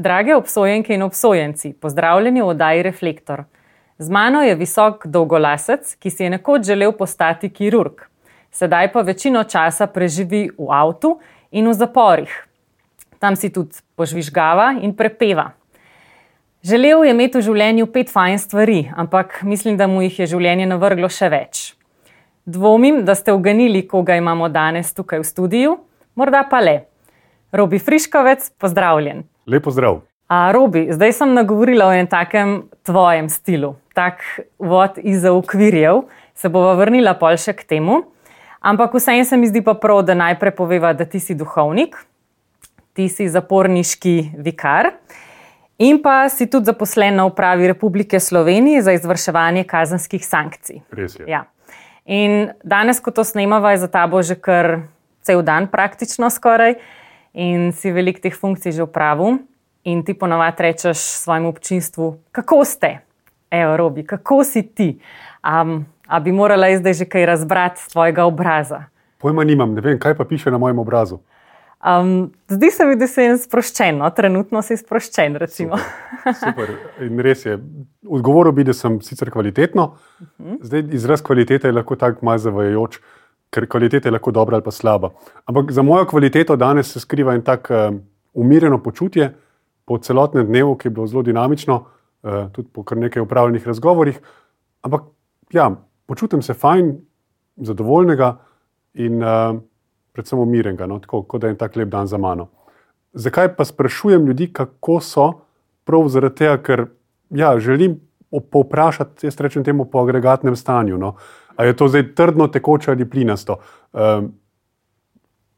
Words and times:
Drage 0.00 0.34
obsojenke 0.34 0.94
in 0.94 1.02
obsojenci, 1.02 1.72
pozdravljeni 1.72 2.40
v 2.40 2.46
oddaji 2.48 2.82
Reflektor. 2.82 3.42
Z 3.98 4.08
mano 4.08 4.40
je 4.40 4.54
visok 4.54 5.04
dolgolasec, 5.06 5.94
ki 6.00 6.10
si 6.10 6.24
je 6.24 6.30
nekoč 6.30 6.64
želel 6.64 6.94
postati 6.96 7.50
kirurg. 7.52 8.06
Sedaj 8.50 8.92
pa 8.92 9.02
večino 9.04 9.44
časa 9.44 9.86
preživi 9.86 10.46
v 10.56 10.70
avtu 10.72 11.18
in 11.52 11.68
v 11.68 11.74
zaporih. 11.76 12.32
Tam 13.18 13.36
si 13.36 13.52
tudi 13.52 13.76
požvižgava 13.96 14.80
in 14.80 14.96
prepeva. 14.96 15.50
Želel 16.64 17.04
je 17.04 17.12
imeti 17.12 17.38
v 17.38 17.44
življenju 17.44 17.92
pet 17.92 18.08
fajn 18.08 18.38
stvari, 18.38 18.80
ampak 18.96 19.42
mislim, 19.42 19.76
da 19.76 19.86
mu 19.86 20.00
jih 20.00 20.22
je 20.24 20.30
življenje 20.32 20.70
navrglo 20.72 21.12
še 21.12 21.28
več. 21.28 21.74
Dvomim, 22.48 23.04
da 23.04 23.12
ste 23.14 23.36
uganili, 23.36 23.84
koga 23.84 24.16
imamo 24.16 24.48
danes 24.48 24.94
tukaj 24.96 25.20
v 25.20 25.28
studiu, 25.28 25.76
morda 26.16 26.46
pa 26.48 26.64
le. 26.64 26.89
Robi 27.52 27.78
Friškovec, 27.78 28.50
pozdravljen. 28.58 29.24
Lepo 29.46 29.70
zdrav. 29.70 30.00
A, 30.28 30.52
Robi, 30.52 30.86
zdaj 30.92 31.12
sem 31.12 31.32
nagovorila 31.34 31.88
o 31.88 31.92
enem 31.92 32.06
takem 32.06 32.62
tvojem 32.86 33.28
stilu, 33.28 33.74
tak 33.94 34.22
vod 34.58 35.00
iz 35.02 35.24
okvirjev, 35.26 36.04
se 36.34 36.48
bova 36.48 36.76
vrnila 36.78 37.16
pol 37.18 37.34
še 37.34 37.56
k 37.58 37.66
temu. 37.66 38.04
Ampak 38.60 38.94
vseeno 38.94 39.26
se 39.26 39.36
mi 39.36 39.48
zdi 39.50 39.64
pa 39.66 39.74
prav, 39.74 40.04
da 40.06 40.14
najprej 40.14 40.54
poveva, 40.54 40.92
da 40.94 41.04
ti 41.08 41.18
si 41.18 41.34
duhovnik, 41.34 41.96
ti 42.94 43.08
si 43.08 43.26
zaporniški 43.28 44.14
vikar 44.38 44.92
in 45.80 45.98
pa 46.04 46.28
si 46.28 46.46
tudi 46.46 46.68
zaposlen 46.68 47.16
na 47.16 47.24
upravi 47.26 47.66
Republike 47.72 48.20
Slovenije 48.20 48.82
za 48.82 48.92
izvrševanje 48.92 49.64
kazenskih 49.64 50.26
sankcij. 50.26 50.82
Res 50.92 51.16
je. 51.18 51.26
Ja. 51.26 51.46
In 52.04 52.52
danes, 52.62 53.00
ko 53.00 53.10
to 53.10 53.24
snemava, 53.24 53.72
je 53.72 53.82
za 53.82 53.88
tabo 53.88 54.22
že 54.22 54.36
kar 54.36 54.86
cel 55.24 55.42
dan, 55.42 55.66
praktično 55.66 56.30
skoraj, 56.30 56.78
in 57.32 57.72
si 57.72 57.92
velik 57.92 58.20
teh 58.20 58.34
funkcij 58.34 58.72
že 58.72 58.82
upravil. 58.82 59.38
In 59.84 60.04
ti 60.04 60.12
ponovadi 60.14 60.62
rečeš 60.62 60.98
svojemu 61.24 61.48
občinstvu, 61.48 62.18
kako 62.32 62.64
ste, 62.64 63.00
evo, 63.50 63.76
robi, 63.76 64.04
kako 64.04 64.44
si 64.44 64.62
ti. 64.62 65.00
Um, 65.40 65.86
a 66.06 66.20
bi 66.20 66.32
morala 66.32 66.68
zdaj 66.76 66.94
že 66.94 67.04
kaj 67.08 67.26
razbrati 67.26 67.80
z 67.80 67.88
tvojega 67.88 68.24
obraza? 68.24 68.84
Pojma 69.18 69.44
nimam, 69.44 69.72
ne 69.74 69.80
vem, 69.80 69.98
kaj 69.98 70.14
pa 70.16 70.24
piše 70.24 70.50
na 70.50 70.58
mojem 70.58 70.78
obrazu. 70.78 71.20
Um, 71.80 72.32
zdi 72.48 72.70
se 72.70 72.84
mi, 72.84 72.96
da 73.00 73.06
si 73.08 73.24
sproščen, 73.40 74.02
no? 74.02 74.08
trenutno 74.12 74.60
si 74.62 74.76
sproščen. 74.76 75.38
Recimo. 75.40 75.78
Super. 76.20 76.36
Super. 76.42 76.72
In 77.06 77.22
res 77.24 77.46
je. 77.46 77.56
Odgovoril 78.04 78.52
bi, 78.52 78.66
da 78.68 78.74
sem 78.76 78.98
sicer 79.04 79.30
kvalitetno, 79.32 79.84
uh 79.86 80.26
-huh. 80.38 80.58
zdaj 80.60 80.84
izraz 80.92 81.22
kvalitete 81.22 81.68
je 81.68 81.72
lahko 81.72 81.96
tako 81.96 82.26
malce 82.26 82.42
zavajajoč, 82.42 82.98
ker 83.50 83.66
kvaliteta 83.66 84.08
je 84.08 84.12
lahko 84.12 84.30
dobra 84.30 84.56
ali 84.56 84.64
pa 84.64 84.70
slaba. 84.70 85.10
Ampak 85.44 85.72
za 85.72 85.82
mojo 85.82 86.06
kvaliteto 86.06 86.56
danes 86.56 86.92
se 86.92 87.00
skriva 87.00 87.34
en 87.34 87.42
tak 87.42 87.70
um, 87.70 88.00
umirjeno 88.34 88.82
počutje 88.82 89.34
po 89.84 89.98
celotnem 89.98 90.46
dnevu, 90.46 90.76
ki 90.76 90.88
je 90.88 90.90
bilo 90.90 91.06
zelo 91.06 91.22
dinamično, 91.22 91.80
uh, 92.22 92.50
tudi 92.52 92.68
po 92.72 92.84
kar 92.84 92.98
nekaj 92.98 93.22
upravljenih 93.22 93.66
razgovorih. 93.66 94.20
Ampak 94.82 95.02
ja, 95.52 95.70
počutim 96.06 96.42
se 96.42 96.54
fajn, 96.54 96.94
zadovoljnega 97.56 98.36
in 98.94 99.22
uh, 99.22 99.58
predvsem 100.12 100.38
umirjenega, 100.38 100.86
no? 100.86 100.98
tako 100.98 101.22
kot 101.22 101.40
da 101.40 101.50
je 101.50 101.56
en 101.56 101.58
tak 101.58 101.76
lep 101.76 101.88
dan 101.88 102.06
za 102.06 102.18
mano. 102.18 102.48
Zakaj 103.12 103.56
pa 103.56 103.64
sprašujem 103.64 104.26
ljudi, 104.26 104.52
kako 104.52 105.00
so? 105.00 105.32
Prav 105.84 106.06
zaradi 106.08 106.36
tega, 106.44 106.56
ker 106.62 106.84
ja, 107.34 107.58
želim 107.58 107.98
povprašati, 108.30 109.26
jaz 109.26 109.40
rečem 109.40 109.64
temu 109.64 109.84
po 109.90 110.02
agregatnem 110.04 110.56
stanju. 110.56 110.98
No? 110.98 111.14
Ali 111.60 111.68
je 111.68 111.76
to 111.76 111.88
zdaj 111.92 112.14
trdno, 112.16 112.46
tekoče 112.48 112.90
ali 112.90 113.04
plinasto? 113.04 113.58
Um, 113.92 114.30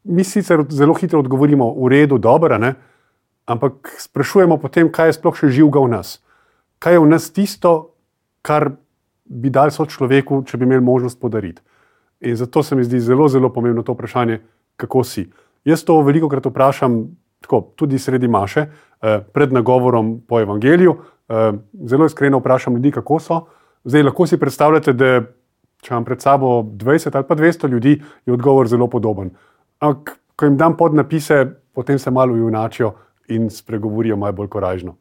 mi 0.05 0.25
sicer 0.25 0.65
zelo 0.69 0.97
hitro 0.99 1.21
odgovorimo, 1.23 1.69
v 1.79 1.89
redu, 1.89 2.19
dobro, 2.19 2.59
ne? 2.59 2.75
ampak 3.47 3.95
sprašujemo 3.99 4.57
potem, 4.59 4.91
kaj 4.91 5.13
je 5.13 5.17
sploh 5.19 5.37
še 5.39 5.51
živega 5.55 5.83
v 5.83 5.91
nas. 5.95 6.17
Kaj 6.83 6.99
je 6.99 7.03
v 7.03 7.11
nas 7.11 7.29
tisto, 7.31 7.95
kar 8.43 8.73
bi 9.31 9.51
dal 9.51 9.71
so 9.71 9.87
človeku, 9.87 10.43
če 10.43 10.59
bi 10.59 10.67
imeli 10.67 10.83
možnost 10.83 11.21
podariti. 11.23 11.63
In 12.27 12.35
zato 12.37 12.63
se 12.67 12.75
mi 12.75 12.83
zdi 12.83 12.99
zelo, 12.99 13.29
zelo 13.31 13.53
pomembno 13.55 13.87
to 13.87 13.95
vprašanje, 13.95 14.41
kako 14.77 15.05
si. 15.07 15.29
Jaz 15.63 15.87
to 15.87 16.01
veliko 16.03 16.31
krat 16.31 16.51
vprašam, 16.51 16.99
tako, 17.47 17.63
tudi 17.79 17.99
sredi 17.99 18.27
Maše, 18.27 18.67
eh, 18.67 19.23
pred 19.23 19.55
nagovorom 19.55 20.19
po 20.27 20.43
Evangeliju. 20.43 20.97
Eh, 20.99 21.53
zelo 21.87 22.11
iskreno 22.11 22.43
vprašam 22.43 22.75
ljudi, 22.75 22.91
kako 22.91 23.21
so. 23.23 23.41
Zdaj 23.85 24.03
lahko 24.03 24.27
si 24.27 24.39
predstavljate, 24.39 24.93
da 24.93 25.23
če 25.83 25.93
imam 25.93 26.05
pred 26.07 26.23
sabo 26.23 26.61
20 26.63 27.17
ali 27.19 27.27
pa 27.27 27.37
200 27.37 27.71
ljudi, 27.71 27.97
je 28.27 28.33
odgovor 28.33 28.69
zelo 28.71 28.87
podoben. 28.91 29.33
Ampak, 29.83 30.17
ko 30.37 30.47
jim 30.47 30.57
dam 30.57 30.77
podnapise, 30.79 31.45
potem 31.75 31.99
se 31.99 32.11
malo 32.11 32.37
junačijo 32.37 32.93
in 33.29 33.51
spregovorijo 33.51 34.17
malo 34.17 34.33
bolj 34.33 34.49
korajžno. 34.49 34.95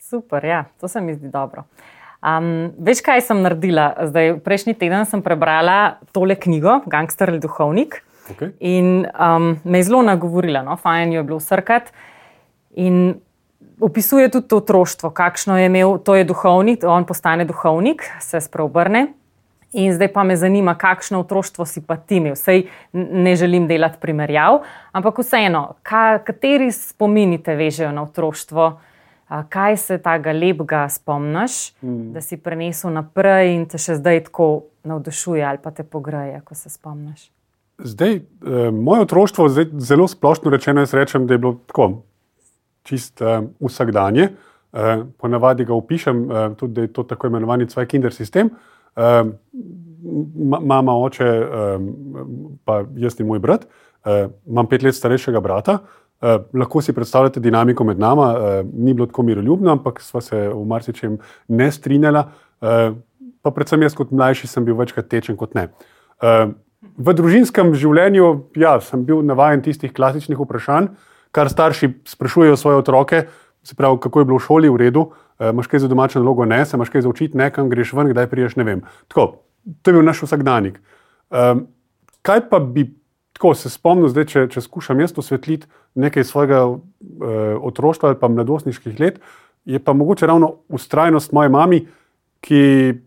Super, 0.00 0.44
ja, 0.44 0.64
to 0.80 0.88
se 0.88 1.00
mi 1.00 1.14
zdi 1.14 1.28
dobro. 1.28 1.64
Um, 2.24 2.72
veš, 2.80 3.02
kaj 3.04 3.20
sem 3.26 3.42
naredila? 3.44 3.90
Zdaj, 4.08 4.38
prejšnji 4.44 4.74
teden 4.80 5.04
sem 5.08 5.20
prebrala 5.22 5.98
tole 6.12 6.36
knjigo, 6.40 6.80
Gangster 6.88 7.32
ali 7.32 7.40
Duhovnik. 7.40 8.00
Okay. 8.32 8.54
In 8.64 9.04
um, 9.12 9.50
me 9.64 9.82
je 9.82 9.90
zelo 9.90 10.00
nagovorila, 10.02 10.62
no? 10.64 10.76
fajn 10.80 11.12
jo 11.12 11.20
je 11.20 11.26
bilo 11.28 11.40
srkati. 11.40 11.92
In 12.80 13.20
opisuje 13.80 14.30
tudi 14.32 14.48
to 14.48 14.62
otroštvo, 14.62 15.10
kakšno 15.10 15.58
je 15.58 15.66
imel, 15.66 15.98
to 15.98 16.14
je 16.16 16.24
duhovnik, 16.24 16.84
on 16.88 17.04
postane 17.04 17.44
duhovnik, 17.44 18.06
se 18.20 18.40
spreobrne. 18.40 19.06
In 19.74 19.94
zdaj 19.94 20.12
pa 20.12 20.22
me 20.22 20.36
zanima, 20.36 20.76
kakšno 20.78 21.20
otroštvo 21.24 21.66
si 21.66 21.82
pa 21.82 21.96
ti 21.96 22.20
imel. 22.22 22.36
Sej 22.38 22.66
ne 22.92 23.36
želim 23.36 23.66
delati 23.68 23.98
primerjav, 24.00 24.62
ampak 24.92 25.18
vseeno, 25.18 25.74
ka, 25.82 26.18
kateri 26.24 26.70
spomini 26.72 27.42
te 27.42 27.56
vežejo 27.58 27.92
na 27.92 28.02
otroštvo? 28.06 28.72
kaj 29.48 29.76
se 29.76 29.98
tega 29.98 30.32
lepega 30.32 30.88
spomniš, 30.88 31.72
mm. 31.82 32.12
da 32.12 32.20
si 32.20 32.36
prenesel 32.36 32.92
naprej 32.92 33.54
in 33.54 33.64
te 33.66 33.80
še 33.80 33.96
zdaj 33.98 34.26
tako 34.28 34.48
navdušuje 34.84 35.44
ali 35.44 35.58
pa 35.62 35.72
te 35.74 35.82
pogreje, 35.82 36.40
ko 36.44 36.54
se 36.54 36.70
spomniš. 36.70 37.30
Zdaj, 37.78 38.14
eh, 38.14 38.70
moje 38.70 39.06
otroštvo, 39.08 39.48
zdaj, 39.48 39.66
zelo 39.82 40.06
splošno 40.08 40.50
rečeno, 40.50 40.84
jaz 40.84 40.94
rečem, 40.94 41.26
da 41.26 41.34
je 41.34 41.38
bilo 41.38 41.56
tako 41.66 41.88
čist 42.86 43.22
eh, 43.22 43.40
vsakdanje. 43.60 44.28
Eh, 44.74 45.02
ponavadi 45.18 45.64
ga 45.64 45.74
opišem, 45.74 46.30
eh, 46.30 46.54
tudi 46.58 46.74
da 46.74 46.86
je 46.86 46.92
to 46.92 47.02
tako 47.02 47.26
imenovani 47.26 47.66
Cvajkinder 47.66 48.14
sistem. 48.14 48.46
Eh, 48.46 48.73
mama, 50.60 50.92
oče, 50.92 51.24
eh, 51.24 51.78
pa 52.64 52.84
jaz 52.96 53.20
in 53.20 53.26
moj 53.26 53.38
brat, 53.38 53.66
eh, 54.04 54.28
imam 54.46 54.66
pet 54.66 54.82
let 54.82 54.94
starejšega 54.94 55.40
brata. 55.40 55.78
Uh, 56.24 56.40
lahko 56.54 56.80
si 56.80 56.92
predstavljate 56.92 57.40
dinamiko 57.40 57.84
med 57.84 57.98
nami, 57.98 58.20
uh, 58.22 58.66
ni 58.72 58.94
bilo 58.94 59.06
tako 59.06 59.22
miroljubno, 59.22 59.72
ampak 59.72 60.00
smo 60.00 60.20
se 60.20 60.48
v 60.48 60.62
marsičem 60.66 61.18
ne 61.48 61.66
strinjali. 61.72 62.22
Uh, 62.62 62.94
pa 63.42 63.50
predvsem 63.50 63.82
jaz, 63.82 63.94
kot 63.94 64.10
mlajši, 64.10 64.46
sem 64.46 64.64
bil 64.64 64.76
večkrat 64.78 65.08
tečen 65.10 65.36
kot 65.36 65.54
ne. 65.54 65.66
Uh, 66.22 66.54
v 66.96 67.14
družinskem 67.18 67.74
življenju 67.74 68.30
ja, 68.56 68.78
sem 68.80 69.04
bil 69.04 69.20
navaden 69.26 69.60
tistih 69.66 69.92
klasičnih 69.92 70.38
vprašanj, 70.38 70.88
kar 71.34 71.50
starši 71.50 71.92
sprašujejo 72.08 72.56
svoje 72.56 72.80
otroke, 72.80 73.26
se 73.62 73.74
pravi, 73.76 73.98
kako 74.00 74.20
je 74.20 74.24
bilo 74.24 74.38
v 74.38 74.46
šoli 74.46 74.70
v 74.70 74.80
redu, 74.86 75.00
uh, 75.10 75.23
imaš 75.40 75.66
kaj 75.66 75.84
za 75.84 75.88
domačo 75.88 76.20
nalogo, 76.20 76.44
ne, 76.44 76.64
se 76.64 76.76
imaš 76.76 76.90
kaj 76.90 77.02
za 77.02 77.08
učiti, 77.08 77.36
ne, 77.36 77.50
kam 77.50 77.70
greš 77.70 77.92
ven, 77.92 78.10
kdaj 78.12 78.26
priješ, 78.30 78.56
ne 78.56 78.64
vem. 78.64 78.82
Tako, 79.08 79.40
to 79.82 79.90
je 79.90 79.94
bil 79.96 80.04
naš 80.06 80.22
vsakdanjik. 80.22 80.78
Uh, 81.30 81.64
kaj 82.22 82.48
pa 82.50 82.58
bi 82.58 82.86
tako 83.34 83.54
se 83.58 83.70
spomnim, 83.70 84.08
zdaj, 84.08 84.28
če, 84.30 84.44
če 84.54 84.62
skušam 84.62 85.00
jaz 85.02 85.16
osvetliti 85.18 85.66
nekaj 85.98 86.24
svojega 86.24 86.60
uh, 86.68 86.78
otroštva 87.66 88.12
ali 88.12 88.20
pa 88.20 88.30
mladostniških 88.30 89.00
let, 89.00 89.18
je 89.64 89.80
pa 89.80 89.92
mogoče 89.92 90.26
ravno 90.26 90.52
ustrajnost 90.68 91.32
moje 91.32 91.50
mami, 91.50 91.84
ki 92.44 92.60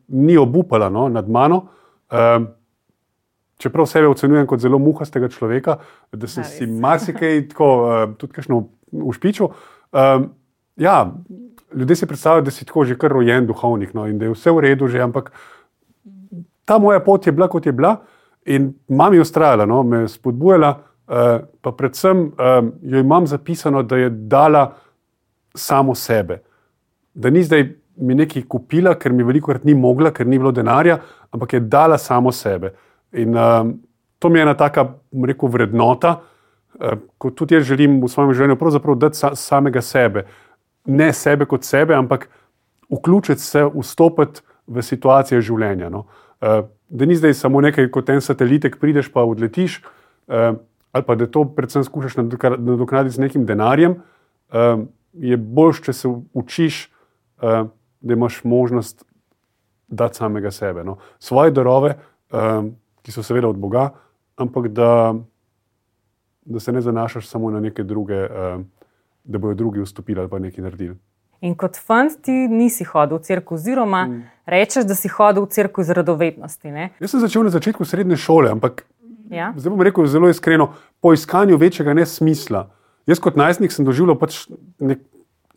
ni 0.08 0.38
obupala 0.38 0.90
no, 0.90 1.08
nad 1.10 1.30
mano. 1.30 1.68
Uh, 2.12 2.48
čeprav 3.62 3.88
sebe 3.90 4.10
ocenjujem 4.10 4.48
kot 4.50 4.62
zelo 4.62 4.80
muhastega 4.82 5.30
človeka, 5.30 5.78
da 6.12 6.28
sem 6.28 6.46
si 6.46 6.68
marsikaj 6.68 7.48
tako, 7.54 7.70
uh, 7.86 8.16
tudi 8.18 8.34
kajšno 8.38 8.62
ušpičil. 8.92 9.48
Uh, 9.48 10.28
ja, 10.76 11.00
ljudje 11.76 11.96
si 11.96 12.06
predstavljajo, 12.06 12.42
da 12.42 12.52
si 12.52 12.66
tako 12.66 12.86
že 12.86 12.98
kar 12.98 13.12
rojen 13.12 13.48
duhovnik 13.48 13.94
no, 13.94 14.08
in 14.08 14.18
da 14.18 14.26
je 14.26 14.32
vse 14.32 14.52
v 14.52 14.60
redu, 14.60 14.88
že, 14.88 15.02
ampak 15.02 15.32
ta 16.66 16.78
moja 16.78 17.00
pot 17.00 17.28
je 17.28 17.32
bila, 17.32 17.48
kot 17.48 17.66
je 17.66 17.72
bila. 17.72 17.98
In 18.46 18.74
mami 18.88 19.18
je 19.18 19.22
ustrajala, 19.22 19.66
no, 19.66 19.84
me 19.84 20.08
spodbujala, 20.08 20.70
uh, 21.08 21.48
pa 21.62 21.72
predvsem 21.72 22.32
um, 22.32 22.72
jo 22.82 23.00
imam 23.00 23.28
zapisano, 23.28 23.84
da 23.84 23.98
je 23.98 24.10
dala 24.10 24.74
samo 25.56 25.96
sebe. 25.96 26.42
Da 27.14 27.30
ni 27.30 27.44
zdaj 27.44 27.70
mi 27.98 28.16
nekaj 28.16 28.44
kupila, 28.48 28.94
ker 28.96 29.14
mi 29.14 29.24
veliko 29.24 29.52
krat 29.52 29.66
ni 29.66 29.74
mogla, 29.76 30.12
ker 30.12 30.28
ni 30.28 30.38
bilo 30.40 30.52
denarja, 30.52 31.00
ampak 31.32 31.54
je 31.54 31.60
dala 31.60 31.98
samo 31.98 32.32
sebe. 32.32 32.74
In 33.12 33.36
um, 33.36 33.74
to 34.20 34.30
mi 34.30 34.40
je 34.40 34.44
ena 34.44 34.54
taka, 34.54 34.86
rekel, 35.26 35.50
vrednota, 35.50 36.18
uh, 36.80 37.00
ko 37.18 37.32
tudi 37.32 37.56
jaz 37.56 37.68
želim 37.68 38.00
v 38.04 38.12
svojem 38.12 38.34
življenju 38.34 38.60
pravzaprav 38.60 39.00
dati 39.00 39.18
sa, 39.18 39.36
samega 39.36 39.82
sebe. 39.82 40.28
Ne 40.88 41.12
sebe 41.14 41.46
kot 41.46 41.68
sebe, 41.68 41.96
ampak 41.96 42.30
vključiti 42.92 43.42
se, 43.44 43.66
vstopiti 43.76 44.42
v 44.68 44.84
situacije 44.84 45.42
življenja. 45.42 45.90
No. 45.92 46.06
Uh, 46.42 46.68
da 46.90 47.06
ni 47.06 47.16
zdaj 47.20 47.34
samo 47.36 47.62
nekaj 47.62 47.90
kot 47.92 48.10
en 48.10 48.22
satelitek, 48.24 48.80
prideš 48.80 49.10
pa 49.12 49.26
odletiš, 49.28 49.82
uh, 49.84 50.56
ali 50.92 51.04
pa 51.04 51.16
da 51.20 51.28
to 51.28 51.44
predvsem 51.56 51.84
skušaš 51.84 52.16
nadoknaditi 52.18 53.16
z 53.16 53.26
nekim 53.28 53.46
denarjem. 53.46 54.00
Uh, 54.48 54.88
je 55.14 55.38
boljš, 55.38 55.82
če 55.88 55.94
se 55.94 56.10
učiš, 56.34 56.88
da 57.42 58.14
imaš 58.14 58.44
možnost 58.44 59.04
dati 59.88 60.18
samega 60.18 60.52
sebe. 60.52 60.84
No. 60.84 60.98
Svoje 61.20 61.52
darove, 61.52 61.96
ki 63.02 63.12
so 63.14 63.24
seveda 63.24 63.50
od 63.50 63.58
Boga, 63.58 63.90
ampak 64.38 64.68
da, 64.68 65.16
da 66.46 66.60
se 66.60 66.72
ne 66.72 66.82
zanašaš 66.82 67.28
samo 67.28 67.52
na 67.52 67.60
neke 67.60 67.84
druge, 67.84 68.28
da 69.28 69.38
bodo 69.38 69.54
drugi 69.54 69.84
vstopili 69.84 70.20
ali 70.24 70.30
pa 70.30 70.40
nekaj 70.40 70.64
naredili. 70.64 70.96
In 71.42 71.54
kot 71.56 71.78
fant 71.78 72.16
ti 72.26 72.34
nisi 72.50 72.86
hodil 72.88 73.20
v 73.20 73.28
crkvu, 73.28 73.58
oziroma 73.60 74.06
mm. 74.08 74.22
rečeš, 74.50 74.88
da 74.90 74.96
si 74.98 75.12
hodil 75.12 75.46
v 75.46 75.52
crkvu 75.54 75.84
iz 75.86 75.92
radovednosti. 75.94 76.72
Ne? 76.74 76.90
Jaz 77.04 77.14
sem 77.14 77.22
začel 77.22 77.46
na 77.46 77.54
začetku 77.54 77.86
srednje 77.86 78.18
šole, 78.18 78.50
ampak 78.56 78.88
ja? 79.30 79.52
zdaj 79.58 79.74
bom 79.76 79.84
rekel 79.86 80.08
zelo 80.10 80.32
iskreno, 80.34 80.72
po 81.02 81.14
iskanju 81.14 81.60
večjega 81.62 81.94
nesmisla. 81.94 82.68
Jaz 83.08 83.22
kot 83.22 83.38
najstnik 83.38 83.72
sem 83.72 83.86
doživljal 83.86 84.18
pač 84.18 84.48
nek 84.82 85.04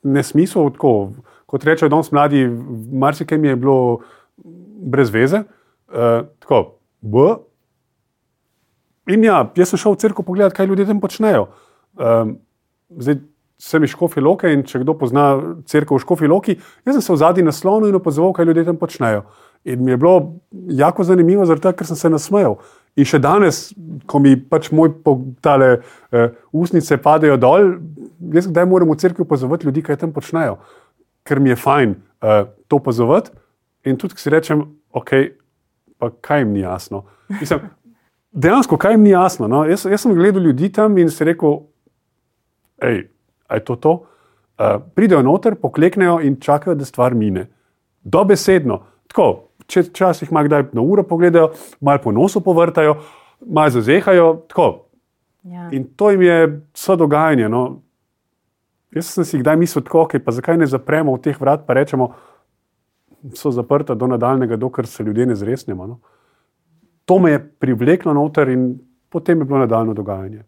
nesmisel, 0.05 0.69
tako, 0.75 1.15
kot 1.51 1.65
rečejo 1.65 1.89
danes 1.89 2.13
mladi, 2.13 2.45
marsikaj 2.93 3.41
mi 3.41 3.49
je 3.49 3.57
bilo 3.57 3.79
brez 4.93 5.11
veze. 5.11 5.45
Uh, 5.91 6.29
tako, 6.45 6.77
B. 7.01 7.25
In 9.11 9.25
ja, 9.25 9.43
jaz 9.57 9.73
sem 9.73 9.81
šel 9.81 9.97
v 9.97 10.05
crkvu 10.05 10.29
pogledati, 10.29 10.61
kaj 10.61 10.69
ljudje 10.71 10.87
tam 10.93 11.01
počnejo. 11.03 11.49
Um, 11.97 12.37
zdaj, 13.01 13.19
sem 13.61 13.85
iz 13.85 13.93
Škofi 13.93 14.23
Loke 14.25 14.49
in 14.49 14.65
če 14.65 14.81
kdo 14.83 14.95
pozna 14.97 15.35
crkvo 15.69 15.99
v 15.99 16.05
Škofi 16.05 16.29
Loki, 16.31 16.57
jaz 16.87 16.97
sem 16.97 17.05
se 17.05 17.13
v 17.13 17.21
zadnji 17.21 17.45
naslonil 17.45 17.93
in 17.93 17.99
opazoval, 17.99 18.33
kaj 18.37 18.49
ljudje 18.49 18.65
tam 18.71 18.79
počnejo. 18.81 19.25
In 19.69 19.83
mi 19.85 19.93
je 19.93 19.99
bilo 20.01 20.41
jako 20.73 21.05
zanimivo, 21.05 21.45
zato 21.47 21.73
ker 21.77 21.87
sem 21.87 21.99
se 22.01 22.11
nasmejal. 22.11 22.57
In 22.97 23.05
še 23.07 23.21
danes, 23.21 23.75
ko 24.09 24.19
mi 24.19 24.33
pač 24.35 24.71
moj 24.73 24.95
tale 25.45 25.69
uh, 25.77 26.33
usnice 26.57 26.97
padejo 27.05 27.37
dol, 27.41 27.75
jaz 28.33 28.49
kdaj 28.49 28.67
moram 28.67 28.89
v 28.91 28.97
crkvi 29.05 29.27
opazovati 29.29 29.69
ljudi, 29.69 29.85
kaj 29.85 30.01
tam 30.01 30.17
počnejo, 30.17 30.57
ker 31.29 31.45
mi 31.45 31.53
je 31.53 31.61
fajn 31.61 31.95
uh, 31.95 32.49
to 32.67 32.81
opazovati. 32.81 33.37
In 33.85 34.01
tudi, 34.01 34.17
ko 34.17 34.25
si 34.25 34.33
rečem, 34.33 34.65
ok, 34.97 35.13
pa 36.01 36.09
kaj 36.25 36.47
jim 36.47 36.57
ni 36.57 36.65
jasno. 36.65 37.05
Mislim, 37.29 37.69
dejansko, 38.33 38.81
kaj 38.81 38.97
jim 38.97 39.05
ni 39.05 39.13
jasno. 39.13 39.49
No? 39.49 39.67
Jaz, 39.69 39.85
jaz 39.85 40.01
sem 40.01 40.17
gledal 40.17 40.49
ljudi 40.49 40.73
tam 40.73 40.97
in 40.99 41.13
si 41.13 41.29
rekel, 41.29 41.61
hej 42.81 43.05
je 43.55 43.65
to 43.65 43.77
to. 43.77 43.93
Uh, 44.61 44.77
pridejo 44.95 45.23
noter, 45.23 45.55
pokleknejo 45.55 46.21
in 46.21 46.37
čakajo, 46.41 46.75
da 46.75 46.85
stvar 46.85 47.15
mine. 47.15 47.47
Dobesedno. 48.05 48.83
Tako, 49.09 49.51
če 49.67 49.83
časih 49.93 50.31
ima 50.31 50.43
kdaj 50.45 50.71
na 50.73 50.83
uro 50.83 51.03
pogledajo, 51.03 51.53
malo 51.81 52.03
po 52.05 52.13
nosu 52.13 52.43
povrtajo, 52.45 52.97
malo 53.47 53.71
zazehajo. 53.71 54.43
Ja. 55.43 55.69
In 55.73 55.89
to 55.97 56.11
jim 56.11 56.23
je 56.23 56.37
vse 56.75 56.97
dogajanje. 56.97 57.49
No. 57.49 57.81
Jaz 58.95 59.15
sem 59.15 59.25
si 59.25 59.39
kdaj 59.39 59.57
mislil, 59.57 59.85
tako, 59.87 60.05
okay, 60.05 60.19
pa 60.19 60.35
zakaj 60.35 60.59
ne 60.59 60.67
zapremo 60.67 61.17
teh 61.23 61.39
vrat, 61.41 61.63
pa 61.67 61.75
rečemo, 61.79 62.11
so 63.35 63.53
zaprta 63.55 63.95
do 63.95 64.07
nadaljnega, 64.07 64.57
dokler 64.57 64.87
se 64.87 65.05
ljudje 65.05 65.27
ne 65.27 65.35
zresnemo. 65.35 65.87
No. 65.87 66.01
To 67.05 67.19
me 67.19 67.31
je 67.31 67.43
privleklo 67.61 68.13
noter 68.15 68.49
in 68.49 68.75
potem 69.09 69.39
je 69.39 69.45
bilo 69.45 69.59
nadaljno 69.59 69.95
dogajanje. 69.95 70.43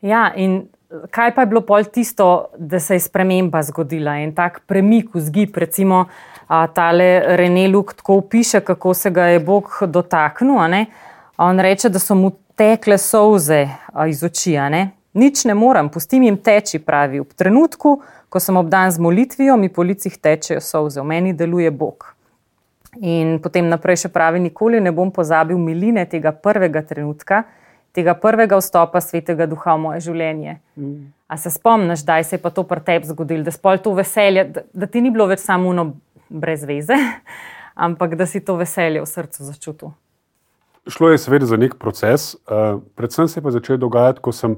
Ja, 0.00 0.34
in 0.34 0.66
kaj 1.10 1.34
pa 1.34 1.42
je 1.42 1.46
bilo 1.46 1.60
pol 1.60 1.84
tisto, 1.84 2.48
da 2.58 2.80
se 2.80 2.94
je 2.94 3.00
sprememba 3.00 3.62
zgodila 3.62 4.16
in 4.22 4.34
tak 4.34 4.60
premik 4.66 5.14
v 5.14 5.20
zgib, 5.20 5.56
recimo 5.56 6.06
tale 6.48 7.36
René 7.36 7.68
Luk 7.68 7.94
tako 7.94 8.20
piše, 8.20 8.60
kako 8.60 8.94
se 8.94 9.10
ga 9.10 9.24
je 9.24 9.40
Bog 9.40 9.70
dotaknil. 9.86 10.86
On 11.36 11.60
reče, 11.60 11.88
da 11.88 11.98
so 11.98 12.14
mu 12.14 12.30
tekle 12.56 12.98
solze 12.98 13.68
iz 14.08 14.24
oči. 14.24 14.56
Ne? 14.56 14.90
Nič 15.14 15.44
ne 15.44 15.54
morem, 15.54 15.88
pustim 15.88 16.22
jim 16.22 16.36
teči, 16.36 16.78
pravi. 16.78 17.20
V 17.20 17.34
trenutku, 17.36 18.00
ko 18.28 18.40
sem 18.40 18.56
obdan 18.56 18.90
z 18.90 19.00
molitvijo, 19.00 19.56
mi 19.56 19.68
po 19.68 19.82
licih 19.82 20.16
tečejo 20.16 20.60
solze, 20.60 21.00
v 21.00 21.04
meni 21.04 21.32
deluje 21.32 21.70
Bog. 21.70 22.12
In 23.00 23.38
potem 23.44 23.68
naprej 23.68 24.06
še 24.06 24.08
pravi, 24.12 24.40
nikoli 24.40 24.80
ne 24.80 24.92
bom 24.92 25.10
pozabil 25.12 25.58
miline 25.60 26.06
tega 26.08 26.32
prvega 26.32 26.80
trenutka, 26.82 27.44
tega 27.96 28.14
prvega 28.14 28.58
vstopa 28.60 29.00
svetega 29.00 29.46
duha 29.48 29.74
v 29.76 29.82
moje 29.82 30.02
življenje. 30.06 30.58
Mm. 30.76 31.12
A 31.26 31.38
se 31.40 31.50
spomniš, 31.50 32.04
da 32.06 32.20
se 32.22 32.36
je 32.36 32.42
pa 32.42 32.52
to 32.54 32.62
pri 32.68 32.82
tebi 32.84 33.08
zgodilo, 33.08 33.46
da, 33.46 33.52
veselje, 33.96 34.44
da, 34.44 34.62
da 34.72 34.86
ti 34.86 35.00
ni 35.00 35.10
bilo 35.10 35.26
več 35.26 35.42
samo 35.42 35.72
uno 35.72 35.88
brez 36.28 36.64
veze, 36.68 36.94
ampak 37.86 38.14
da 38.20 38.26
si 38.28 38.44
to 38.44 38.58
veselje 38.60 39.02
v 39.02 39.08
srcu 39.08 39.48
začutil? 39.48 39.94
Šlo 40.86 41.10
je 41.10 41.18
seveda 41.18 41.48
za 41.50 41.58
nek 41.58 41.80
proces, 41.82 42.36
uh, 42.46 42.78
predvsem 42.94 43.28
se 43.28 43.40
je 43.40 43.42
pa 43.42 43.50
začel 43.50 43.80
dogajati, 43.82 44.22
ko 44.22 44.30
sem, 44.30 44.54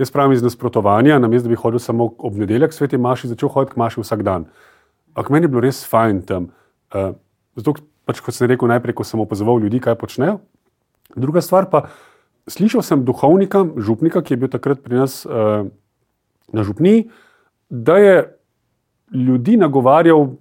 jaz 0.00 0.14
pravim, 0.14 0.32
iz 0.32 0.44
nasprotovanja, 0.46 1.18
namesto 1.20 1.50
da 1.50 1.52
bi 1.52 1.60
hodil 1.60 1.82
samo 1.82 2.08
ob 2.16 2.38
nedeljah, 2.40 2.72
sveti 2.72 2.96
Maši, 2.96 3.28
začel 3.34 3.52
hoditi 3.52 3.74
k 3.74 3.82
Maši 3.82 4.00
vsak 4.00 4.24
dan. 4.24 4.48
Ampak 5.12 5.34
meni 5.34 5.44
je 5.44 5.52
bilo 5.52 5.64
res 5.64 5.82
fajn 5.84 6.24
tam. 6.28 6.48
Uh, 6.94 7.12
zato, 7.60 7.76
pač, 8.08 8.24
kot 8.24 8.32
sem 8.32 8.48
rekel, 8.48 8.70
najprej, 8.72 8.96
ko 8.96 9.04
sem 9.04 9.20
opazoval 9.20 9.60
ljudi, 9.60 9.82
kaj 9.84 9.98
počnejo. 10.00 10.38
Druga 11.12 11.44
stvar 11.44 11.68
pa 11.68 11.84
je, 11.84 12.15
slišal 12.48 12.82
sem 12.82 13.04
duhovnika, 13.04 13.64
župnika, 13.76 14.22
ki 14.22 14.34
je 14.34 14.40
bil 14.40 14.50
takrat 14.50 14.82
pri 14.82 15.02
nas 15.02 15.24
uh, 15.26 15.66
na 16.52 16.62
župni, 16.62 17.10
da 17.70 17.98
je 17.98 18.16
ljudi 19.12 19.56
nagovarjal 19.56 20.36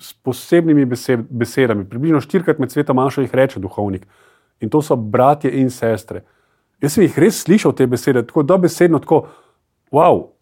s 0.00 0.12
posebnimi 0.12 0.84
besed, 0.84 1.26
besedami. 1.30 1.84
Približno 1.88 2.20
štirikrat 2.20 2.58
med 2.58 2.72
svetom 2.72 2.96
manjša 2.96 3.26
jih 3.26 3.34
reče 3.34 3.60
duhovnik. 3.60 4.06
In 4.60 4.70
to 4.70 4.82
so 4.82 4.96
bratje 4.96 5.50
in 5.60 5.70
sestre. 5.70 6.24
Jaz 6.82 6.96
sem 6.96 7.04
jih 7.04 7.18
res 7.18 7.42
slišal 7.44 7.74
te 7.76 7.86
besede, 7.86 8.24
tako 8.26 8.42
da 8.42 8.56
besedno, 8.58 8.98
tako, 8.98 9.26
wow, 9.94 10.32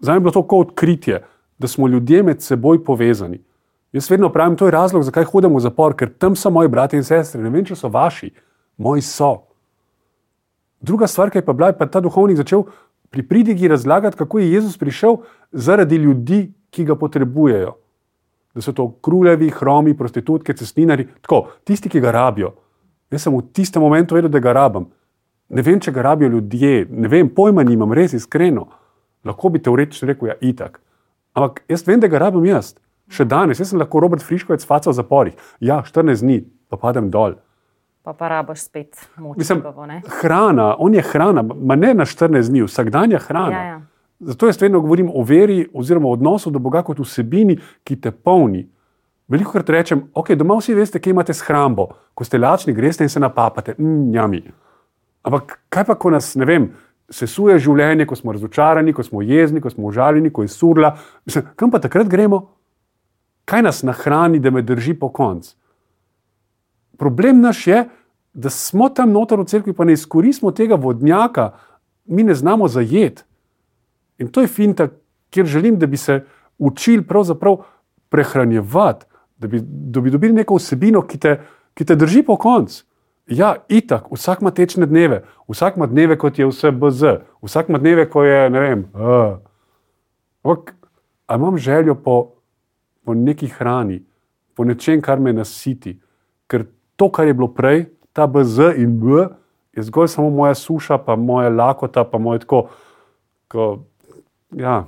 za 0.00 0.12
me 0.12 0.16
je 0.16 0.20
bilo 0.20 0.32
to 0.32 0.42
kot 0.42 0.68
odkritje, 0.68 1.22
da 1.58 1.68
smo 1.68 1.88
ljudje 1.88 2.22
med 2.22 2.42
seboj 2.42 2.84
povezani. 2.84 3.40
Jaz 3.92 4.10
vedno 4.10 4.28
pravim, 4.32 4.56
to 4.56 4.66
je 4.66 4.70
razlog, 4.70 5.02
zakaj 5.02 5.24
hodim 5.24 5.54
v 5.56 5.60
zapor, 5.60 5.96
ker 5.98 6.12
tam 6.18 6.36
so 6.36 6.50
moji 6.50 6.68
bratje 6.68 7.00
in 7.00 7.04
sestre. 7.04 7.42
Ne 7.42 7.50
vem, 7.50 7.64
če 7.66 7.76
so 7.76 7.90
vaši, 7.90 8.30
moji 8.78 9.02
so. 9.02 9.49
Druga 10.80 11.06
stvar, 11.06 11.30
ki 11.30 11.38
je 11.38 11.44
pa 11.44 11.52
bila, 11.52 11.68
je 11.68 11.78
pa 11.78 11.86
ta 11.86 12.00
duhovnik 12.00 12.36
začel 12.36 12.64
pri 13.10 13.22
pridigi 13.28 13.68
razlagati, 13.68 14.16
kako 14.16 14.38
je 14.38 14.52
Jezus 14.52 14.78
prišel 14.78 15.16
zaradi 15.52 15.96
ljudi, 15.96 16.52
ki 16.70 16.84
ga 16.84 16.94
potrebujejo. 16.94 17.74
Da 18.54 18.62
so 18.62 18.72
to 18.72 18.86
kruljevi, 19.02 19.50
hromi, 19.50 19.96
prostitutke, 19.96 20.54
cestninari, 20.56 21.08
tako, 21.20 21.48
tisti, 21.64 21.88
ki 21.88 22.00
ga 22.00 22.10
rabijo. 22.10 22.52
Jaz 23.10 23.26
sem 23.26 23.34
v 23.34 23.42
tistem 23.52 23.82
momentu 23.82 24.14
vedel, 24.14 24.30
da 24.30 24.38
ga 24.38 24.52
rabim. 24.52 24.86
Ne 25.50 25.62
vem, 25.66 25.80
če 25.82 25.92
ga 25.92 26.02
rabijo 26.06 26.30
ljudje, 26.30 26.86
ne 26.90 27.10
vem, 27.10 27.28
pojma 27.34 27.66
nimam, 27.66 27.92
res 27.92 28.14
iskreno. 28.14 28.68
Lahko 29.26 29.50
bi 29.50 29.62
teoretično 29.62 30.08
rekel, 30.08 30.30
ja, 30.30 30.38
itak. 30.40 30.80
Ampak 31.34 31.64
jaz 31.68 31.82
vem, 31.86 32.00
da 32.00 32.08
ga 32.08 32.22
rabim 32.22 32.46
jaz. 32.46 32.76
Še 33.10 33.26
danes, 33.26 33.58
jaz 33.58 33.74
sem 33.74 33.78
lahko 33.78 34.00
Robert 34.00 34.22
Friškovec, 34.22 34.64
faca 34.66 34.90
v 34.90 34.96
zaporih. 34.96 35.46
Ja, 35.58 35.82
14 35.82 36.22
dni, 36.22 36.44
pa 36.70 36.78
padem 36.78 37.10
dol 37.10 37.34
pa 38.02 38.12
pa 38.12 38.28
rabaš 38.28 38.64
spet 38.64 39.08
moč. 39.16 39.38
Hrana, 40.20 40.74
on 40.78 40.94
je 40.94 41.02
hrana, 41.02 41.42
ma 41.42 41.76
ne 41.76 41.94
na 41.94 42.04
14 42.04 42.50
dni, 42.50 42.64
vsakdanja 42.64 43.18
hrana. 43.18 43.56
Ja, 43.56 43.64
ja. 43.64 43.80
Zato 44.20 44.46
jaz 44.46 44.60
vedno 44.62 44.80
govorim 44.80 45.10
o 45.14 45.22
veri 45.24 45.68
oziroma 45.74 46.08
odnosu 46.08 46.50
do 46.50 46.58
Boga 46.58 46.82
kot 46.82 46.98
vsebini, 46.98 47.56
ki 47.84 47.96
te 48.00 48.10
polni. 48.10 48.66
Veliko 49.28 49.52
krat 49.52 49.70
rečem, 49.70 50.02
ok, 50.14 50.32
doma 50.34 50.56
vsi 50.58 50.74
veste, 50.74 51.00
kje 51.00 51.14
imate 51.14 51.34
shrambo, 51.34 51.86
ko 52.14 52.24
ste 52.24 52.38
lačni, 52.38 52.74
greste 52.74 53.04
in 53.06 53.08
se 53.08 53.20
napapate, 53.20 53.74
njami. 53.78 54.42
Ampak 55.22 55.58
kaj 55.68 55.84
pa, 55.86 55.94
ko 55.94 56.10
nas, 56.10 56.34
ne 56.34 56.48
vem, 56.48 56.66
sesuje 57.10 57.58
življenje, 57.62 58.06
ko 58.10 58.18
smo 58.18 58.34
razočarani, 58.34 58.92
ko 58.92 59.04
smo 59.06 59.22
jezni, 59.22 59.60
ko 59.60 59.70
smo 59.70 59.86
užaljeni, 59.86 60.32
ko 60.34 60.42
je 60.42 60.52
surla, 60.52 60.96
mislim, 61.26 61.46
kam 61.56 61.70
pa 61.70 61.78
takrat 61.80 62.10
gremo? 62.10 62.42
Kaj 63.44 63.62
nas 63.62 63.82
nahrani, 63.86 64.38
da 64.42 64.50
me 64.50 64.62
drži 64.62 64.94
po 64.98 65.08
koncu? 65.14 65.54
Problem 67.00 67.40
naš 67.40 67.66
je, 67.66 67.84
da 68.32 68.50
smo 68.50 68.88
tam 68.92 69.12
noter 69.12 69.40
v 69.40 69.46
cerkvi, 69.48 69.72
pa 69.72 69.86
ne 69.88 69.94
izkoristimo 69.96 70.52
tega 70.52 70.76
vodnjaka, 70.76 71.54
mi 72.04 72.22
ne 72.22 72.34
znamo 72.34 72.68
zajeti. 72.68 73.22
In 74.20 74.28
to 74.28 74.44
je 74.44 74.50
finta, 74.52 74.88
kjer 75.30 75.46
želim, 75.46 75.78
da 75.78 75.86
bi 75.86 75.96
se 75.96 76.18
učili 76.58 77.02
pravzaprav 77.02 77.56
prehranjevati, 78.08 79.06
da 79.38 79.48
bi, 79.48 79.60
da 79.64 80.00
bi 80.00 80.10
dobili 80.10 80.36
neko 80.42 80.58
vsebino, 80.60 81.00
ki 81.08 81.18
te, 81.18 81.38
ki 81.74 81.84
te 81.88 81.96
drži 81.96 82.22
po 82.22 82.36
koncu. 82.36 82.84
Ja, 83.26 83.54
itak, 83.68 84.12
vsak 84.12 84.44
ima 84.44 84.50
tečne 84.50 84.86
dneve, 84.86 85.22
vsak 85.48 85.80
ima 85.80 85.86
dneve, 85.86 86.18
kot 86.18 86.38
je 86.38 86.50
vse 86.50 86.70
BZ, 86.70 87.16
vsak 87.42 87.72
ima 87.72 87.78
dneve, 87.78 88.10
ko 88.10 88.26
je 88.28 88.50
ne 88.50 88.60
vem. 88.60 88.84
Ampak, 90.44 90.74
ali 91.26 91.40
imam 91.40 91.58
željo 91.58 91.94
po, 91.94 92.34
po 93.04 93.14
neki 93.14 93.48
hrani, 93.48 94.02
po 94.54 94.64
nečem, 94.64 95.00
kar 95.00 95.20
me 95.20 95.32
nasiti, 95.32 95.96
to, 97.00 97.08
kar 97.08 97.26
je 97.26 97.34
bilo 97.34 97.48
prej, 97.48 97.86
ta 98.12 98.26
BZ 98.28 98.74
in 98.76 98.98
B, 99.00 99.24
je 99.72 99.82
zgolj 99.88 100.10
samo 100.12 100.30
moja 100.30 100.54
suša, 100.54 100.98
pa 100.98 101.16
moja 101.16 101.48
lakota, 101.48 102.04
pa 102.04 102.18
moj 102.18 102.42
tako. 102.42 102.66
Ko, 103.48 103.68
ja, 104.52 104.82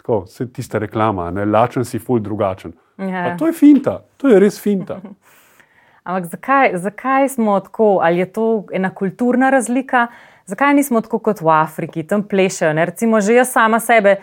tako, 0.00 0.22
vse 0.24 0.46
tiste 0.52 0.80
reklama, 0.80 1.28
ne, 1.30 1.44
lačen 1.44 1.84
si, 1.84 2.00
ful 2.00 2.22
drugačen. 2.24 2.72
Ja. 2.98 3.34
To 3.36 3.50
je 3.50 3.52
finta, 3.52 3.98
to 4.16 4.32
je 4.32 4.40
res 4.40 4.56
finta. 4.62 4.96
Ampak 6.06 6.30
zakaj, 6.30 6.72
zakaj 6.80 7.28
smo 7.28 7.60
tako, 7.60 7.98
ali 8.02 8.24
je 8.24 8.32
to 8.32 8.46
ena 8.72 8.94
kulturna 8.94 9.50
razlika? 9.50 10.06
Zakaj 10.46 10.74
nismo 10.74 11.00
tako 11.04 11.18
kot 11.18 11.42
v 11.42 11.52
Afriki, 11.52 12.06
tam 12.06 12.22
plešajo? 12.22 12.72
Ne? 12.78 12.84
Recimo, 12.86 13.20
že 13.20 13.34
jaz 13.34 13.52
sama 13.52 13.80
sebe 13.82 14.16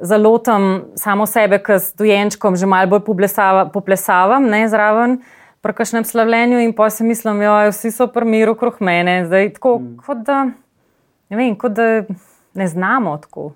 zalotam 0.00 0.90
samo 0.96 1.26
sebe, 1.26 1.60
ki 1.62 1.78
s 1.78 1.94
dojenčkom 1.94 2.56
že 2.56 2.66
malo 2.66 2.90
bolj 2.90 3.04
poplesava, 3.06 3.68
poplesavam, 3.72 4.48
ne 4.50 4.66
zraven. 4.68 5.20
Pri 5.60 5.76
kakšnem 5.76 6.04
slavljenju, 6.08 6.58
in 6.64 6.72
pa 6.72 6.88
si 6.90 7.04
mislim, 7.04 7.42
da 7.44 7.68
vsi 7.68 7.90
so 7.92 8.06
pri 8.08 8.24
miru 8.24 8.52
okrog 8.56 8.78
mene, 8.80 9.24
zdaj 9.26 9.52
tako, 9.58 9.78
mm. 9.78 9.96
kot, 10.06 10.22
da, 10.24 10.44
ne 11.28 11.36
vem, 11.36 11.56
kot 11.58 11.74
da 11.76 11.88
ne 12.54 12.68
znamo 12.68 13.18
tako 13.20 13.52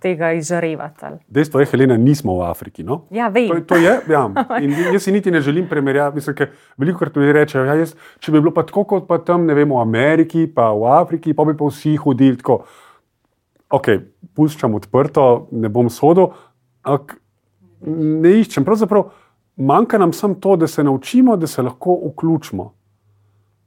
tega 0.00 0.32
izžarevati. 0.32 1.06
Dejstvo 1.28 1.60
je, 1.60 1.66
Helena, 1.70 1.96
nismo 1.96 2.34
v 2.38 2.50
Afriki. 2.50 2.82
No? 2.82 3.04
Ja, 3.10 3.28
vem. 3.28 3.48
To, 3.48 3.60
to 3.60 3.76
je, 3.76 3.94
ja. 4.10 4.24
In 4.62 4.74
jaz 4.92 5.02
si 5.02 5.12
niti 5.12 5.30
ne 5.30 5.40
želim 5.40 5.68
primerjati. 5.68 6.20
Veliko 6.76 6.98
krat 6.98 7.16
mi 7.16 7.32
rečejo, 7.32 7.64
ja, 7.64 7.78
jaz, 7.78 7.94
če 8.18 8.32
bi 8.32 8.40
bilo 8.40 8.52
pa 8.54 8.66
tako 8.66 8.84
kot 8.84 9.08
pa 9.08 9.20
tam, 9.22 9.46
ne 9.46 9.54
vem, 9.54 9.70
v 9.70 9.80
Ameriki, 9.80 10.46
pa 10.46 10.72
v 10.74 10.90
Afriki, 10.98 11.34
pa 11.34 11.46
bi 11.46 11.56
pa 11.56 11.70
vsi 11.70 11.96
hodili 11.96 12.36
tako. 12.40 12.64
Ok, 13.70 13.88
puščam 14.34 14.74
odprto, 14.74 15.48
ne 15.52 15.68
bom 15.68 15.90
sodel, 15.92 16.32
ampak 16.82 17.18
ne 17.84 18.32
iščem. 18.40 18.64
Pravzaprav 18.66 19.10
manjka 19.58 19.98
nam 19.98 20.12
samo 20.12 20.34
to, 20.34 20.56
da 20.56 20.66
se 20.66 20.84
naučimo, 20.84 21.36
da 21.36 21.46
se 21.46 21.62
lahko 21.62 21.98
vključimo. 22.12 22.72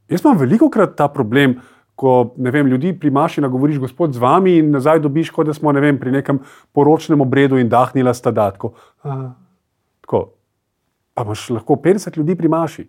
Jaz 0.09 0.25
imam 0.25 0.37
veliko 0.37 0.69
krat 0.69 0.95
ta 0.95 1.07
problem 1.07 1.59
ko 2.01 2.33
vem, 2.37 2.67
ljudi 2.67 2.95
pri 2.99 3.11
maši 3.13 3.41
nagovoriš, 3.41 3.77
gospod, 3.79 4.15
z 4.17 4.21
vami 4.21 4.55
in 4.57 4.71
nazaj 4.73 5.03
dobiš, 5.03 5.29
kot 5.35 5.45
da 5.45 5.53
smo 5.53 5.71
ne 5.71 5.83
vem, 5.83 5.99
pri 6.01 6.11
nekem 6.15 6.39
poročnem 6.73 7.21
obredu 7.21 7.59
in 7.61 7.69
dahnila 7.69 8.13
sta 8.17 8.31
datko. 8.33 8.73
Tako. 10.01 10.21
Pa 11.13 11.27
imaš 11.27 11.43
lahko 11.53 11.77
50 11.83 12.17
ljudi 12.17 12.35
pri 12.39 12.49
maši, 12.49 12.87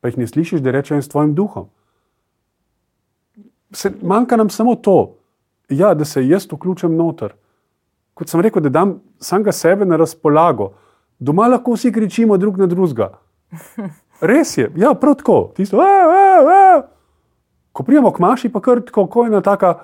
pa 0.00 0.08
jih 0.08 0.16
ne 0.22 0.28
slišiš, 0.30 0.62
da 0.64 0.72
rečejo 0.72 1.02
s 1.02 1.12
tvojim 1.12 1.34
duhom. 1.36 1.68
Se, 3.76 3.92
manjka 4.00 4.38
nam 4.40 4.48
samo 4.50 4.78
to, 4.80 5.18
ja, 5.68 5.92
da 5.94 6.08
se 6.08 6.24
jaz 6.24 6.46
vključim 6.48 6.96
noter. 6.96 7.34
Kot 8.16 8.32
sem 8.32 8.40
rekel, 8.40 8.64
da 8.64 8.72
dam 8.72 8.94
samega 9.20 9.52
sebe 9.52 9.84
na 9.84 9.98
razpolago, 10.00 10.72
doma 11.18 11.48
lahko 11.48 11.76
vsi 11.76 11.92
kričimo 11.92 12.36
drug 12.36 12.58
na 12.58 12.66
drugega. 12.66 13.12
Res 14.20 14.56
je, 14.58 14.70
ja, 14.76 14.94
prav 14.94 15.18
tako. 15.20 15.52
Tisto, 15.56 15.80
a, 15.80 15.84
a, 15.84 16.24
a. 16.56 16.82
Ko 17.72 17.84
prijemo 17.84 18.12
k 18.12 18.22
maši, 18.24 18.48
pa 18.48 18.60
kar 18.60 18.80
tako 18.80 19.24
je 19.24 19.32
ena 19.32 19.40
taka 19.44 19.74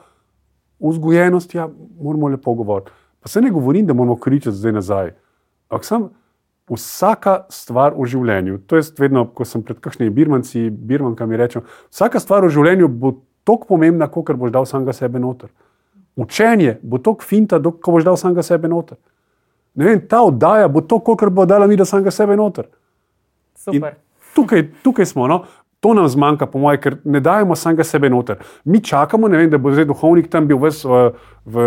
vzgojenost, 0.81 1.55
ja, 1.55 1.69
moramo 2.01 2.29
lepo 2.29 2.55
govoriti. 2.55 2.91
Pa 3.21 3.29
se 3.29 3.41
ne 3.41 3.51
govorim, 3.51 3.87
da 3.87 3.95
moramo 3.95 4.17
kričati 4.17 4.57
zdaj 4.57 4.73
nazaj. 4.73 5.13
Ampak 5.69 5.85
sem 5.85 6.09
vsaka 6.71 7.43
stvar 7.51 7.95
v 7.97 8.07
življenju. 8.09 8.63
To 8.67 8.79
je 8.79 8.87
vedno, 8.99 9.27
ko 9.35 9.45
sem 9.45 9.63
pred 9.63 9.81
kakšnimi 9.83 10.13
birmanci, 10.15 10.71
birmankami 10.71 11.37
rečem, 11.37 11.67
vsaka 11.93 12.21
stvar 12.21 12.47
v 12.47 12.53
življenju 12.55 12.89
bo 12.89 13.17
tako 13.45 13.75
pomembna, 13.75 14.09
kot 14.09 14.33
boš 14.39 14.53
dal 14.55 14.67
samega 14.67 14.95
sebe 14.97 15.21
noter. 15.21 15.51
Učenje 16.17 16.79
bo 16.83 16.99
tako 16.99 17.25
finta, 17.25 17.61
ko 17.61 17.97
boš 17.97 18.07
dal 18.07 18.19
samega 18.21 18.45
sebe 18.47 18.71
noter. 18.71 18.99
Ne 19.75 19.85
vem, 19.85 20.01
ta 20.09 20.21
oddaja 20.23 20.69
bo 20.69 20.83
to, 20.85 20.99
kar 21.01 21.31
bo 21.31 21.47
dala 21.49 21.67
mi, 21.67 21.77
da 21.77 21.85
samega 21.89 22.11
sebe 22.11 22.37
noter. 22.37 22.69
Tukaj, 24.35 24.67
tukaj 24.85 25.07
smo. 25.07 25.27
No? 25.29 25.43
To 25.83 25.95
nam 25.95 26.07
zmanjka, 26.09 26.47
po 26.47 26.61
mojem, 26.63 26.81
ker 26.81 26.97
ne 27.05 27.21
dajemo 27.21 27.57
samega 27.59 27.85
sebe 27.85 28.11
noter. 28.11 28.39
Mi 28.65 28.81
čakamo, 28.85 29.29
vem, 29.29 29.49
da 29.51 29.59
bo 29.59 29.73
zdaj 29.73 29.89
duhovnik 29.91 30.29
tam 30.31 30.47
bil 30.47 30.61
ves, 30.63 30.85
v, 30.85 31.09
v 31.45 31.65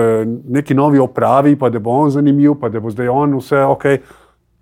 neki 0.55 0.77
novi 0.77 1.01
opravi, 1.03 1.57
pa 1.59 1.69
da 1.69 1.81
bo 1.83 1.97
on 2.05 2.13
zanimiv, 2.13 2.55
pa 2.61 2.69
da 2.69 2.79
bo 2.79 2.93
zdaj 2.93 3.11
on 3.11 3.35
vse 3.41 3.63
ok. 3.65 3.85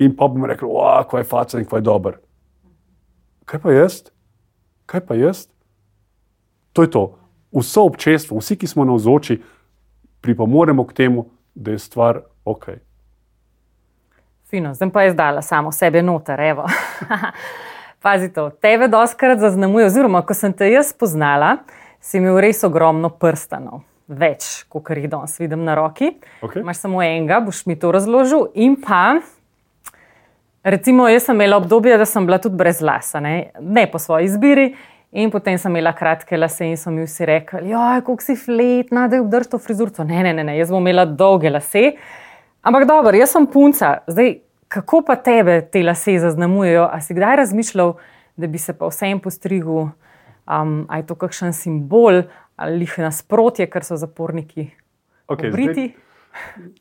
In 0.02 0.16
pa 0.18 0.28
bomo 0.28 0.50
rekli, 0.50 0.68
kako 0.68 1.18
je 1.18 1.28
facen 1.30 1.62
in 1.62 1.68
kako 1.68 1.78
je 1.78 1.86
dober. 1.86 2.18
Kaj 3.46 3.62
pa 3.62 3.76
jaz? 3.76 4.00
Kaj 4.90 5.06
pa 5.06 5.16
jaz? 5.20 5.46
To 6.74 6.82
je 6.82 6.90
to. 6.90 7.04
Vso 7.54 7.84
občestvo, 7.86 8.40
vsi, 8.42 8.58
ki 8.58 8.68
smo 8.68 8.86
na 8.90 8.96
vzoči, 8.98 9.38
pripomoremo 10.26 10.88
k 10.90 10.98
temu, 10.98 11.28
da 11.54 11.72
je 11.76 11.80
stvar 11.80 12.24
ok. 12.46 12.72
Fino, 14.54 14.74
zdaj 14.74 14.90
pa 14.94 15.02
je 15.02 15.12
zdala 15.12 15.42
samo 15.42 15.72
sebe 15.72 16.02
noter, 16.02 16.42
evo. 16.42 16.68
Pazi 18.06 18.28
to, 18.34 18.50
tebe 18.62 18.86
doskrat 18.88 19.40
zaznamuje, 19.40 19.88
oziroma 19.90 20.20
ko 20.22 20.36
sem 20.38 20.54
te 20.54 20.68
jaz 20.70 20.92
spoznala, 20.94 21.56
si 21.98 22.20
imel 22.20 22.38
res 22.38 22.62
ogromno 22.62 23.10
prstanov. 23.10 23.82
Več, 24.06 24.46
kot 24.70 24.92
jih 24.94 25.08
danes 25.10 25.34
vidim 25.42 25.64
na 25.66 25.74
roki. 25.74 26.12
Okay. 26.46 26.62
Imáš 26.62 26.84
samo 26.84 27.02
enega, 27.02 27.40
boš 27.42 27.64
mi 27.66 27.80
to 27.82 27.90
razložil. 27.96 28.46
In 28.54 28.76
pa, 28.78 29.24
recimo, 30.62 31.10
jaz 31.10 31.26
sem 31.32 31.42
imela 31.42 31.58
obdobje, 31.58 31.98
da 31.98 32.06
sem 32.06 32.30
bila 32.30 32.38
tudi 32.38 32.62
brez 32.62 32.86
lasa, 32.86 33.24
ne, 33.26 33.50
ne 33.58 33.88
po 33.90 33.98
svoji 33.98 34.30
izbiri. 34.30 34.68
In 35.18 35.34
potem 35.34 35.58
sem 35.58 35.74
imela 35.74 35.96
kratke 35.98 36.38
lase 36.38 36.70
in 36.70 36.78
so 36.78 36.94
mi 36.94 37.08
vsi 37.08 37.26
rekli: 37.26 37.74
Joj, 37.74 38.06
kako 38.06 38.22
si 38.22 38.38
fletna, 38.38 39.10
da 39.10 39.18
obdrž 39.26 39.50
to 39.50 39.58
frizurco. 39.58 40.06
Ne, 40.06 40.22
ne, 40.22 40.38
ne, 40.38 40.46
ne, 40.46 40.60
jaz 40.62 40.70
bom 40.70 40.86
imela 40.86 41.10
dolge 41.10 41.50
lase. 41.50 41.96
Ampak 42.64 42.86
dobro, 42.88 43.18
jaz 43.18 43.34
sem 43.34 43.44
punca. 43.50 43.98
Zdaj, 44.08 44.38
kako 44.74 45.04
pa 45.06 45.16
tebe 45.16 45.62
te 45.72 45.84
lase 45.84 46.18
zaznamujejo? 46.20 46.88
A 46.92 47.02
si 47.02 47.14
kdaj 47.14 47.36
razmišljal, 47.36 47.94
da 48.38 48.48
bi 48.48 48.58
se 48.58 48.74
pa 48.74 48.90
vsem 48.90 49.20
postrigel, 49.20 49.78
um, 49.86 50.86
ali 50.90 51.02
je 51.02 51.08
to 51.08 51.16
kakšen 51.16 51.54
simbol 51.54 52.24
ali 52.56 52.86
jih 52.86 52.96
nasprotje, 53.06 53.66
ker 53.70 53.86
so 53.86 53.98
zaporniki? 53.98 54.68
Okay, 55.28 55.52
Briti. 55.52 55.94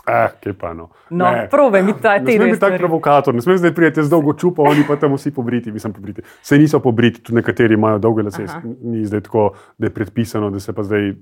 Eh, 0.08 0.28
kaj 0.40 0.52
pa 0.56 0.72
no. 0.72 0.88
No, 1.10 1.28
probe 1.50 1.82
mi 1.82 1.92
ta 1.92 2.14
teden. 2.18 2.24
Ne 2.24 2.36
smem 2.36 2.50
biti 2.50 2.60
tak 2.60 2.78
provokator, 2.78 3.34
ne 3.34 3.42
smem 3.44 3.58
zdaj 3.60 3.74
prijeti 3.74 4.04
z 4.04 4.10
dolgo 4.10 4.32
čupo, 4.32 4.64
oni 4.68 4.84
pa 4.88 4.96
tam 4.96 5.12
vsi 5.16 5.30
pobriti, 5.34 5.72
mislim 5.72 5.92
pobriti. 5.92 6.22
Se 6.42 6.58
niso 6.58 6.80
pobriti, 6.80 7.20
tudi 7.22 7.36
nekateri 7.36 7.74
imajo 7.74 7.98
dolge 7.98 8.22
lase, 8.22 8.44
Aha. 8.48 8.60
ni 8.82 9.04
zdaj 9.06 9.20
tako, 9.28 9.50
da 9.78 9.86
je 9.86 9.94
predpisano, 9.94 10.50
da 10.50 10.60
se 10.60 10.72
pa 10.72 10.82
zdaj 10.82 11.12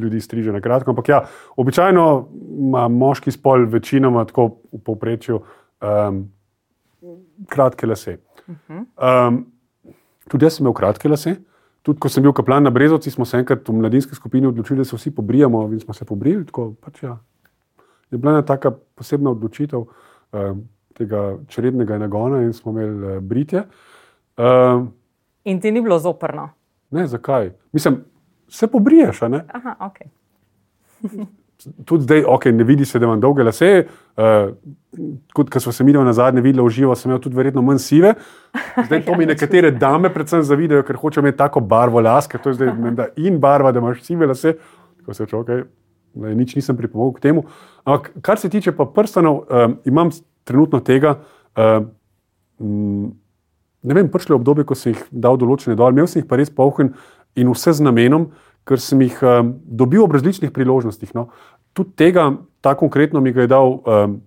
ljudi 0.00 0.20
striže 0.20 0.52
na 0.52 0.60
kratko. 0.60 0.90
Ampak 0.90 1.08
ja, 1.08 1.24
običajno 1.56 2.28
ima 2.58 2.88
moški 2.88 3.32
spol 3.32 3.64
večinoma 3.64 4.24
tako 4.24 4.50
v 4.72 4.84
povprečju 4.84 5.40
um, 5.82 6.32
kratke 7.48 7.86
lase. 7.86 8.18
Um, 8.46 9.46
tudi 10.30 10.46
jaz 10.46 10.56
sem 10.56 10.64
imel 10.64 10.76
kratke 10.76 11.10
lase. 11.10 11.36
Tudi 11.82 11.98
ko 11.98 12.08
sem 12.08 12.22
bil 12.22 12.32
kaplan 12.32 12.62
na 12.62 12.70
Brezovci, 12.70 13.10
smo 13.10 13.26
se 13.26 13.40
enkrat 13.42 13.68
v 13.68 13.74
mladinski 13.74 14.14
skupini 14.14 14.46
odločili, 14.46 14.78
da 14.78 14.84
se 14.84 14.96
vsi 14.96 15.10
pobrijemo 15.14 15.64
in 15.72 15.80
smo 15.80 15.94
se 15.94 16.04
pobrili. 16.04 16.46
Tako, 16.46 16.72
pač, 16.80 17.02
ja. 17.02 17.16
Je 18.10 18.18
bila 18.18 18.36
ena 18.36 18.44
taka 18.46 18.70
posebna 18.70 19.30
odločitev 19.30 19.82
um, 19.82 20.62
tega 20.94 21.38
črednega 21.48 21.98
nagona 21.98 22.42
in 22.42 22.52
smo 22.52 22.72
imeli 22.72 23.16
uh, 23.16 23.22
britje. 23.22 23.64
Um, 24.38 24.92
in 25.44 25.60
ti 25.60 25.72
ni 25.72 25.82
bilo 25.82 25.98
zoprno? 25.98 26.50
Ne, 26.90 27.06
zakaj? 27.06 27.50
Mislim, 27.72 28.04
se 28.48 28.66
pobriješ. 28.66 29.22
Aha, 29.22 29.76
ok. 29.80 29.98
tudi 31.84 32.04
zdaj, 32.04 32.24
ok, 32.28 32.44
ne 32.44 32.64
vidi 32.64 32.84
se, 32.84 32.98
da 32.98 33.06
imam 33.06 33.20
dolge 33.20 33.44
lase. 33.44 33.86
Uh, 34.16 34.52
kot 35.34 35.54
smo 35.62 35.72
se 35.72 35.84
mi 35.84 35.92
na 35.92 36.12
zadnje 36.12 36.40
videli, 36.40 36.64
uživo 36.64 36.94
sem 36.94 37.10
imel 37.10 37.20
tudi 37.20 37.36
verjetno 37.36 37.62
manj 37.62 37.78
sive. 37.78 38.14
Zdaj 38.86 39.04
to 39.06 39.16
mi 39.18 39.26
nekatere 39.32 39.70
dame 39.70 40.12
predvsem 40.12 40.42
zavidajo, 40.42 40.82
ker 40.82 40.96
hočejo 40.96 41.22
imeti 41.22 41.38
tako 41.38 41.60
barvo 41.60 42.00
las, 42.00 42.26
ker 42.26 42.40
to 42.40 42.50
je 42.50 42.60
zdaj 42.60 42.74
menda 42.78 43.08
in 43.16 43.38
barva, 43.40 43.72
da 43.72 43.80
imaš 43.80 44.02
sive 44.02 44.26
lase. 44.26 44.56
Tako 45.00 45.14
se 45.14 45.24
reče, 45.24 45.36
ok, 45.36 45.48
ne, 46.14 46.34
nič 46.34 46.54
nisem 46.56 46.76
pripomogel 46.76 47.18
k 47.18 47.28
temu. 47.28 47.46
Ampak 47.84 48.12
kar 48.22 48.38
se 48.38 48.50
tiče 48.50 48.76
pa 48.76 48.86
prstanov, 48.86 49.44
um, 49.48 49.78
imam 49.84 50.10
trenutno 50.44 50.80
tega. 50.80 51.18
Um, 51.56 53.12
Ne 53.82 53.94
vem, 53.94 54.08
prišlo 54.08 54.36
je 54.36 54.38
obdobje, 54.38 54.64
ko 54.64 54.76
sem 54.78 54.92
jih 54.92 55.06
dal 55.10 55.34
določene 55.40 55.74
dol, 55.74 55.90
imel 55.90 56.06
sem 56.06 56.22
jih 56.22 56.28
pa 56.30 56.38
res 56.38 56.52
polhen 56.54 56.92
in 57.34 57.50
vse 57.50 57.74
z 57.74 57.82
namenom, 57.82 58.28
ker 58.68 58.80
sem 58.80 59.00
jih 59.02 59.18
um, 59.26 59.54
dobil 59.64 60.04
ob 60.04 60.12
različnih 60.14 60.52
priložnostih. 60.54 61.14
No. 61.14 61.28
Tudi 61.72 61.96
tega, 61.98 62.30
ta 62.60 62.74
konkretno 62.78 63.20
mi 63.20 63.32
ga 63.32 63.44
je 63.44 63.50
dal 63.50 63.78
um, 63.80 64.20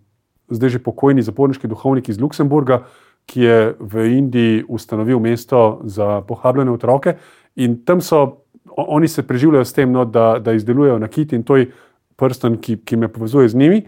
zdaj 0.50 0.76
že 0.78 0.84
pokojni 0.84 1.26
zaporniški 1.26 1.68
duhovnik 1.68 2.10
iz 2.10 2.20
Luksemburga, 2.22 2.84
ki 3.26 3.42
je 3.42 3.60
v 3.80 4.08
Indiji 4.18 4.64
ustanovil 4.70 5.20
mesto 5.20 5.82
za 5.90 6.22
pohabljene 6.28 6.72
otroke. 6.72 7.16
In 7.56 7.82
tam 7.86 8.02
so, 8.02 8.46
oni 8.78 9.08
se 9.08 9.24
preživljajo 9.26 9.66
s 9.66 9.74
tem, 9.74 9.92
no, 9.92 10.06
da, 10.06 10.38
da 10.40 10.54
izdelujejo 10.54 11.00
nakit 11.00 11.34
in 11.34 11.44
to 11.44 11.58
je 11.58 11.72
prsten, 12.16 12.60
ki, 12.62 12.78
ki 12.86 12.98
me 12.98 13.08
povezuje 13.08 13.50
z 13.50 13.58
njimi. 13.58 13.82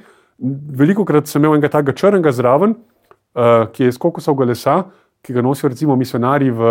Veliko 0.73 1.05
krat 1.05 1.27
sem 1.27 1.41
imel 1.41 1.57
enega 1.57 1.69
takega 1.69 1.93
črnega 1.97 2.31
zraven, 2.31 2.73
uh, 2.73 3.67
ki 3.73 3.83
je 3.83 3.93
iz 3.93 3.99
kokosovega 4.01 4.49
lesa, 4.49 4.77
ki 5.21 5.33
ga 5.33 5.41
nosijo 5.41 5.69
recimo 5.69 5.95
misionari 5.95 6.49
v, 6.53 6.67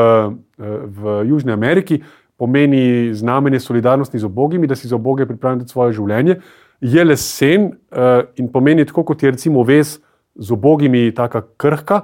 v 0.59 1.17
Južni 1.29 1.53
Ameriki 1.53 2.01
pomeni 2.37 3.15
znamenje 3.15 3.61
solidarnosti 3.61 4.19
z 4.19 4.25
obogimi, 4.25 4.67
da 4.67 4.77
si 4.77 4.89
za 4.89 4.97
oboge 4.97 5.27
pripravljen 5.27 5.69
svoje 5.69 5.93
življenje. 5.97 6.41
Je 6.81 7.05
lesen 7.05 7.71
uh, 7.71 8.27
in 8.37 8.51
pomeni 8.53 8.85
tako, 8.85 9.05
kot 9.05 9.23
je 9.23 9.31
recimo 9.31 9.63
vez 9.65 9.99
z 10.37 10.53
obogimi, 10.53 11.09
tako 11.15 11.43
krhka, 11.57 12.03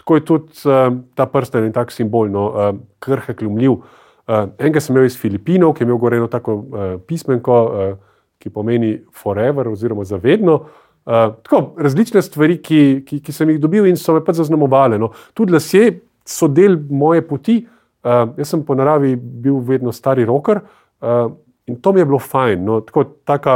tako 0.00 0.16
je 0.16 0.24
tudi 0.24 0.64
uh, 0.64 0.96
ta 1.14 1.26
prsten 1.26 1.68
in 1.68 1.72
tak 1.72 1.92
simbol, 1.92 2.30
no, 2.32 2.46
uh, 2.48 2.70
krhek, 3.04 3.42
ljumljiv. 3.42 3.76
Uh, 4.24 4.48
enega 4.58 4.80
sem 4.80 4.96
imel 4.96 5.10
iz 5.10 5.18
Filipinov, 5.20 5.74
ki 5.74 5.84
je 5.84 5.88
imel 5.90 6.00
gore 6.00 6.16
eno 6.16 6.30
tako 6.32 6.56
uh, 6.56 6.86
pismenko, 7.06 7.60
uh, 7.64 8.16
ki 8.40 8.52
pomeni 8.52 8.96
forever 9.12 9.68
oziroma 9.68 10.04
zavedno. 10.08 10.62
Uh, 11.04 11.36
tako 11.44 11.74
različne 11.84 12.22
stvari, 12.24 12.56
ki, 12.64 12.80
ki, 13.04 13.20
ki 13.20 13.32
sem 13.32 13.52
jih 13.52 13.60
dobil 13.60 13.84
in 13.90 14.00
so 14.00 14.16
me 14.16 14.24
pač 14.24 14.40
zaznamovale. 14.40 14.96
No. 15.00 15.12
Tudi 15.36 15.52
lasje 15.52 15.98
so 16.24 16.48
del 16.48 16.78
moje 16.88 17.20
poti, 17.28 17.58
uh, 18.04 18.10
Uh, 18.14 18.34
jaz 18.36 18.50
sem 18.52 18.60
po 18.60 18.74
naravi 18.76 19.14
bil 19.16 19.62
vedno 19.64 19.92
stari 19.92 20.26
roker 20.28 20.58
uh, 20.60 21.30
in 21.64 21.78
to 21.80 21.92
mi 21.92 22.02
je 22.02 22.04
bilo 22.04 22.18
fajn. 22.20 22.60
No, 22.60 22.82
tako, 22.84 23.04
taka 23.24 23.54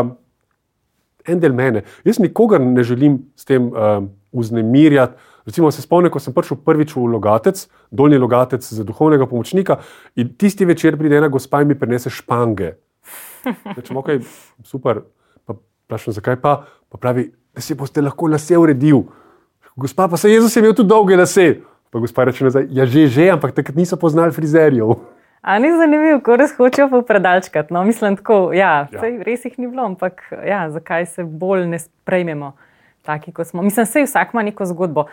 en 1.28 1.43
del 1.43 1.52
mene. 1.52 1.83
Jaz 2.09 2.17
nikogar 2.23 2.62
ne 2.64 2.81
želim 2.85 3.19
s 3.37 3.45
tem 3.45 3.67
um, 3.69 4.09
vznemirjati. 4.33 5.21
Recimo, 5.45 5.69
se 5.73 5.85
spomnim, 5.85 6.09
ko 6.12 6.21
sem 6.21 6.33
prišel 6.33 6.62
prvič 6.64 6.97
v 6.97 7.05
Logatec, 7.12 7.61
dolni 7.93 8.17
Logatec 8.17 8.64
za 8.64 8.88
duhovnega 8.88 9.28
pomočnika, 9.28 9.78
in 10.17 10.33
tisti 10.40 10.64
večer 10.69 10.97
pride 10.97 11.21
ena 11.21 11.28
gospa 11.28 11.61
in 11.61 11.69
mi 11.69 11.76
prinese 11.76 12.09
špange. 12.12 12.73
Rečem, 13.76 14.00
ok, 14.00 14.11
super. 14.64 15.05
Pa 15.45 15.61
vprašam, 15.61 16.17
zakaj 16.17 16.40
pa? 16.40 16.62
Pa 16.88 17.00
pravi, 17.00 17.28
da 17.52 17.64
si 17.64 17.76
boste 17.76 18.00
lahko 18.00 18.33
lase 18.33 18.57
uredil. 18.57 19.05
Gospa, 19.76 20.09
pa 20.09 20.17
se 20.17 20.33
Jezus 20.33 20.57
je 20.57 20.64
imel 20.64 20.73
tudi 20.73 20.88
dolge 20.88 21.21
lase. 21.21 21.50
Pa 21.90 21.99
gospa 21.99 22.25
reče 22.28 22.45
nazaj, 22.45 22.66
ja 22.71 22.87
že, 22.87 23.07
že, 23.09 23.30
ampak 23.33 23.54
takrat 23.57 23.76
niso 23.76 23.97
poznali 23.97 24.33
frizerjev. 24.33 24.99
A 25.42 25.59
ni 25.62 25.71
zanimivo, 25.73 26.18
ko 26.21 26.37
res 26.37 26.52
hočejo 26.59 26.88
popredalčkati. 26.90 27.73
No, 27.73 27.85
mislim, 27.87 28.18
tako, 28.18 28.50
ja, 28.52 28.88
ja. 28.92 29.00
Sej, 29.00 29.23
res 29.25 29.47
jih 29.47 29.54
ni 29.59 29.68
bilo, 29.71 29.87
ampak 29.87 30.21
ja, 30.33 30.66
zakaj 30.75 31.07
se 31.07 31.25
bolj 31.25 31.64
ne 31.71 31.78
sprejmemo 31.78 32.52
taki, 33.07 33.33
kot 33.33 33.47
smo. 33.47 33.62
Mislim, 33.62 33.87
da 33.87 34.04
vsak 34.04 34.35
ima 34.35 34.42
neko 34.42 34.66
zgodbo. 34.66 35.07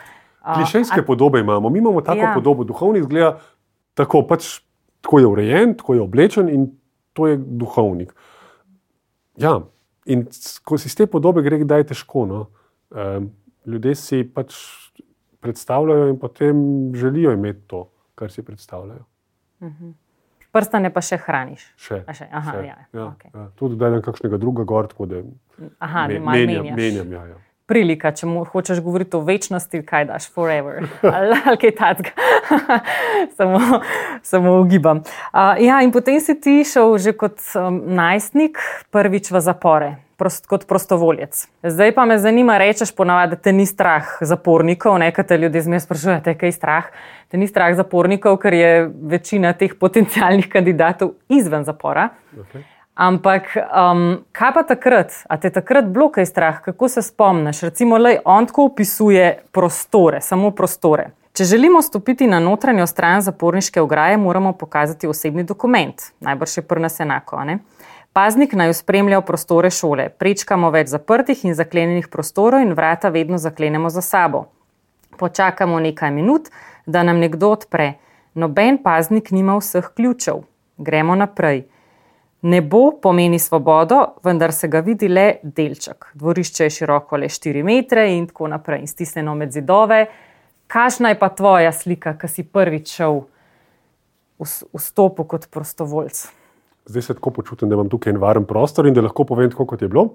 Klišejske 0.45 0.99
a, 1.01 1.05
podobe 1.05 1.39
imamo, 1.39 1.69
mi 1.69 1.79
imamo 1.79 2.01
tako 2.01 2.19
ja. 2.19 2.31
podobo, 2.35 2.63
duhovni 2.63 2.99
izgleda 2.99 3.37
tako, 3.93 4.25
pač, 4.27 4.59
tako 5.01 5.19
je 5.19 5.25
urejen, 5.25 5.73
tako 5.77 5.93
je 5.93 6.01
oblečen 6.01 6.49
in 6.49 6.67
to 7.13 7.27
je 7.27 7.37
duhovnik. 7.37 8.11
Ja, 9.37 9.59
in 10.05 10.27
ko 10.63 10.77
si 10.77 10.91
iz 10.91 10.95
te 10.95 11.07
podobe 11.07 11.41
gre, 11.45 11.63
da 11.63 11.79
je 11.79 11.89
težko. 11.93 12.25
No? 12.29 12.45
Um, 12.91 13.31
ljudje 13.65 13.95
si 13.95 14.23
pač 14.23 14.53
predstavljajo 15.45 16.09
in 16.09 16.17
potem 16.19 16.57
želijo 16.97 17.35
imeti 17.37 17.61
to, 17.67 17.85
kar 18.15 18.31
si 18.31 18.45
predstavljajo. 18.45 19.05
Uh 19.59 19.67
mhm. 19.67 19.85
-huh. 19.85 19.93
Prstane 20.55 20.87
pa 20.93 21.01
še 21.03 21.17
hraniš. 21.19 21.65
Še. 21.75 21.97
še? 22.15 22.29
Aha, 22.31 22.51
še. 22.51 22.61
Ja, 22.63 22.77
ja, 22.93 23.07
okay. 23.09 23.31
ja. 23.33 23.49
Tudi 23.59 23.75
da 23.75 23.89
je 23.91 23.99
kakšnega 24.05 24.37
drugega 24.39 24.63
gor, 24.69 24.87
tako 24.87 25.05
da 25.11 25.19
Aha, 25.83 26.07
me, 26.07 26.19
menjam. 26.19 26.69
menjam 26.77 27.11
ja, 27.11 27.25
ja. 27.33 27.35
Prilika, 27.67 28.11
če 28.15 28.29
mu 28.29 28.43
hočeš 28.45 28.79
govoriti 28.85 29.17
o 29.17 29.23
večnosti, 29.25 29.81
kaj 29.83 30.05
daš, 30.05 30.29
forever, 30.31 30.85
ali 31.15 31.57
kaj 31.59 31.75
takega. 31.75 32.13
samo, 33.37 33.59
samo 34.23 34.55
ugibam. 34.61 35.03
Uh, 35.33 35.57
ja, 35.59 35.81
in 35.81 35.91
potem 35.91 36.21
si 36.23 36.37
ti 36.39 36.63
šel 36.63 36.97
že 37.03 37.17
kot 37.17 37.41
um, 37.59 37.81
najstnik 37.97 38.61
prvič 38.95 39.33
v 39.35 39.41
zapore 39.41 40.04
prost, 40.17 40.47
kot 40.47 40.67
prostovoljec. 40.67 41.47
Zdaj 41.63 41.95
pa 41.95 42.05
me 42.05 42.17
zanima, 42.17 42.57
rečeš 42.57 42.95
ponavadi, 42.95 43.35
da 43.35 43.41
te 43.41 43.53
ni 43.53 43.65
strah 43.65 44.17
zapornikov, 44.21 44.97
nekaj 44.99 45.27
te 45.27 45.37
ljudi 45.37 45.61
zmeraj 45.61 45.85
sprašuje, 45.87 46.21
kaj 46.23 46.47
je 46.47 46.51
strah. 46.51 46.93
Te 47.27 47.37
ni 47.37 47.47
strah 47.47 47.75
zapornikov, 47.75 48.37
ker 48.37 48.53
je 48.53 48.71
večina 49.01 49.53
teh 49.53 49.73
potencijalnih 49.79 50.49
kandidatov 50.49 51.15
izven 51.29 51.63
zapora. 51.63 52.09
Okay. 52.37 52.63
Ampak, 52.95 53.49
um, 53.57 54.23
kaj 54.31 54.51
pa 54.55 54.63
takrat? 54.63 55.11
A 55.27 55.37
te 55.37 55.49
takrat 55.51 55.89
bilo 55.91 56.07
kaj 56.15 56.25
strah? 56.25 56.61
Kako 56.63 56.87
se 56.89 57.01
spomniš? 57.01 57.61
Recimo, 57.67 57.97
le 57.97 58.19
on 58.25 58.47
tako 58.47 58.69
opisuje 58.71 59.33
prostore, 59.51 60.21
samo 60.21 60.51
prostore. 60.51 61.09
Če 61.35 61.43
želimo 61.43 61.81
stopiti 61.81 62.27
na 62.27 62.39
notranjo 62.39 62.87
stran 62.87 63.21
zaporniške 63.21 63.81
ograje, 63.81 64.17
moramo 64.17 64.53
pokazati 64.53 65.07
osebni 65.07 65.43
dokument. 65.43 66.01
Najbrž 66.19 66.57
je 66.57 66.63
prnas 66.63 66.99
enako. 66.99 67.43
Ne? 67.43 67.57
Paznik 68.15 68.53
naj 68.53 68.73
spremlja 68.73 69.17
prostore 69.27 69.67
šole. 69.75 70.05
Prečkamo 70.07 70.69
več 70.71 70.87
zaprtih 70.87 71.41
in 71.43 71.55
zaklenjenih 71.57 72.05
prostorov 72.07 72.61
in 72.63 72.69
vrata 72.71 73.09
vedno 73.11 73.35
zaklenemo 73.37 73.89
za 73.91 73.99
sabo. 74.01 74.45
Počakamo 75.19 75.81
nekaj 75.83 76.13
minut, 76.15 76.47
da 76.85 77.03
nam 77.03 77.19
nekdo 77.19 77.49
odpre. 77.57 77.89
Noben 78.39 78.77
paznik 78.83 79.33
nima 79.35 79.57
vseh 79.59 79.89
ključev. 79.97 80.45
Gremo 80.77 81.17
naprej. 81.19 81.65
Nebo 82.41 82.85
pomeni 83.03 83.39
svobodo, 83.39 83.99
vendar 84.23 84.55
se 84.55 84.71
ga 84.71 84.79
vidi 84.79 85.11
le 85.11 85.41
delček. 85.43 86.07
Dvorišče 86.13 86.69
je 86.69 86.75
široko 86.77 87.19
le 87.19 87.27
4 87.27 87.65
metre 87.67 88.07
in 88.15 88.29
tako 88.31 88.47
naprej, 88.47 88.85
in 88.87 88.87
stisnjeno 88.87 89.35
med 89.35 89.51
zidove. 89.51 90.05
Kakšna 90.71 91.11
je 91.11 91.19
pa 91.19 91.33
tvoja 91.35 91.75
slika, 91.75 92.15
ki 92.15 92.31
si 92.31 92.47
prvič 92.47 92.95
šel 92.95 93.21
v 94.39 94.83
stopu 94.87 95.27
kot 95.27 95.51
prostovoljc? 95.51 96.44
Zdaj 96.85 97.01
se 97.01 97.13
tako 97.13 97.31
počutim, 97.31 97.69
da 97.69 97.75
imam 97.75 97.89
tukaj 97.89 98.13
en 98.13 98.21
varen 98.21 98.45
prostor 98.45 98.87
in 98.87 98.93
da 98.93 99.01
lahko 99.01 99.25
povem, 99.25 99.49
tako, 99.51 99.65
kot 99.65 99.81
je 99.81 99.87
bilo. 99.87 100.09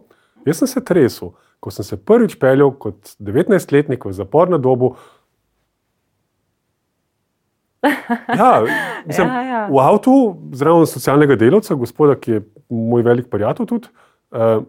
Jaz 0.47 0.63
sem 0.63 0.69
se 0.69 0.85
tresel, 0.85 1.33
ko 1.61 1.71
sem 1.71 1.85
se 1.85 1.97
prvič 1.97 2.39
peljal 2.41 2.73
kot 2.81 3.15
19-letnik 3.21 4.05
v 4.05 4.13
zaporno 4.17 4.59
dobu. 4.59 4.95
Ja, 8.37 8.61
mislim, 9.07 9.29
ja, 9.29 9.43
ja. 9.43 9.61
V 9.71 9.79
avtu 9.81 10.13
zraven 10.53 10.87
socialnega 10.87 11.37
delavca, 11.39 11.75
gospoda, 11.79 12.17
ki 12.21 12.33
je 12.33 12.41
moj 12.69 13.05
velik 13.07 13.31
prijatelj 13.33 13.69
tudi. 13.71 13.89
Uh, 14.35 14.65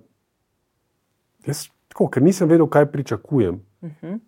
jaz, 1.48 1.66
tako, 1.92 2.08
ker 2.14 2.24
nisem 2.24 2.48
vedel, 2.48 2.70
kaj 2.72 2.88
pričakujem, 2.94 3.58
uh 3.82 3.90
mhm. 3.90 4.14
-huh. 4.14 4.20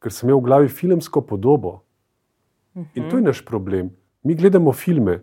ker 0.00 0.12
sem 0.12 0.28
imel 0.28 0.40
v 0.40 0.44
glavi 0.44 0.68
filmsko 0.68 1.20
podobo. 1.20 1.82
Uh 2.74 2.82
-huh. 2.82 2.86
In 2.94 3.10
to 3.10 3.16
je 3.16 3.20
mhm. 3.20 3.26
naš 3.26 3.44
problem. 3.44 3.90
Mi 4.22 4.34
gledamo 4.34 4.72
filme, 4.72 5.20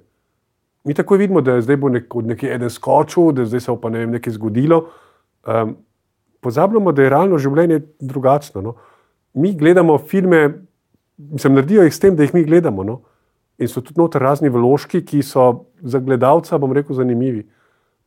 mi 0.83 0.93
tako 0.93 1.15
vidimo, 1.15 1.41
da 1.41 1.53
je 1.53 1.61
zdaj 1.61 1.77
bo 1.77 1.89
nek, 1.89 2.13
nekje 2.23 2.55
eden 2.55 2.69
skočil, 2.69 3.31
da 3.31 3.45
zdaj 3.45 3.59
se 3.59 3.75
pa 3.81 3.89
ne 3.89 3.99
vem, 3.99 4.11
nekaj 4.11 4.33
zgodilo. 4.33 4.85
Um, 5.45 5.75
pozabljamo, 6.41 6.91
da 6.91 7.03
je 7.03 7.09
realno 7.09 7.37
življenje 7.37 7.81
drugačno. 7.99 8.61
No? 8.61 8.75
Mi 9.33 9.53
gledamo 9.57 9.97
filme, 9.97 10.65
mislim, 11.17 11.53
naredijo 11.53 11.85
jih 11.85 11.93
s 11.93 11.99
tem, 11.99 12.15
da 12.15 12.23
jih 12.23 12.33
mi 12.33 12.43
gledamo. 12.43 12.83
No? 12.83 13.01
In 13.61 13.69
so 13.69 13.81
tudi 13.81 14.01
noter 14.01 14.21
razni 14.21 14.49
vložki, 14.49 15.03
ki 15.05 15.21
so 15.23 15.67
za 15.81 15.99
gledalca, 16.01 16.57
bom 16.57 16.73
rekel, 16.73 16.97
zanimivi. 16.97 17.45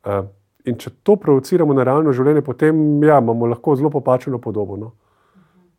Uh, 0.05 0.27
in 0.67 0.79
če 0.81 0.91
to 1.07 1.15
provociramo 1.21 1.75
na 1.77 1.85
realno 1.87 2.13
življenje, 2.13 2.43
potem 2.43 2.77
ja, 3.05 3.21
imamo 3.23 3.47
lahko 3.53 3.77
zelo 3.79 3.93
popačeno 3.95 4.41
podobo. 4.43 4.77
No? 4.81 4.93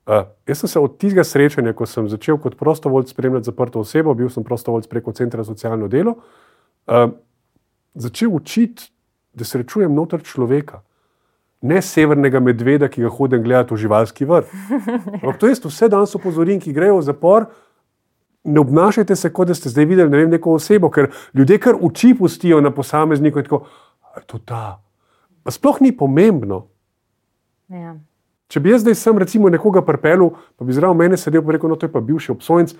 Uh, 0.05 0.23
jaz 0.47 0.63
sem 0.63 0.71
se 0.71 0.79
od 0.79 0.95
tistega 1.01 1.25
srečanja, 1.27 1.73
ko 1.75 1.89
sem 1.89 2.07
začel 2.07 2.37
kot 2.39 2.55
prostovoljc 2.55 3.11
spremljati 3.11 3.49
zaprto 3.49 3.81
osebo, 3.83 4.13
bil 4.15 4.29
sem 4.29 4.45
prostovoljc 4.45 4.87
preko 4.87 5.11
Centra 5.17 5.43
za 5.43 5.51
socialno 5.51 5.89
delo, 5.91 6.13
uh, 6.13 6.45
uh, 6.87 7.11
začel 7.95 8.33
učiti, 8.35 8.91
da 9.35 9.45
srečujem 9.45 9.93
noter 9.93 10.23
človeka. 10.23 10.81
Ne 11.61 11.81
severnega 11.81 12.39
medveda, 12.39 12.87
ki 12.91 13.03
ga 13.03 13.11
hodim 13.11 13.43
gledati 13.43 13.73
v 13.73 13.81
živalski 13.83 14.25
vrt. 14.25 14.51
Ampak 15.21 15.39
to 15.39 15.49
je 15.49 15.57
vse 15.65 15.89
danes 15.89 16.15
opozorim, 16.15 16.59
ki 16.61 16.73
grejo 16.73 16.99
v 16.99 17.05
zapor. 17.07 17.47
Ne 18.45 18.61
obnašajte 18.61 19.15
se, 19.15 19.31
kot 19.33 19.49
da 19.49 19.55
ste 19.57 19.71
zdaj 19.73 19.87
videli 19.89 20.11
ne 20.11 20.21
vem, 20.21 20.29
neko 20.29 20.55
osebo, 20.59 20.91
ker 20.93 21.09
ljudje 21.33 21.57
kar 21.59 21.79
oči 21.81 22.13
pustijo 22.13 22.61
na 22.61 22.71
posamezniku. 22.71 23.43
Tako, 23.43 23.65
to 24.29 24.39
da. 24.47 24.77
Pa 25.43 25.51
sploh 25.51 25.81
ni 25.81 25.91
pomembno. 25.91 26.67
Ja. 27.73 27.95
Če 28.47 28.61
bi 28.61 28.69
jaz 28.69 28.83
zdaj 28.85 28.95
sem 28.99 29.17
recimo 29.17 29.49
nekoga 29.49 29.81
prepelil, 29.81 30.35
pa 30.55 30.67
bi 30.67 30.75
zraven 30.75 30.99
mene 30.99 31.17
sedel 31.17 31.41
in 31.41 31.55
rekel: 31.57 31.71
No, 31.71 31.79
to 31.81 31.89
je 31.89 31.91
pa 31.91 32.01
bivši 32.01 32.31
obsojenc. 32.35 32.75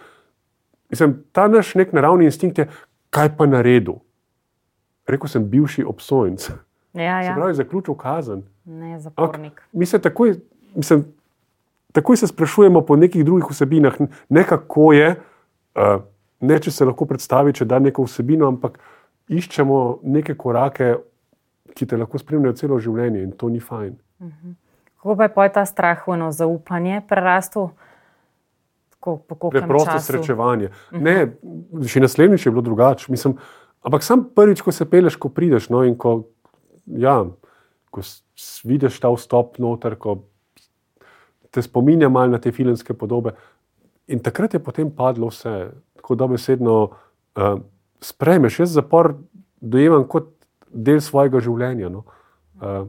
Mislim, 0.94 1.16
ta 1.34 1.48
naš 1.50 1.74
nek 1.76 1.96
naravni 1.98 2.30
instinkt 2.30 2.62
je, 2.62 2.68
kaj 3.16 3.32
pa 3.38 3.48
naredil? 3.48 4.02
Rekl 5.08 5.30
sem, 5.32 5.44
bivši 5.50 5.86
obsojenc. 5.88 6.50
Ja, 6.94 7.22
ja. 7.22 7.34
Se 7.34 7.40
pravi, 7.40 7.54
zaključil 7.54 7.96
kazen. 7.96 8.44
Ne, 8.66 9.00
zapornik. 9.00 9.54
Ak, 9.54 9.74
mi 9.74 9.86
se 9.86 10.00
takoj, 10.02 10.36
mislim, 10.76 11.06
takoj 11.92 12.18
se 12.18 12.28
sprašujemo 12.28 12.82
po 12.82 12.96
nekih 12.96 13.26
drugih 13.26 13.50
vsebinah, 13.50 14.00
ne 14.30 14.44
kako 14.44 14.94
je, 14.94 15.16
uh, 15.76 16.02
ne 16.40 16.60
če 16.60 16.72
se 16.72 16.86
lahko 16.86 17.06
predstavi, 17.06 17.54
če 17.54 17.68
da 17.70 17.80
neko 17.80 18.08
vsebino, 18.08 18.48
ampak 18.48 18.80
iščemo 19.28 20.00
neke 20.04 20.36
korake, 20.36 20.96
ki 21.76 21.86
te 21.86 22.00
lahko 22.00 22.20
spremljajo 22.20 22.56
celo 22.56 22.80
življenje 22.80 23.24
in 23.24 23.32
to 23.32 23.50
ni 23.50 23.60
fajn. 23.60 23.96
Uh 24.20 24.28
mhm. 24.28 24.50
-huh. 24.50 24.54
Kako 25.06 25.30
pa 25.36 25.44
je 25.44 25.54
ta 25.54 25.66
strah, 25.66 26.04
eno 26.08 26.32
zaupanje 26.32 27.02
prerastel? 29.06 29.50
Preprosto 29.52 30.00
srečevanje. 30.00 30.66
Uh 30.66 31.00
-huh. 31.00 31.02
Ne, 31.02 31.88
še 31.88 32.00
naslednjič 32.00 32.46
je 32.46 32.52
bilo 32.52 32.62
drugače. 32.62 33.14
Ampak 33.86 34.04
sam 34.04 34.30
prvič, 34.36 34.62
ko 34.62 34.72
se 34.72 34.86
peleš, 34.90 35.16
ko 35.16 35.30
prideš 35.30 35.70
no, 35.70 35.84
in 35.84 35.96
ko, 35.98 36.24
ja, 36.86 37.26
ko 37.92 38.02
vidiš 38.64 39.00
ta 39.00 39.12
vstop 39.14 39.60
noter, 39.62 39.96
ko 39.96 40.24
te 41.52 41.62
spominja 41.62 42.10
malo 42.10 42.32
na 42.32 42.40
te 42.42 42.52
filmske 42.52 42.94
podobe. 42.94 43.32
In 44.08 44.20
takrat 44.20 44.54
je 44.54 44.60
potem 44.60 44.92
padlo 44.92 45.28
vse, 45.28 45.72
tako 45.96 46.16
da 46.16 46.28
besedno 46.28 46.82
uh, 46.84 47.60
sprejmeš. 48.02 48.60
Jaz 48.60 48.74
zapor 48.74 49.16
dojemam 49.62 50.04
kot 50.08 50.34
del 50.70 51.00
svojega 51.02 51.40
življenja. 51.40 51.90
No. 51.90 52.04
Uh, 52.60 52.88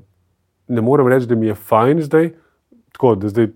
ne 0.69 0.83
morem 0.83 1.09
reči, 1.09 1.29
da 1.31 1.39
mi 1.39 1.47
je 1.47 1.55
fajn 1.55 2.03
zdaj, 2.09 2.33
tako 2.97 3.15
da 3.15 3.29
zdaj 3.29 3.53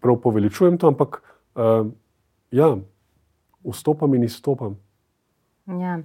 prav 0.00 0.18
poveličujem 0.24 0.78
to, 0.78 0.90
ampak 0.90 1.22
uh, 1.58 1.90
ja, 2.50 2.70
vstopam 3.66 4.14
in 4.14 4.24
izstopam. 4.24 4.78
Ja. 5.66 5.98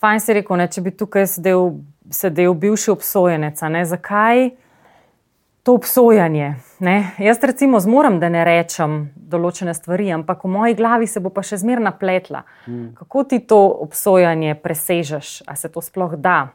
Fajn 0.00 0.20
si 0.20 0.34
rekel, 0.36 0.58
ne, 0.60 0.66
če 0.68 0.82
bi 0.84 0.92
tukaj 0.92 1.28
sedel, 1.36 1.78
sedel 2.12 2.54
bivši 2.58 2.90
obsojenec. 2.92 3.60
Zakaj 3.88 4.50
to 5.64 5.74
obsojanje? 5.78 6.54
Ne? 6.84 6.96
Jaz 7.18 7.40
recimo 7.42 7.80
zmorem, 7.80 8.18
da 8.20 8.28
ne 8.28 8.44
rečem 8.46 8.98
določene 9.16 9.74
stvari, 9.74 10.10
ampak 10.14 10.44
v 10.44 10.52
moji 10.52 10.76
glavi 10.78 11.08
se 11.10 11.22
bo 11.22 11.32
pa 11.34 11.42
še 11.46 11.58
zmerna 11.62 11.94
pletla. 11.96 12.44
Hmm. 12.66 12.92
Kako 12.98 13.24
ti 13.30 13.40
to 13.40 13.58
obsojanje 13.86 14.58
presežeš, 14.62 15.40
a 15.46 15.56
se 15.56 15.72
to 15.72 15.82
sploh 15.82 16.18
da, 16.18 16.52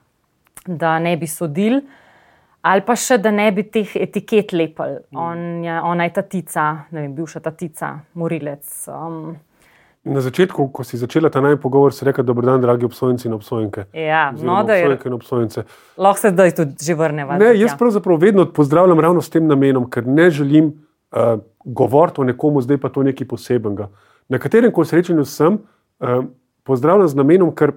da 0.68 1.00
ne 1.00 1.16
bi 1.18 1.28
sodil? 1.28 1.82
Ali 2.62 2.82
pa 2.86 2.96
še, 2.96 3.18
da 3.18 3.32
ne 3.32 3.48
bi 3.52 3.64
teh 3.64 3.96
etiket 3.98 4.52
lepil. 4.54 5.00
On 5.18 5.64
je, 5.66 5.78
ona 5.82 6.06
je 6.06 6.14
tatica, 6.14 6.66
ne 6.92 7.02
vem, 7.02 7.16
bivša 7.18 7.40
tatica, 7.40 7.96
morilec. 8.14 8.68
Um, 8.88 9.36
Na 10.04 10.18
začetku, 10.18 10.64
ko 10.74 10.82
si 10.82 10.98
začela 10.98 11.30
ta 11.30 11.42
najmanj 11.46 11.60
pogovor, 11.62 11.94
si 11.94 12.06
rekla: 12.06 12.24
Dobro 12.26 12.46
dan, 12.46 12.62
dragi 12.62 12.86
obsojenci 12.86 13.28
in 13.28 13.34
obsojenke. 13.38 13.84
ja, 13.94 14.32
Oziroma 14.34 14.62
no, 14.62 14.64
da 14.66 14.74
je. 14.74 14.86
obsojenke 14.86 15.10
in 15.10 15.14
obsojence. 15.14 15.64
Lahko 15.98 16.20
se 16.20 16.32
zdaj 16.34 16.56
tudi 16.58 16.86
že 16.86 16.96
vrneva. 16.98 17.38
Ne, 17.38 17.52
jaz 17.60 17.76
pravzaprav 17.78 18.18
vedno 18.18 18.46
pozdravljam 18.50 19.00
ravno 19.00 19.22
s 19.22 19.30
tem 19.30 19.46
namenom, 19.46 19.86
ker 19.90 20.08
ne 20.08 20.30
želim 20.30 20.72
uh, 21.12 21.38
govoriti 21.66 22.22
o 22.22 22.24
nekomu, 22.24 22.62
zdaj 22.62 22.78
pa 22.82 22.90
to 22.90 23.04
nekaj 23.06 23.28
posebenega. 23.28 23.90
Na 24.30 24.40
katerem 24.42 24.72
koli 24.74 24.90
srečanju 24.90 25.26
sem, 25.26 25.60
uh, 26.02 26.26
pozdravljam 26.66 27.08
z 27.08 27.16
namenom, 27.22 27.54
ker 27.56 27.76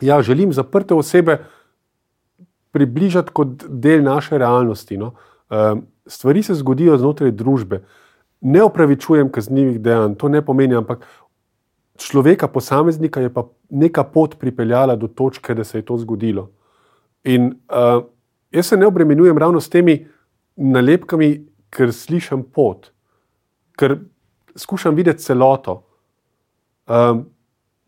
ja, 0.00 0.18
želim 0.22 0.52
zaprte 0.52 0.94
osebe 0.94 1.44
približati 2.76 3.32
kot 3.32 3.64
del 3.68 4.04
naše 4.04 4.38
realnosti. 4.38 4.98
No. 5.00 5.14
Uh, 5.48 5.78
stvari 6.06 6.42
se 6.44 6.54
zgodijo 6.54 6.98
znotraj 7.00 7.32
družbe. 7.32 7.80
Ne 8.40 8.62
opravičujem 8.62 9.30
kaznjivih 9.32 9.80
dejanj, 9.80 10.18
to 10.20 10.28
ne 10.28 10.42
pomeni, 10.44 10.76
ampak 10.76 11.06
človeka, 11.96 12.48
posameznika 12.52 13.22
je 13.24 13.32
pa 13.32 13.46
neka 13.70 14.04
pot 14.12 14.36
pripeljala 14.38 14.96
do 14.96 15.08
točke, 15.08 15.54
da 15.54 15.64
se 15.64 15.78
je 15.78 15.86
to 15.88 15.96
zgodilo. 15.98 16.50
In 17.24 17.54
uh, 17.72 18.04
jaz 18.52 18.68
se 18.68 18.76
ne 18.76 18.86
obremenjujem 18.86 19.38
ravno 19.38 19.60
s 19.60 19.72
temi 19.72 20.04
nalepkami, 20.56 21.30
ker 21.70 21.92
slišim 21.92 22.44
pot, 22.54 22.90
ker 23.76 23.98
skušam 24.56 24.94
videti 24.94 25.24
celoto. 25.24 25.82
Um, 26.86 27.26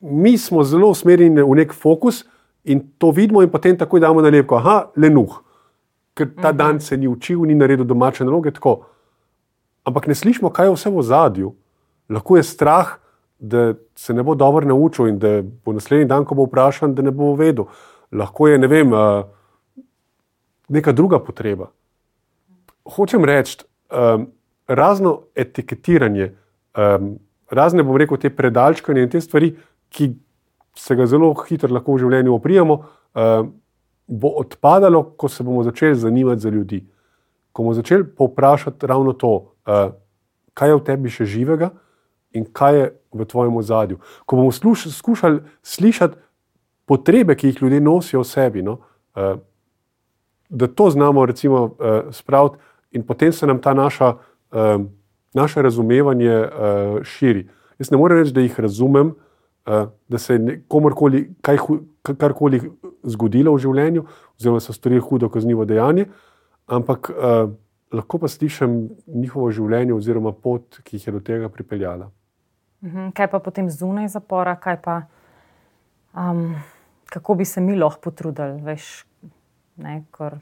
mi 0.01 0.39
smo 0.39 0.65
zelo 0.65 0.91
usmerjeni 0.91 1.43
v 1.43 1.61
nek 1.61 1.73
fokus 1.75 2.25
in 2.69 2.85
to 2.99 3.11
vidimo, 3.11 3.43
in 3.43 3.51
potem 3.51 3.77
takoj 3.79 4.01
damo 4.01 4.23
nalepko, 4.23 4.59
aha, 4.61 4.77
lenuh, 4.97 5.41
ker 6.15 6.31
ta 6.37 6.53
dan 6.53 6.81
se 6.81 6.97
ni 6.97 7.09
učil, 7.09 7.47
ni 7.49 7.57
naredil 7.57 7.87
domače 7.89 8.27
naloge. 8.27 8.53
Tako. 8.53 8.83
Ampak 9.89 10.09
ne 10.11 10.15
slišimo, 10.15 10.51
kaj 10.53 10.69
je 10.69 10.75
vse 10.75 10.93
v 10.93 11.05
zadju. 11.07 11.53
Lahko 12.13 12.37
je 12.37 12.45
strah, 12.45 12.99
da 13.39 13.75
se 13.95 14.15
ne 14.15 14.23
bo 14.23 14.35
dobro 14.35 14.67
naučil 14.67 15.09
in 15.09 15.19
da 15.19 15.41
bo 15.43 15.73
naslednji 15.73 16.09
dan, 16.11 16.25
ko 16.27 16.35
bo 16.35 16.49
vprašan, 16.49 16.95
da 16.95 17.03
ne 17.03 17.11
bo 17.15 17.33
vedel. 17.39 17.69
Lahko 18.13 18.49
je 18.49 18.59
ne 18.59 18.67
vem, 18.67 18.93
uh, 18.93 19.25
neka 20.69 20.93
druga 20.93 21.21
potreba. 21.23 21.71
Hočem 22.85 23.25
reči, 23.25 23.63
um, 23.93 24.27
razno 24.67 25.21
etiketiranje, 25.35 26.33
um, 26.77 27.15
razne, 27.51 27.83
bom 27.83 27.97
rekel, 27.97 28.19
te 28.19 28.31
predalčkanje 28.31 29.07
in 29.07 29.13
te 29.13 29.21
stvari, 29.21 29.55
ki 29.89 30.13
se 30.79 30.97
ga 30.97 31.07
zelo 31.07 31.33
hitro 31.49 31.73
lahko 31.75 31.97
v 31.97 32.05
življenju 32.05 32.35
oprijemo, 32.35 32.79
um, 32.79 33.51
bo 34.09 34.31
odpadalo, 34.41 35.03
ko 35.19 35.29
se 35.29 35.45
bomo 35.45 35.65
začeli 35.67 35.99
zanimati 35.99 36.41
za 36.41 36.53
ljudi. 36.55 36.81
Ko 37.53 37.63
bomo 37.63 37.75
začeli 37.75 38.07
povprašati 38.07 38.87
ravno 38.87 39.13
to, 39.13 39.33
uh, 39.67 39.91
kaj 40.55 40.71
je 40.71 40.79
v 40.79 40.85
tebi 40.87 41.13
še 41.13 41.27
živega 41.27 41.73
in 42.35 42.47
kaj 42.47 42.79
je 42.79 42.87
v 43.19 43.27
tvojem 43.27 43.59
ozadju. 43.59 43.99
Ko 44.25 44.39
bomo 44.39 44.53
skušali 44.53 45.43
slišati 45.63 46.17
potrebe, 46.87 47.35
ki 47.37 47.53
jih 47.53 47.63
ljudje 47.63 47.81
nosijo 47.85 48.23
v 48.23 48.31
sebi, 48.31 48.63
no, 48.63 48.79
uh, 49.19 49.37
da 50.49 50.67
to 50.67 50.89
znamo 50.89 51.27
recimo 51.29 51.77
spraviti, 52.17 52.57
in 52.97 53.03
potem 53.05 53.33
se 53.37 53.47
nam 53.47 53.59
ta 53.61 53.75
naša, 53.77 54.15
naše 55.37 55.63
razumevanje 55.63 56.39
uh, 56.41 57.03
širi. 57.05 57.43
Jaz 57.77 57.91
ne 57.93 58.01
morem 58.01 58.23
reči, 58.23 58.33
da 58.33 58.41
jih 58.41 58.57
razumem, 58.57 59.11
uh, 59.13 59.28
da 60.09 60.19
se 60.19 60.35
je 60.35 60.63
komorkoli, 60.69 61.35
kaj, 61.45 61.59
karkoli 62.19 62.61
zgodilo 63.05 63.53
v 63.55 63.63
življenju, 63.63 64.05
oziroma 64.39 64.61
so 64.65 64.73
storili 64.73 65.03
hudo 65.05 65.29
kaznivo 65.29 65.67
dejanje, 65.69 66.07
ampak 66.67 67.11
uh, 67.13 67.51
lahko 67.93 68.21
pa 68.23 68.29
slišim 68.29 68.81
njihovo 69.07 69.51
življenje 69.53 69.95
oziroma 69.97 70.33
pot, 70.33 70.81
ki 70.85 70.97
jih 70.97 71.07
je 71.09 71.15
do 71.19 71.21
tega 71.25 71.53
pripeljala. 71.53 72.11
Mhm, 72.85 73.13
Kaj 73.17 73.31
pa 73.33 73.43
potem 73.43 73.71
zunaj 73.71 74.09
zapora, 74.15 74.55
kaj 74.57 74.81
pa, 74.83 74.99
um, 76.15 76.55
kako 77.13 77.35
bi 77.35 77.45
se 77.45 77.61
mi 77.61 77.77
lahko 77.77 78.11
potrudili, 78.11 78.63
veš, 78.65 78.93
ne, 79.77 80.03
kar, 80.15 80.39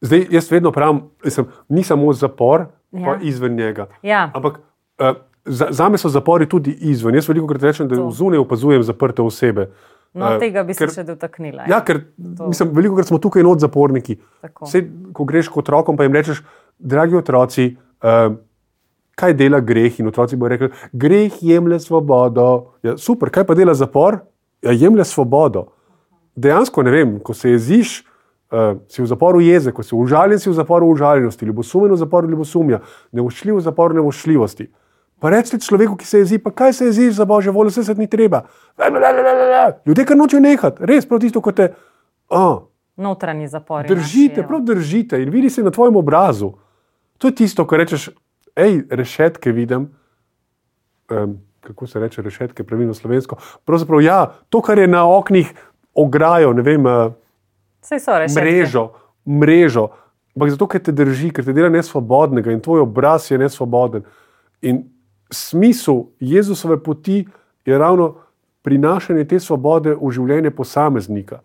Zdaj, 0.00 0.26
jaz 0.30 0.50
vedno 0.52 0.72
pravim, 0.72 1.00
mislim, 1.24 1.46
ni 1.68 1.82
samo 1.82 2.12
zapor, 2.12 2.66
ja. 2.92 3.04
pa 3.04 3.16
izven 3.22 3.54
njega. 3.56 3.86
ja, 4.02 4.30
Ampak 4.34 4.58
uh, 4.58 5.16
za, 5.46 5.68
za 5.70 5.88
me 5.88 5.98
so 5.98 6.08
zapori 6.08 6.46
tudi 6.46 6.70
izven. 6.82 7.14
Jaz 7.14 7.28
veliko 7.28 7.46
krat 7.46 7.62
rečem, 7.62 7.88
da 7.88 8.10
zunaj 8.10 8.38
opazujem 8.38 8.82
zaprte 8.82 9.22
osebe. 9.22 9.70
no, 10.14 10.26
Eh, 10.26 10.38
tega 10.38 10.62
bi 10.62 10.74
se 10.74 10.84
ker- 10.84 10.94
še 10.94 11.04
dotaknila. 11.04 11.66
Ja, 11.68 11.80
ker 11.80 12.00
To. 12.36 12.48
mislim, 12.48 12.70
veliko 12.72 12.96
krat 12.96 13.06
smo 13.06 13.18
tukaj 13.18 13.42
not 13.42 13.60
zaporniki. 13.60 14.16
Vse, 14.62 14.80
ko 15.12 15.24
greš 15.24 15.48
k 15.48 15.56
otrokom, 15.56 15.96
pa 15.96 16.02
jim 16.02 16.12
rečeš, 16.12 16.42
dragi 16.78 17.16
otroci, 17.16 17.76
uh, 18.02 18.34
kaj 19.14 19.34
dela 19.34 19.60
greh? 19.60 20.00
In 20.00 20.06
otroci 20.06 20.36
bodo 20.36 20.48
rekli, 20.48 20.70
greh 20.92 21.32
jemlje 21.42 21.80
svobodo. 21.80 22.48
Ja, 22.82 22.96
super, 22.96 23.30
kaj 23.30 23.44
pa 23.44 23.54
dela 23.54 23.74
zapor? 23.74 24.18
Ja, 24.62 24.72
jemlje 24.72 25.04
svobodo. 25.04 25.66
Dejansko 26.34 26.82
ne 26.82 26.90
vem, 26.90 27.20
ko 27.20 27.34
se 27.34 27.50
jeziš, 27.50 28.04
uh, 28.52 28.76
si 28.88 29.02
v 29.02 29.06
zaporu 29.06 29.40
jeze, 29.40 29.72
ko 29.72 29.82
si 29.82 29.94
užaljen, 29.94 30.38
si 30.38 30.50
v 30.50 30.54
zaporu 30.54 30.86
užaljenosti, 30.86 31.44
ljubosumen 31.44 31.92
v 31.92 31.96
zaporu 31.96 32.28
ljubosumja, 32.28 32.80
nevoščljiv 33.12 33.56
v 33.56 33.60
zaporu 33.60 33.94
nevoščljivosti. 33.94 34.68
Pa 35.20 35.30
rečete 35.32 35.64
človeku, 35.64 35.96
ki 35.96 36.06
se 36.06 36.18
jezi, 36.18 36.38
pa 36.38 36.50
kaj 36.52 36.72
se 36.72 36.88
jeziš 36.90 37.14
za 37.16 37.24
božjo 37.24 37.52
voljo, 37.52 37.72
vse 37.72 37.84
se 37.84 37.94
ni 37.94 38.06
treba. 38.10 38.42
Ljudje 39.86 40.04
kar 40.04 40.16
nočejo 40.16 40.40
nehati, 40.40 40.84
res 40.86 41.08
prav 41.08 41.20
tisto, 41.20 41.40
kot 41.40 41.56
te. 41.56 41.70
Oh, 42.28 42.66
Notranji 42.96 43.48
zapori. 43.48 43.88
Držite, 43.88 44.40
naši, 44.40 44.48
prav 44.48 44.60
držite 44.60 45.22
in 45.22 45.30
vidi 45.30 45.50
se 45.50 45.62
na 45.62 45.70
tvojem 45.70 45.96
obrazu. 45.96 46.52
To 47.18 47.28
je 47.28 47.34
tisto, 47.34 47.66
kar 47.66 47.78
rečeš, 47.78 48.08
hej, 48.56 48.82
rešetke 48.90 49.52
vidim. 49.52 49.90
Um, 51.10 51.38
kako 51.60 51.86
se 51.86 52.00
reče, 52.00 52.22
rešetke, 52.22 52.64
pravilno 52.64 52.94
slovensko. 52.94 53.36
Pravzaprav, 53.64 54.00
ja, 54.00 54.32
to, 54.48 54.62
kar 54.62 54.78
je 54.78 54.86
na 54.86 55.04
oknih, 55.16 55.52
ograjo, 55.94 56.52
ne 56.52 56.62
vem, 56.62 56.86
rešetke. 58.18 58.40
mrežo, 58.40 58.90
mrežo. 59.26 59.88
Ampak 60.36 60.50
zato, 60.50 60.66
ker 60.66 60.82
te 60.82 60.92
drži, 60.92 61.30
ker 61.32 61.44
te 61.44 61.52
dela 61.56 61.68
nesvobodnega 61.72 62.52
in 62.52 62.60
tvoj 62.60 62.84
obraz 62.84 63.30
je 63.30 63.38
nesvoboden. 63.38 64.04
In 64.62 64.84
smisel 65.30 66.04
Jezusove 66.20 66.82
poti 66.82 67.26
je 67.64 67.78
ravno 67.78 68.14
prinašanje 68.62 69.24
te 69.24 69.40
svobode 69.40 69.94
v 69.94 70.10
življenje 70.10 70.50
posameznika. 70.50 71.40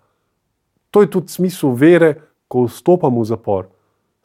To 0.92 1.02
je 1.02 1.10
tudi 1.10 1.32
smisel 1.32 1.76
vere, 1.78 2.16
ko 2.52 2.66
vstopam 2.68 3.20
v 3.22 3.26
zapor. 3.26 3.70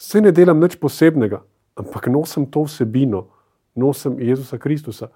Vse 0.00 0.20
ne 0.20 0.32
delam 0.34 0.58
nič 0.60 0.74
posebnega, 0.80 1.42
ampak 1.78 2.08
nosim 2.10 2.46
to 2.50 2.64
vsebino, 2.66 3.26
nosim 3.76 4.18
Jezusa 4.20 4.58
Kristusa. 4.58 5.08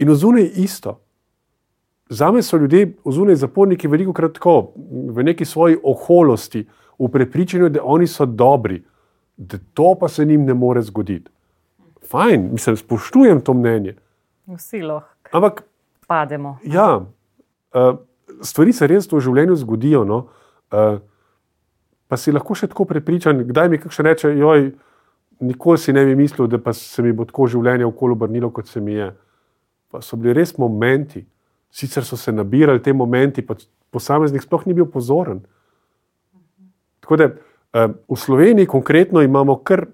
In 0.00 0.10
ozunaj 0.10 0.42
je 0.42 0.64
isto. 0.64 0.98
Za 2.10 2.32
me 2.32 2.42
so 2.42 2.56
ljudje, 2.56 2.96
ozunaj 3.04 3.36
zaporniki, 3.36 3.88
veliko 3.88 4.12
krat 4.12 4.34
tako, 4.34 4.72
v 5.12 5.22
neki 5.22 5.44
svoji 5.44 5.76
oholosti, 5.82 6.64
v 6.98 7.08
prepričanju, 7.12 7.68
da 7.68 7.84
oni 7.84 8.06
so 8.06 8.26
dobri, 8.26 8.82
da 9.36 9.58
to 9.74 9.94
pa 10.00 10.08
se 10.08 10.24
njim 10.24 10.44
ne 10.44 10.54
more 10.54 10.82
zgoditi. 10.82 11.30
Fajn, 12.08 12.48
mislim, 12.52 12.76
spoštujem 12.76 13.40
to 13.44 13.54
mnenje. 13.54 13.94
Vsi 14.46 14.82
lahko 14.82 15.18
Ampak 15.32 15.62
pademo. 16.06 16.58
Ja, 16.64 16.96
uh, 17.74 17.98
stvari 18.42 18.72
se 18.72 18.86
res 18.86 19.08
v 19.12 19.20
življenju 19.20 19.56
zgodijo. 19.60 20.04
No? 20.08 20.18
Uh, 20.72 21.00
pa 22.08 22.16
si 22.16 22.32
lahko 22.32 22.56
še 22.56 22.70
tako 22.70 22.86
prepričan, 22.88 23.44
kdaj 23.48 23.68
mi 23.68 23.80
kakšen 23.82 24.08
reče, 24.08 24.32
joj, 24.38 24.70
nikoli 25.44 25.80
si 25.80 25.92
ne 25.92 26.04
bi 26.08 26.16
mislil, 26.18 26.48
da 26.48 26.60
pa 26.62 26.72
se 26.76 27.04
mi 27.04 27.12
bo 27.12 27.28
tako 27.28 27.48
življenje 27.52 27.86
okolo 27.88 28.16
obrnilo, 28.16 28.50
kot 28.54 28.70
se 28.70 28.80
mi 28.80 28.96
je. 28.96 29.10
Pa 29.92 30.00
so 30.04 30.16
bili 30.16 30.36
res 30.40 30.56
momenti, 30.58 31.22
sicer 31.70 32.04
so 32.04 32.16
se 32.16 32.32
nabirali 32.32 32.82
te 32.84 32.92
momenti, 32.96 33.44
pa 33.44 33.56
posameznik 33.92 34.44
sploh 34.44 34.64
ni 34.66 34.76
bil 34.76 34.88
pozoren. 34.88 35.42
Tako 37.04 37.20
da 37.20 37.28
uh, 37.28 37.92
v 38.08 38.16
Sloveniji 38.16 38.68
konkretno 38.68 39.20
imamo 39.24 39.60
kar 39.60 39.86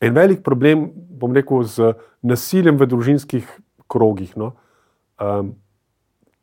en 0.00 0.14
velik 0.14 0.42
problem, 0.42 0.88
bom 0.94 1.34
rekel, 1.34 1.64
z 1.66 1.94
nasiljem 2.22 2.78
v 2.78 2.86
družinskih 2.86 3.46
krogih. 3.90 4.34
No. 4.38 4.54
Um, 5.18 5.56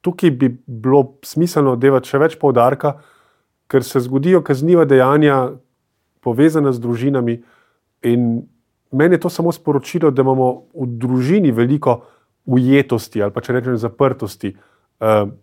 tukaj 0.03 0.31
bi 0.31 0.49
bilo 0.65 1.17
smiselno 1.25 1.75
devati 1.79 2.11
še 2.11 2.21
več 2.21 2.35
poudarka, 2.41 2.97
ker 3.71 3.85
se 3.85 4.03
zgodijo 4.05 4.43
kazniva 4.45 4.85
dejanja 4.85 5.55
povezana 6.25 6.73
z 6.75 6.83
družinami. 6.83 7.39
In 8.05 8.45
meni 8.91 9.17
je 9.17 9.23
to 9.25 9.31
samo 9.33 9.53
sporočilo, 9.55 10.11
da 10.11 10.25
imamo 10.25 10.51
v 10.75 10.91
družini 11.01 11.53
veliko 11.55 12.03
ujetosti 12.45 13.23
ali 13.25 13.33
pa 13.33 13.41
če 13.41 13.57
rečem 13.57 13.79
zaprtosti. 13.81 14.53
Um, 15.01 15.33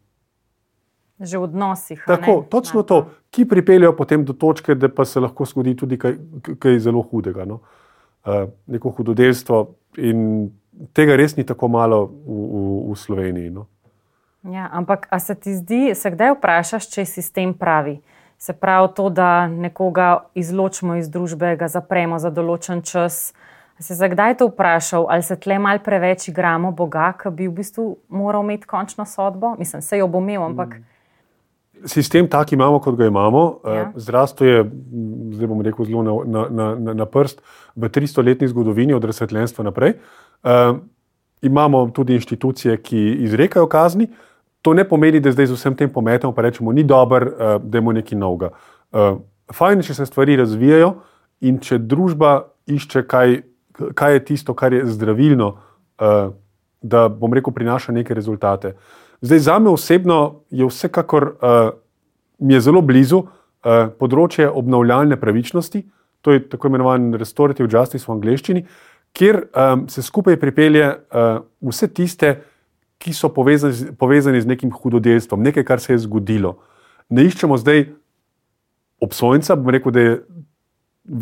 Že 1.22 1.38
v 1.38 1.46
odnosih. 1.46 2.00
tako, 2.02 2.42
ne? 2.42 2.48
točno 2.50 2.82
Ja, 2.82 2.86
to, 2.86 2.96
ki 3.30 3.44
pripeljejo 3.46 3.92
potem 3.94 4.24
do 4.26 4.34
točke, 4.34 4.74
da 4.74 4.88
pa 4.90 5.04
se 5.06 5.20
lahko 5.22 5.46
zgodi 5.46 5.76
tudi 5.78 5.98
kaj, 5.98 6.16
kaj 6.58 6.80
zelo 6.82 7.02
hudega. 7.06 7.46
No? 7.46 7.60
Uh, 7.62 7.81
neko 8.66 8.90
hudodelstvo 8.90 9.66
in 9.96 10.50
tega 10.92 11.16
res 11.16 11.36
ni 11.36 11.44
tako 11.44 11.68
malo 11.68 12.06
v, 12.06 12.38
v, 12.38 12.64
v 12.92 12.96
Sloveniji. 12.96 13.50
No? 13.50 13.66
Ja, 14.42 14.68
ampak 14.72 15.06
a 15.10 15.18
se 15.18 15.34
ti 15.34 15.54
zdi, 15.54 15.94
se 15.94 16.10
kdaj 16.10 16.36
vprašaš, 16.38 16.90
če 16.90 17.02
je 17.02 17.06
sistem 17.06 17.54
pravi? 17.54 18.00
Se 18.38 18.52
pravi, 18.52 18.90
to, 18.96 19.06
da 19.10 19.46
nekoga 19.46 20.26
izločimo 20.34 20.96
iz 20.98 21.06
družbe, 21.10 21.54
ga 21.56 21.68
zapremo 21.70 22.18
za 22.18 22.30
določen 22.30 22.82
čas. 22.82 23.30
Se 23.78 23.94
je 23.94 24.08
kdaj 24.10 24.36
to 24.38 24.48
vprašal, 24.50 25.06
ali 25.10 25.22
se 25.22 25.36
tle 25.38 25.58
mal 25.62 25.78
preveč 25.82 26.28
igramo 26.30 26.72
Boga, 26.74 27.12
ki 27.18 27.30
bi 27.30 27.46
v 27.46 27.54
bistvu 27.62 27.86
moral 28.10 28.42
imeti 28.42 28.66
končno 28.66 29.06
sodbo? 29.06 29.54
Mislim, 29.58 29.82
se 29.82 29.98
jo 29.98 30.10
bo 30.10 30.18
imel, 30.22 30.42
ampak. 30.50 30.82
Sistem 31.84 32.28
tak 32.30 32.52
imamo, 32.52 32.78
kot 32.80 32.96
ga 32.96 33.06
imamo. 33.06 33.60
Ja. 33.64 33.72
Eh, 33.72 33.92
zdravstvo 33.96 34.46
je, 34.46 34.64
zdaj 35.34 35.50
bom 35.50 35.60
rekel, 35.62 35.84
zelo 35.84 36.02
na, 36.02 36.44
na, 36.50 36.68
na, 36.78 36.94
na 36.94 37.06
prst 37.06 37.42
v 37.76 37.88
300-letni 37.88 38.48
zgodovini, 38.48 38.94
od 38.94 39.04
razsvetljenstva 39.04 39.64
naprej. 39.64 39.94
Uh, 40.42 40.78
imamo 41.42 41.88
tudi 41.94 42.14
inštitucije, 42.14 42.76
ki 42.82 43.00
izrekajo 43.26 43.66
kazni. 43.66 44.08
To 44.62 44.74
ne 44.74 44.84
pomeni, 44.88 45.20
da 45.20 45.32
zdaj 45.32 45.46
z 45.50 45.58
vsem 45.58 45.76
tem 45.76 45.90
pometemo 45.90 46.34
in 46.36 46.42
rečemo, 46.42 46.72
ni 46.72 46.84
dober, 46.84 47.26
uh, 47.26 47.62
da 47.62 47.78
imamo 47.78 47.92
nekaj 47.92 48.18
novega. 48.18 48.52
Uh, 48.92 49.18
fajn 49.54 49.78
je, 49.78 49.90
če 49.90 49.94
se 49.94 50.06
stvari 50.06 50.36
razvijajo 50.36 50.94
in 51.40 51.58
če 51.58 51.78
družba 51.78 52.42
išče 52.66 53.06
kaj 53.06 53.42
kaj 53.94 54.12
je 54.12 54.24
tisto, 54.24 54.54
kar 54.54 54.72
je 54.72 54.86
zdravilno, 54.86 55.48
uh, 55.48 56.34
da 56.82 57.08
bom 57.08 57.32
rekel, 57.32 57.52
prinaša 57.52 57.92
neke 57.92 58.14
rezultate. 58.14 58.74
Zdaj, 59.22 59.38
za 59.38 59.58
me 59.58 59.70
osebno 59.70 60.42
je 60.50 60.66
vsekakor 60.66 61.24
uh, 61.24 61.70
je 62.38 62.60
zelo 62.60 62.80
blizu 62.82 63.20
uh, 63.22 63.28
področje 63.98 64.48
obnovljalne 64.50 65.14
pravičnosti, 65.20 65.84
to 66.22 66.34
je 66.34 66.42
tako 66.50 66.72
imenovan 66.72 67.12
restorative 67.14 67.68
justice 67.70 68.08
v 68.08 68.16
angleščini, 68.16 68.64
kjer 69.14 69.38
um, 69.44 69.86
se 69.88 70.02
skupaj 70.02 70.40
pripelje 70.42 70.88
uh, 70.90 71.38
vse 71.70 71.88
tiste, 71.94 72.32
ki 72.98 73.14
so 73.14 73.30
povezani, 73.34 73.94
povezani 73.98 74.42
z 74.42 74.50
nekim 74.50 74.74
hudodelstvom, 74.74 75.42
nekaj, 75.42 75.66
kar 75.70 75.82
se 75.82 75.94
je 75.94 76.02
zgodilo. 76.02 76.56
Ne 77.10 77.22
iščemo 77.26 77.58
zdaj 77.58 77.86
obsojenca, 79.02 79.54
bom 79.58 79.70
rekel, 79.74 79.94
da 79.94 80.04
je 80.06 80.18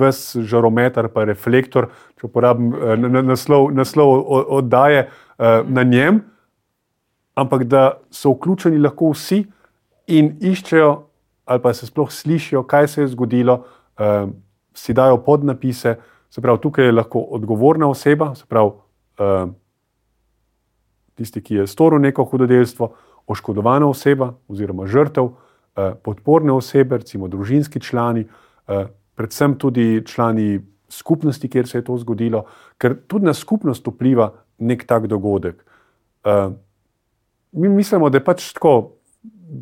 ves 0.01 0.25
žarometer, 0.49 1.09
pa 1.13 1.25
reflektor, 1.29 1.89
če 2.21 2.29
uporabim 2.29 2.73
naslov, 3.29 3.71
naslov 3.73 4.13
oddaje 4.61 5.07
na 5.41 5.85
njem, 5.89 6.21
ampak 7.41 7.65
da 7.65 7.85
so 8.11 8.35
vključeni 8.35 8.79
lahko 8.79 9.13
vsi 9.15 9.45
in 10.13 10.35
iščejo, 10.41 10.93
ali 11.51 11.63
pa 11.63 11.73
se 11.75 11.89
sploh 11.89 12.11
slišijo, 12.13 12.63
kaj 12.69 12.89
se 12.89 13.03
je 13.03 13.13
zgodilo, 13.15 13.63
eh, 13.99 14.27
si 14.75 14.95
dajo 14.95 15.23
podnapise. 15.25 15.97
Se 16.31 16.41
pravi, 16.41 16.61
tukaj 16.63 16.85
je 16.85 16.93
lahko 16.93 17.21
odgovorna 17.37 17.89
oseba, 17.91 18.35
se 18.35 18.45
pravi, 18.47 18.71
tisti, 21.15 21.43
ki 21.43 21.55
je 21.55 21.67
storil 21.67 22.01
neko 22.01 22.25
hudodelstvo, 22.25 22.89
oškodovana 23.27 23.89
oseba 23.91 24.31
oziroma 24.49 24.87
žrtev, 24.87 25.33
podporne 26.03 26.53
osebe, 26.53 27.01
recimo 27.03 27.29
družinski 27.29 27.83
člani, 27.83 28.25
predvsem 29.19 29.59
tudi 29.59 30.03
člani 30.07 30.61
skupnosti, 30.89 31.49
kjer 31.49 31.69
se 31.69 31.79
je 31.79 31.85
to 31.85 31.99
zgodilo, 31.99 32.45
ker 32.79 32.97
tudi 33.07 33.29
na 33.29 33.35
skupnost 33.35 33.87
vpliva 33.87 34.31
nek 34.59 34.85
tak 34.87 35.07
dogodek. 35.07 35.63
Uh, 36.25 36.53
mi 37.53 37.69
mislimo, 37.69 38.11
da 38.11 38.19
je 38.19 38.25
pač 38.25 38.53
tako 38.53 38.93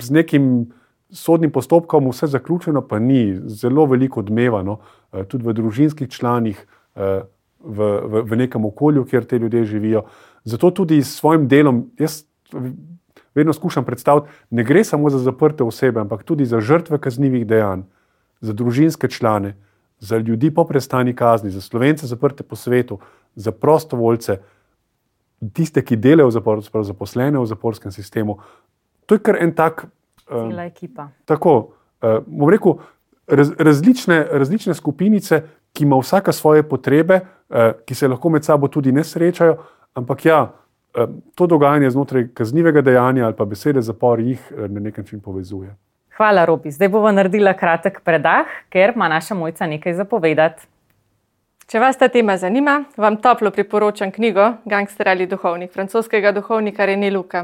z 0.01 0.11
nekim 0.11 0.68
sodnim 1.11 1.53
postopkom 1.53 2.11
vse 2.11 2.27
zaključeno, 2.27 2.83
pa 2.88 2.98
ni 2.98 3.38
zelo 3.46 3.87
veliko 3.87 4.20
odmevano, 4.20 4.79
uh, 4.79 5.24
tudi 5.24 5.46
v 5.46 5.55
družinskih 5.57 6.09
članih, 6.09 6.61
uh, 6.94 7.24
v, 7.59 7.88
v, 8.05 8.22
v 8.22 8.37
nekem 8.44 8.64
okolju, 8.64 9.05
kjer 9.05 9.24
te 9.24 9.38
ljudje 9.38 9.64
živijo. 9.64 10.05
Zato 10.44 10.70
tudi 10.70 11.03
s 11.03 11.16
svojim 11.18 11.48
delom 11.48 11.90
jaz. 11.98 12.24
Vedno 13.35 13.53
skušam 13.53 13.85
predstaviti, 13.85 14.29
ne 14.51 14.64
gre 14.64 14.83
samo 14.85 15.11
za 15.11 15.18
zaprte 15.18 15.62
osebe, 15.64 16.01
ampak 16.01 16.24
tudi 16.27 16.46
za 16.46 16.61
žrtve 16.61 16.98
kaznjivih 16.98 17.46
dejanj, 17.46 17.85
za 18.40 18.53
družinske 18.53 19.09
člane, 19.09 19.55
za 20.01 20.18
ljudi 20.18 20.51
po 20.55 20.64
prestani 20.64 21.14
kazni, 21.14 21.51
za 21.51 21.61
slovence 21.61 22.07
zaprte 22.07 22.42
po 22.42 22.57
svetu, 22.57 22.98
za 23.35 23.53
prostovoljce, 23.53 24.38
tiste, 25.55 25.83
ki 25.85 25.96
delajo 25.96 26.29
v 26.29 26.35
zaporu, 26.35 26.85
zaposlene 26.85 27.38
v 27.38 27.46
zaporskem 27.46 27.92
sistemu. 27.92 28.38
To 29.07 29.14
je 29.14 29.22
kar 29.22 29.38
en 29.42 29.55
tak. 29.55 29.87
Uh, 30.29 30.53
ekipa. 30.64 31.09
Tako, 31.24 31.55
uh, 32.03 32.20
bom 32.27 32.51
rekel, 32.51 32.79
raz, 33.27 33.53
različne, 33.59 34.27
različne 34.33 34.74
skupinice, 34.74 35.42
ki 35.72 35.85
ima 35.85 35.96
vsaka 36.01 36.33
svoje 36.33 36.62
potrebe, 36.68 37.20
uh, 37.48 37.72
ki 37.87 37.94
se 37.94 38.09
lahko 38.09 38.29
med 38.29 38.44
sabo 38.44 38.68
tudi 38.68 38.92
ne 38.92 39.05
srečajo, 39.05 39.57
ampak 39.94 40.24
ja, 40.27 40.42
uh, 40.44 41.09
to 41.35 41.46
dogajanje 41.46 41.90
znotraj 41.90 42.29
kaznivega 42.35 42.83
dejanja 42.83 43.27
ali 43.27 43.37
pa 43.37 43.44
besede 43.44 43.81
zapor 43.83 44.20
jih 44.20 44.42
uh, 44.51 44.66
na 44.68 44.81
nek 44.81 44.98
način 44.98 45.20
povezuje. 45.20 45.74
Hvala, 46.18 46.44
Robi. 46.44 46.70
Zdaj 46.70 46.88
bomo 46.90 47.12
naredila 47.14 47.53
kratek 47.55 48.01
predah, 48.05 48.48
ker 48.74 48.92
ima 48.96 49.09
naša 49.09 49.37
mojca 49.38 49.66
nekaj 49.66 49.94
zapovedati. 49.94 50.66
Če 51.68 51.83
vas 51.83 51.98
ta 52.00 52.07
tema 52.09 52.38
zanima, 52.40 52.78
vam 52.96 53.18
toplo 53.20 53.50
priporočam 53.52 54.09
knjigo 54.09 54.44
Gangster 54.64 55.11
ali 55.12 55.26
duhovnik 55.28 55.72
francoskega 55.72 56.31
duhovnika 56.33 56.87
René 56.88 57.11
Luka. 57.12 57.42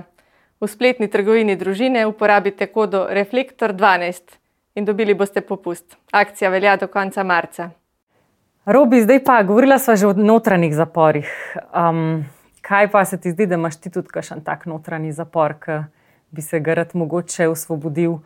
V 0.61 0.69
spletni 0.73 1.11
trgovini 1.13 1.59
družine 1.61 2.07
uporabite 2.09 2.71
kodo 2.73 3.03
Reflektor 3.11 3.75
12 3.77 4.39
in 4.81 4.89
dobili 4.89 5.13
boste 5.15 5.43
popust. 5.45 5.99
Akcija 6.13 6.49
velja 6.51 6.79
do 6.81 6.89
konca 6.89 7.21
marca. 7.23 7.69
Robi, 8.65 9.03
zdaj 9.05 9.21
pa 9.27 9.43
govorila 9.43 9.77
sva 9.79 9.93
že 9.93 10.09
o 10.09 10.15
notranjih 10.17 10.73
zaporih. 10.73 11.29
Um, 11.77 12.25
kaj 12.65 12.89
pa 12.97 13.05
se 13.05 13.21
ti 13.21 13.35
zdi, 13.35 13.45
da 13.47 13.61
imaš 13.61 13.77
ti 13.77 13.93
tudi 13.93 14.09
kakšen 14.09 14.41
tak 14.41 14.65
notranji 14.65 15.13
zapor, 15.13 15.59
ki 15.61 15.83
bi 16.33 16.41
se 16.41 16.65
ga 16.65 16.81
rad 16.81 16.97
mogoče 16.97 17.49
osvobodil? 17.53 18.23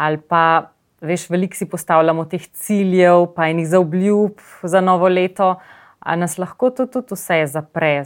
ali 0.00 0.16
pa 0.16 0.70
veš, 1.00 1.28
veliko 1.30 1.56
si 1.56 1.68
postavljamo 1.68 2.24
teh 2.24 2.46
ciljev, 2.52 3.26
pa 3.36 3.48
enih 3.50 3.68
zaobljub 3.68 4.40
za 4.62 4.80
novo 4.80 5.08
leto, 5.08 5.54
a 5.98 6.16
nas 6.16 6.38
lahko 6.38 6.70
to 6.70 6.86
tudi 6.86 7.14
vse 7.14 7.44
zapre, 7.46 8.02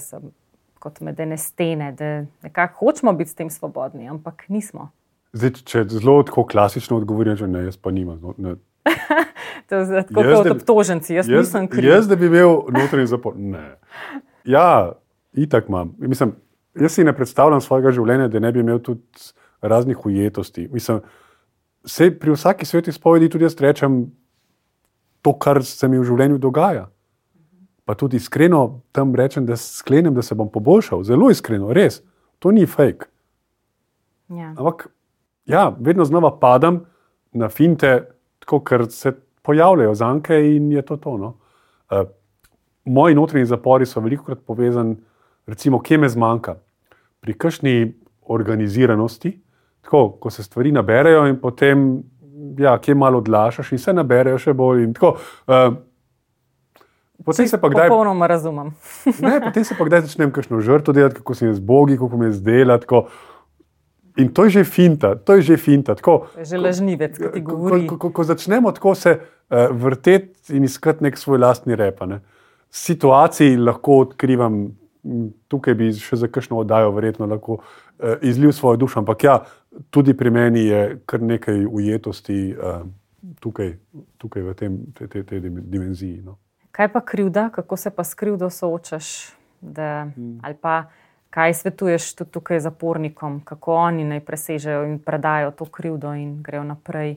kot 0.79 1.01
medene 1.01 1.37
stene, 1.37 1.93
da 1.93 2.25
nekako 2.43 2.87
hočemo 2.87 3.13
biti 3.13 3.31
s 3.31 3.35
tem 3.35 3.51
svobodni, 3.51 4.09
ampak 4.09 4.49
nismo. 4.49 4.91
Zdaj, 5.33 5.51
če 5.67 5.85
zelo 5.91 6.21
tako 6.23 6.45
klasično 6.47 7.01
odgovorim, 7.01 7.37
že 7.37 7.49
ne, 7.51 7.65
jaz 7.67 7.77
pa 7.77 7.91
nimam. 7.91 8.21
No, 8.23 8.35
ne. 8.39 8.55
to 9.69 9.81
je 9.81 10.05
tako 10.07 10.23
kot 10.23 10.51
obtoženci, 10.53 11.17
jaz, 11.17 11.29
jaz 11.29 11.49
nisem 11.49 11.69
kriv. 11.69 11.89
Jaz, 11.91 12.09
da 12.09 12.17
bi 12.17 12.29
imel 12.31 12.61
notranji 12.75 13.09
zapor. 13.11 13.35
Ne. 13.37 13.65
Ja, 14.45 14.93
itak 15.33 15.69
imam. 15.69 15.95
Mislim, 15.99 16.37
jaz 16.79 16.95
si 16.95 17.05
ne 17.05 17.17
predstavljam 17.17 17.65
svojega 17.65 17.91
življenja, 17.97 18.29
da 18.29 18.43
ne 18.45 18.53
bi 18.53 18.63
imel 18.63 18.79
tudi 18.85 19.33
raznih 19.65 20.07
ujetosti. 20.07 20.69
Mislim, 20.73 21.01
Sej 21.85 22.15
pri 22.19 22.33
vsaki 22.33 22.67
sveti 22.67 22.93
spovedi 22.93 23.29
tudi 23.29 23.45
jaz 23.45 23.57
rečem 23.61 24.07
to, 25.23 25.33
kar 25.39 25.63
se 25.65 25.89
mi 25.89 25.99
v 25.99 26.05
življenju 26.05 26.39
dogaja. 26.39 26.89
Pa 27.85 27.95
tudi 27.95 28.17
iskreno 28.17 28.81
tam 28.93 29.13
rečem, 29.15 29.45
da 29.47 29.57
sklenem, 29.61 30.15
da 30.15 30.23
se 30.25 30.35
bom 30.35 30.49
poboljšal. 30.49 31.05
Zelo 31.05 31.29
iskreno, 31.31 31.73
res. 31.73 32.01
To 32.41 32.53
ni 32.53 32.67
fake. 32.67 33.09
Ja. 34.33 34.55
Ampak 34.57 34.89
ja, 35.49 35.69
vedno 35.81 36.05
znova 36.05 36.33
padam 36.41 36.85
na 37.33 37.49
finte, 37.49 38.09
tako 38.41 38.61
ker 38.65 38.87
se 38.91 39.13
pojavljajo 39.45 39.95
zanke 39.95 40.39
in 40.57 40.73
je 40.73 40.83
to 40.83 40.97
to. 40.97 41.17
No? 41.21 41.35
Uh, 41.93 42.09
moji 42.85 43.15
notranji 43.15 43.47
zapori 43.47 43.87
so 43.87 44.01
veliko 44.01 44.25
krat 44.25 44.41
povezani, 44.47 44.97
recimo, 45.47 45.81
kje 45.81 45.99
me 45.99 46.09
zmanjka. 46.09 46.57
Pri 47.21 47.37
kakšni 47.37 47.93
organiziranosti, 48.29 49.35
tako, 49.85 50.09
ko 50.21 50.31
se 50.31 50.43
stvari 50.43 50.73
naberajo, 50.73 51.27
in 51.29 51.37
potem, 51.41 52.03
ja, 52.59 52.79
kje 52.79 52.95
malo 52.95 53.21
odlašaš, 53.23 53.73
in 53.73 53.83
se 53.83 53.93
naberajo 53.93 54.41
še 54.41 54.55
bolj. 54.57 54.87
Tako, 54.97 55.15
uh, 55.47 55.77
potem 57.25 57.49
se 57.49 57.61
pa 57.61 57.71
kdaj. 57.73 57.89
Popolnoma 57.93 58.27
razumem. 58.31 58.73
ne, 59.27 59.37
potem 59.45 59.65
se 59.65 59.77
pa 59.79 59.87
kdaj 59.89 60.07
začnem 60.09 60.33
kakšno 60.35 60.63
žrtvo 60.65 60.97
delati, 60.97 61.21
kako 61.21 61.35
se 61.35 61.47
jim 61.47 61.55
zbogi, 61.55 61.99
kako 62.01 62.21
mi 62.21 62.31
je 62.31 62.39
zdela. 62.41 62.81
In 64.17 64.29
to 64.31 64.45
je 64.47 64.61
že 64.61 64.65
finta, 64.65 65.17
to 65.19 65.35
je 65.35 65.43
že 65.43 65.57
finta. 65.59 65.95
Tako, 65.99 66.29
že 66.39 66.59
lažnivec, 66.59 67.19
ki 67.19 67.33
ti 67.35 67.41
govori. 67.43 67.87
Ko, 67.91 67.99
ko, 67.99 68.13
ko 68.15 68.25
začnemo 68.25 68.71
tako 68.73 68.95
se 68.95 69.17
uh, 69.19 69.67
vrteti 69.75 70.55
in 70.55 70.65
iskati 70.65 71.03
nek 71.05 71.19
svoj 71.19 71.43
lastni 71.43 71.75
repa. 71.75 72.07
Ne. 72.07 72.21
Situaciji 72.71 73.59
lahko 73.59 73.99
odkrivam, 74.07 74.69
tukaj 75.49 75.75
bi 75.75 75.91
še 75.93 76.17
za 76.17 76.29
kakšno 76.29 76.59
oddajo 76.63 76.93
verjetno 76.97 77.27
lahko 77.27 77.59
uh, 77.61 78.17
izlil 78.23 78.53
svojo 78.53 78.77
dušo, 78.77 79.03
ampak 79.03 79.25
ja, 79.25 79.39
tudi 79.91 80.15
pri 80.17 80.31
meni 80.31 80.67
je 80.67 80.83
kar 81.07 81.23
nekaj 81.23 81.67
ujetosti 81.67 82.55
uh, 82.57 82.85
tukaj, 83.41 83.77
tukaj 84.19 84.43
v 84.43 84.55
tem, 84.55 84.79
te, 84.95 85.09
te, 85.09 85.23
te 85.23 85.41
dimenziji. 85.45 86.23
No. 86.25 86.39
Kaj 86.75 86.93
pa 86.93 87.01
krivda, 87.01 87.49
kako 87.55 87.77
se 87.77 87.91
pa 87.91 88.05
s 88.05 88.15
krivdo 88.15 88.51
soočaš? 88.51 89.33
Da, 89.61 90.11
hmm. 90.17 90.41
Ali 90.43 90.57
pa 90.61 90.85
kaj 91.31 91.55
svetuješ 91.55 92.15
tudi 92.15 92.31
tukaj 92.31 92.61
zapornikom, 92.61 93.41
kako 93.45 93.75
oni 93.75 94.05
naj 94.05 94.21
presežejo 94.21 94.85
in 94.85 94.99
predajo 94.99 95.51
to 95.51 95.65
krivdo 95.65 96.15
in 96.15 96.43
grejo 96.43 96.65
naprej? 96.65 97.17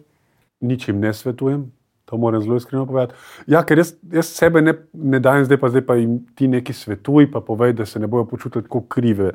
Ničim 0.59 0.99
ne 0.99 1.13
svetujem. 1.13 1.67
To 2.07 2.17
moram 2.17 2.41
zelo 2.41 2.55
iskreno 2.55 2.85
povedati. 2.85 3.13
Ja, 3.51 3.65
ker 3.67 3.81
jaz, 3.81 3.91
jaz 4.11 4.29
sebe 4.31 4.61
ne, 4.63 4.73
ne 4.93 5.19
dajem, 5.19 5.43
zdaj 5.45 5.57
pa, 5.59 5.69
zdaj 5.69 5.83
pa 5.85 5.95
jim 5.99 6.21
ti 6.35 6.47
nekaj 6.47 6.75
svetuj, 6.75 7.25
pa 7.31 7.41
povej, 7.43 7.73
da 7.75 7.85
se 7.85 7.99
ne 7.99 8.07
bojo 8.07 8.23
počutili 8.25 8.63
tako 8.63 8.85
krive. 8.87 9.33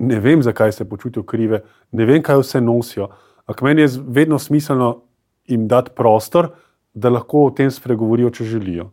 Ne 0.00 0.20
vem, 0.20 0.40
zakaj 0.42 0.72
se 0.72 0.86
počutijo 0.88 1.26
krive, 1.28 1.60
ne 1.92 2.06
vem, 2.08 2.22
kaj 2.24 2.40
vse 2.40 2.60
nosijo. 2.64 3.10
Ampak 3.44 3.60
meni 3.66 3.84
je 3.84 3.90
vedno 4.06 4.38
smiselno 4.38 5.02
jim 5.44 5.66
dati 5.68 5.92
prostor, 5.96 6.48
da 6.94 7.12
lahko 7.12 7.44
o 7.46 7.50
tem 7.50 7.68
spregovorijo, 7.70 8.30
če 8.30 8.44
želijo. 8.48 8.88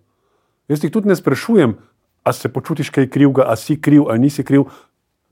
Jaz 0.68 0.84
jih 0.84 0.92
tudi 0.92 1.08
ne 1.08 1.16
sprašujem, 1.16 1.78
a 2.28 2.34
se 2.34 2.52
počutiš 2.52 2.90
kaj 2.92 3.08
krivega, 3.14 3.46
a 3.48 3.56
si 3.56 3.78
kriv, 3.82 4.10
a 4.12 4.18
nisi 4.20 4.44
kriv. 4.44 4.66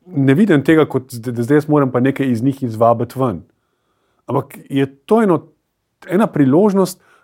Ne 0.06 0.34
vidim 0.34 0.64
tega, 0.64 0.86
kot 0.88 1.12
da 1.12 1.44
zdaj 1.44 1.66
moram 1.68 1.92
pa 1.92 2.00
nekaj 2.00 2.32
iz 2.32 2.44
njih 2.44 2.64
izvabiti 2.64 3.20
ven. 3.20 3.44
Ampak 4.32 4.56
je 4.70 4.88
to 5.06 5.20
eno, 5.24 5.42
ena 6.08 6.28
priložnost, 6.32 7.02
da 7.02 7.15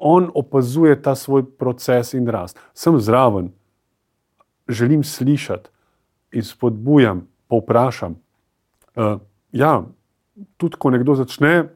on 0.00 0.30
opazuje 0.34 0.96
ta 1.02 1.14
svoj 1.14 1.44
proces 1.58 2.14
in 2.14 2.28
rast. 2.28 2.58
Sem 2.74 2.98
zraven, 3.00 3.52
želim 4.68 5.04
slišati 5.04 5.70
in 6.32 6.42
spodbujam, 6.42 7.26
povprašam. 7.48 8.16
Uh, 8.96 9.20
ja, 9.52 9.82
tudi 10.56 10.76
ko 10.78 10.90
nekdo 10.90 11.14
začne, 11.14 11.70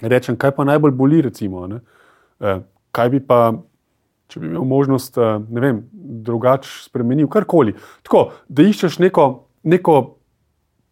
rečem, 0.00 0.36
kaj 0.36 0.54
pa 0.56 0.64
najbolj 0.64 0.92
boli, 0.96 1.22
recimo, 1.22 1.68
uh, 1.68 2.62
kaj 2.92 3.10
bi 3.10 3.20
pa 3.20 3.52
če 4.30 4.40
bi 4.40 4.50
imel 4.50 4.64
možnost, 4.68 5.18
eh, 5.18 5.38
ne 5.50 5.60
vem, 5.60 5.80
drugače 6.26 6.68
spremenil, 6.86 7.28
karkoli. 7.30 7.74
Tako, 8.06 8.30
da 8.48 8.66
iščeš 8.66 9.00
neko, 9.02 9.26
neko 9.66 9.96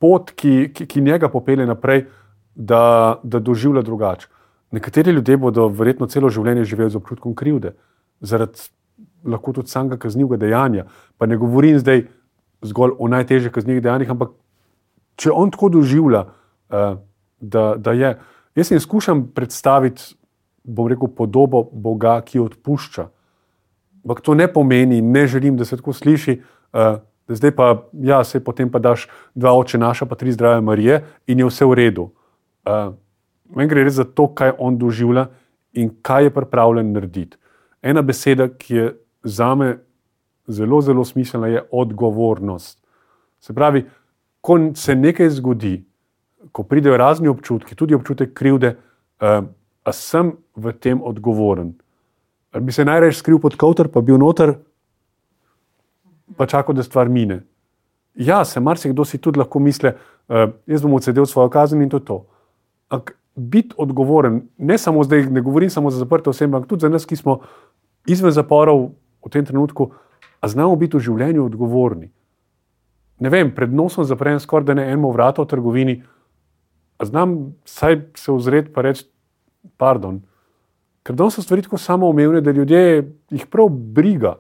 pot, 0.03 0.33
ki, 0.35 0.73
ki, 0.75 0.87
ki 0.91 1.05
njega 1.07 1.31
popelje 1.31 1.67
naprej, 1.67 2.07
da, 2.55 3.21
da 3.23 3.39
doživlja 3.39 3.85
drugače. 3.87 4.27
Nekateri 4.71 5.11
ljudje 5.11 5.37
bodo 5.37 5.69
verjetno 5.69 6.07
celo 6.07 6.29
življenje 6.29 6.65
živeli 6.69 6.91
z 6.91 7.01
občutkom 7.01 7.35
krivde, 7.35 7.73
zaradi 8.21 8.69
lahko 9.25 9.53
tudi 9.53 9.73
samega 9.73 9.97
kaznivega 9.97 10.37
dejanja. 10.37 10.87
Pa 11.19 11.27
ne 11.27 11.37
govorim 11.37 11.79
zdaj 11.79 12.05
zgolj 12.63 12.97
o 12.99 13.09
najtežjih 13.09 13.53
kaznivih 13.55 13.83
dejanjih, 13.83 14.11
ampak 14.11 14.35
če 15.19 15.33
on 15.33 15.51
tako 15.55 15.71
doživlja, 15.79 16.25
uh, 16.29 16.99
da, 17.41 17.65
da 17.79 17.95
je. 17.97 18.15
Jaz 18.59 18.73
jim 18.73 18.81
skušam 18.83 19.29
predstaviti, 19.35 20.15
bom 20.65 20.89
rekel, 20.91 21.09
podobo 21.17 21.63
Boga, 21.73 22.19
ki 22.27 22.43
odpušča. 22.43 23.09
Ampak 24.05 24.23
to 24.27 24.35
ne 24.35 24.49
pomeni, 24.53 25.01
ne 25.03 25.27
želim, 25.27 25.57
da 25.57 25.65
se 25.65 25.79
tako 25.79 25.95
sliši, 25.97 26.41
uh, 26.73 26.99
da 27.29 27.37
zdaj 27.37 27.55
pa, 27.57 27.71
ja, 27.93 28.23
se 28.25 28.41
potem 28.45 28.71
pa 28.71 28.79
daš 28.79 29.09
dva 29.35 29.53
oče 29.57 29.79
naša, 29.79 30.07
pa 30.07 30.17
tri 30.17 30.33
zdrave 30.33 30.61
Marije 30.65 31.03
in 31.27 31.39
je 31.39 31.49
vse 31.49 31.67
v 31.69 31.77
redu. 31.77 32.11
Uh, 33.51 33.57
Meni 33.57 33.69
gre 33.69 33.85
res 33.85 33.97
za 33.97 34.05
to, 34.05 34.29
kaj 34.35 34.53
on 34.59 34.77
doživlja 34.79 35.29
in 35.73 35.91
kaj 36.03 36.29
je 36.29 36.35
pripravljen 36.35 36.93
narediti. 36.93 37.37
Ena 37.83 38.03
beseda, 38.03 38.49
ki 38.49 38.75
je 38.75 38.89
za 39.25 39.55
me 39.55 39.77
zelo, 40.47 40.81
zelo 40.81 41.05
smiselna, 41.05 41.47
je 41.47 41.63
odgovornost. 41.73 42.79
Se 43.41 43.55
pravi, 43.55 43.85
ko 44.41 44.59
se 44.75 44.95
nekaj 44.95 45.31
zgodi, 45.39 45.77
ko 46.53 46.63
pridejo 46.63 46.97
razni 46.97 47.29
občutki, 47.29 47.77
tudi 47.77 47.95
občutek 47.95 48.35
krivde, 48.35 48.75
uh, 49.21 49.45
a 49.85 49.93
sem 49.93 50.33
v 50.57 50.73
tem 50.73 51.01
odgovoren. 51.03 51.73
Ali 52.53 52.65
bi 52.65 52.73
se 52.73 52.85
najraje 52.85 53.13
skril 53.13 53.39
pod 53.41 53.57
kavter, 53.57 53.89
pa 53.89 54.01
bil 54.01 54.19
noter, 54.19 54.55
pa 56.37 56.47
čakal, 56.47 56.77
da 56.77 56.83
stvar 56.83 57.09
mine. 57.09 57.43
Ja, 58.15 58.45
se 58.45 58.61
marsikdo 58.61 59.05
si 59.05 59.19
tudi 59.19 59.39
lahko 59.39 59.61
misli, 59.63 59.93
uh, 59.93 60.51
jaz 60.67 60.83
bom 60.85 60.99
odsedel 60.99 61.27
svojo 61.27 61.53
kazen 61.53 61.83
in 61.83 61.93
to 61.93 62.03
je 62.03 62.05
to. 62.05 62.19
Ampak 62.89 63.18
biti 63.39 63.75
odgovoren, 63.79 64.43
ne 64.59 64.79
samo 64.79 65.05
zdaj, 65.05 65.27
ne 65.31 65.41
govorim 65.41 65.71
samo 65.71 65.91
za 65.91 65.99
zaprte 65.99 66.31
osebe, 66.31 66.57
ampak 66.57 66.69
tudi 66.69 66.81
za 66.81 66.89
nas, 66.89 67.07
ki 67.07 67.17
smo 67.17 67.41
izven 68.07 68.33
zaporov 68.33 68.91
v 69.25 69.31
tem 69.31 69.45
trenutku, 69.45 69.91
a 70.41 70.49
znamo 70.49 70.77
biti 70.77 70.97
v 70.97 71.07
življenju 71.09 71.45
odgovorni. 71.45 72.11
Ne 73.19 73.31
vem, 73.31 73.51
pred 73.55 73.73
nosom 73.75 74.05
zaprem 74.05 74.39
skoraj 74.41 74.67
da 74.67 74.75
ne 74.79 74.91
eno 74.93 75.11
vrata 75.11 75.43
v 75.43 75.51
trgovini, 75.51 76.03
a 76.99 77.05
znam 77.05 77.55
vsaj 77.67 78.01
se 78.19 78.33
ozreti 78.33 78.71
in 78.75 78.83
reči: 78.83 79.07
Pardon, 79.79 80.23
Ker 81.09 81.17
danes 81.17 81.39
so 81.39 81.43
stvari 81.43 81.63
tako 81.65 81.79
samoumevne, 81.81 82.41
da 82.45 82.53
ljudje 82.53 83.15
jih 83.31 83.47
prav 83.47 83.69
briga. 83.69 84.35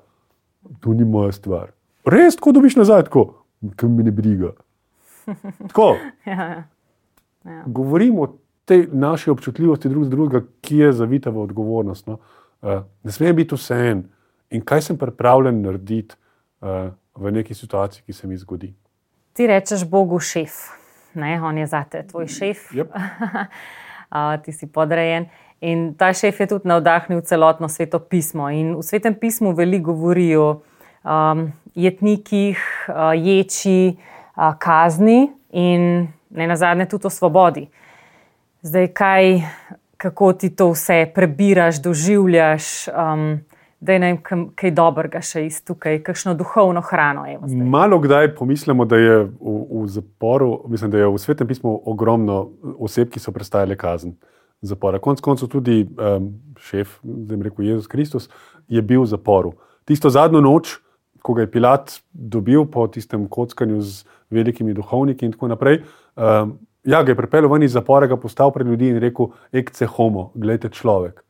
To 0.80 0.92
ni 0.92 1.04
moja 1.04 1.32
stvar. 1.32 1.70
Res, 2.04 2.36
ko 2.36 2.52
dobiš 2.52 2.76
nazaj, 2.76 3.06
tako, 3.06 3.22
kam 3.76 3.94
me 3.96 4.04
ne 4.04 4.12
briga. 4.12 4.50
Tako. 5.62 5.94
ja, 6.26 6.34
ja. 6.34 6.64
Ja. 7.44 7.62
Govorimo 7.66 8.22
o 8.22 8.28
tej 8.68 8.86
naši 8.92 9.30
občutljivosti 9.30 9.88
drug 9.88 10.08
drugega, 10.08 10.46
ki 10.60 10.82
je 10.84 10.92
zavita 10.92 11.30
v 11.30 11.40
odgovornost. 11.46 12.06
No? 12.06 12.18
Uh, 12.62 12.84
ne 13.02 13.12
smem 13.12 13.36
biti 13.36 13.56
vse 13.56 13.78
en 13.90 14.04
in 14.50 14.64
kaj 14.64 14.82
sem 14.88 14.98
pripravljen 14.98 15.62
narediti 15.62 16.16
uh, 16.60 16.90
v 17.16 17.32
neki 17.32 17.54
situaciji, 17.54 18.04
ki 18.06 18.12
se 18.12 18.28
mi 18.28 18.36
zgodi. 18.36 18.74
Ti 19.32 19.46
rečeš 19.46 19.84
Bogu 19.88 20.18
šef, 20.20 20.52
ne? 21.14 21.38
on 21.42 21.58
je 21.58 21.66
zate, 21.66 22.02
tvoj 22.10 22.28
šef. 22.28 22.70
Yep. 22.74 22.92
uh, 22.94 24.36
ti 24.44 24.52
si 24.52 24.66
podrejen. 24.66 25.28
In 25.60 25.94
ta 25.98 26.12
šef 26.14 26.40
je 26.40 26.46
tudi 26.52 26.68
navdahnil 26.68 27.20
celotno 27.26 27.68
sveto 27.68 27.98
pismo. 27.98 28.50
In 28.50 28.76
v 28.78 28.82
svetem 28.82 29.16
pismu 29.18 29.54
veliko 29.58 29.92
govori 29.92 30.36
o 30.36 30.60
um, 31.02 31.48
jetnikih, 31.74 32.60
uh, 32.88 33.10
ječi, 33.16 33.96
uh, 34.36 34.54
kazni 34.58 35.32
in 35.50 36.06
ne 36.30 36.46
na 36.46 36.56
zadnje 36.56 36.86
tudi 36.86 37.06
o 37.06 37.10
svobodi. 37.10 37.66
Zdaj, 38.62 38.88
kaj, 38.92 39.40
kako 39.96 40.32
ti 40.32 40.50
to 40.56 40.70
vse 40.72 41.06
prebiraš, 41.14 41.82
doživljaš, 41.82 42.88
um, 42.88 43.38
da 43.80 43.92
je 43.92 43.98
nekaj 43.98 44.38
kaj 44.58 44.72
dobrega 44.74 45.20
še 45.22 45.44
iz 45.46 45.60
tukaj, 45.62 46.00
kakšno 46.02 46.34
duhovno 46.34 46.82
hrano 46.82 47.26
je. 47.26 47.38
Malo 47.64 48.00
kdaj 48.02 48.32
pomislimo, 48.34 48.84
da 48.84 48.98
je 48.98 49.20
v, 49.24 49.54
v 49.70 49.84
zaporu, 49.94 50.64
mislim, 50.68 50.90
da 50.90 50.98
je 50.98 51.12
v 51.12 51.22
svetem 51.22 51.46
pismu 51.46 51.76
ogromno 51.86 52.48
oseb, 52.78 53.12
ki 53.14 53.22
so 53.22 53.32
prestajale 53.32 53.78
kazen 53.78 54.16
zapora. 54.60 54.98
Konec 54.98 55.22
koncev 55.22 55.48
tudi 55.52 55.84
um, 55.86 56.32
šef, 56.58 56.98
da 57.02 57.34
jim 57.34 57.46
rekel 57.46 57.64
Jezus 57.64 57.86
Kristus, 57.86 58.26
je 58.68 58.82
bil 58.82 59.04
v 59.04 59.12
zaporu. 59.14 59.54
Tisto 59.86 60.10
zadnjo 60.10 60.42
noč, 60.42 60.80
ko 61.22 61.34
ga 61.34 61.46
je 61.46 61.50
Pilat 61.50 62.00
dobil 62.10 62.66
po 62.66 62.86
tistem 62.90 63.28
kockanju 63.30 63.80
z 63.82 64.02
velikimi 64.30 64.74
duhovniki 64.74 65.26
in 65.26 65.34
tako 65.34 65.54
naprej, 65.54 65.82
um, 66.16 66.58
ja, 66.84 67.02
ga 67.02 67.12
je 67.12 67.16
pripeljal 67.16 67.52
ven 67.52 67.62
iz 67.62 67.72
zapora, 67.72 68.06
ga 68.06 68.16
postavil 68.16 68.52
pred 68.52 68.66
ljudi 68.66 68.88
in 68.88 69.00
rekel: 69.02 69.32
Ekce 69.52 69.86
homo, 69.86 70.30
gledajte 70.34 70.68
človek. 70.68 71.24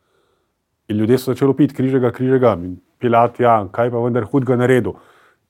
In 0.89 0.97
ljudje 0.97 1.19
so 1.19 1.33
začeli 1.33 1.57
piti 1.57 1.75
križega, 1.75 2.13
križega. 2.13 2.57
In 2.65 2.79
Pilat, 2.99 3.41
ja, 3.41 3.61
kaj 3.73 3.91
pa 3.91 4.01
vendar 4.03 4.25
hudega 4.27 4.57
naredil. 4.59 4.97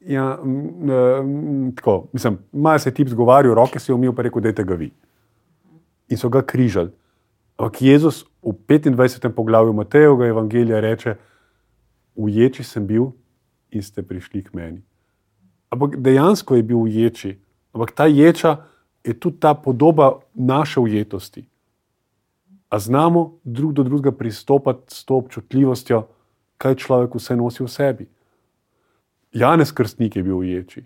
Ja, 0.01 0.39
m, 0.45 1.73
tako, 1.77 2.09
mislim, 2.13 2.39
malo 2.53 2.79
se 2.79 2.91
je 2.91 2.95
tip 2.95 3.09
zgovarjal, 3.09 3.55
roke 3.55 3.81
si 3.81 3.91
je 3.91 3.95
umil, 3.95 4.13
pa 4.13 4.23
rekel: 4.23 4.43
Dajte 4.43 4.65
ga 4.65 4.75
vi. 4.75 4.91
In 6.09 6.19
so 6.19 6.29
ga 6.29 6.43
križali. 6.43 6.93
Ampak 7.59 7.83
Jezus 7.83 8.23
v 8.43 8.55
25. 8.69 9.33
poglavju 9.35 9.73
Matejovega 9.73 10.29
evangelija 10.29 10.81
reče: 10.81 11.17
Uječi 12.15 12.65
sem 12.65 12.87
bil 12.87 13.11
in 13.71 13.83
ste 13.83 14.03
prišli 14.03 14.43
k 14.45 14.55
meni. 14.55 14.83
Ampak 15.71 15.97
dejansko 16.01 16.57
je 16.57 16.63
bil 16.63 16.77
uječi, 16.77 17.37
ampak 17.73 17.93
ta 17.93 18.07
ječa 18.07 18.57
je 19.09 19.21
tudi 19.21 19.41
ta 19.41 19.55
podoba 19.55 20.21
naše 20.35 20.81
ujetosti. 20.81 21.49
A 22.69 22.79
znamo 22.79 23.39
drug 23.45 23.73
do 23.73 23.83
drugega 23.83 24.17
pristopati 24.17 24.95
s 24.95 25.05
to 25.05 25.17
občutljivostjo, 25.17 26.07
kaj 26.59 26.75
človek 26.75 27.15
vse 27.15 27.37
nosi 27.37 27.65
v 27.65 27.69
sebi. 27.69 28.09
Janez 29.33 29.73
Krstnik 29.73 30.17
je 30.17 30.23
bil 30.23 30.37
uječi, 30.39 30.85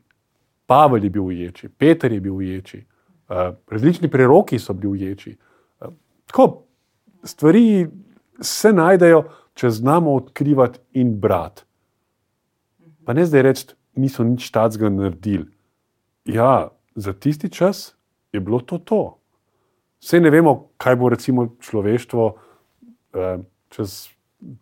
Pavel 0.66 1.04
je 1.04 1.10
bil 1.10 1.24
uječi, 1.24 1.68
Peter 1.68 2.12
je 2.12 2.20
bil 2.20 2.36
uječi, 2.36 2.78
eh, 2.78 3.52
različni 3.70 4.10
preroki 4.10 4.58
so 4.58 4.72
bili 4.72 4.92
uječi. 4.92 5.36
Tako, 6.26 6.62
stvari 7.24 7.88
se 8.40 8.72
najdejo, 8.72 9.24
če 9.54 9.70
znamo 9.70 10.14
odkrivati 10.14 10.78
in 10.92 11.18
brati. 11.20 11.62
Pa 13.04 13.12
ne 13.12 13.26
zdaj 13.26 13.42
reči, 13.42 13.66
niso 13.94 14.24
nič 14.24 14.50
tacga 14.50 14.88
naredili. 14.88 15.50
Ja, 16.24 16.68
za 16.94 17.12
tisti 17.12 17.50
čas 17.50 17.94
je 18.32 18.40
bilo 18.40 18.60
to 18.60 18.78
to. 18.78 19.18
Vse 20.02 20.20
ne 20.20 20.30
vemo, 20.30 20.72
kaj 20.76 20.96
bo 20.96 21.10
človeštvo 21.60 22.34
eh, 23.14 23.38
čez 23.70 24.08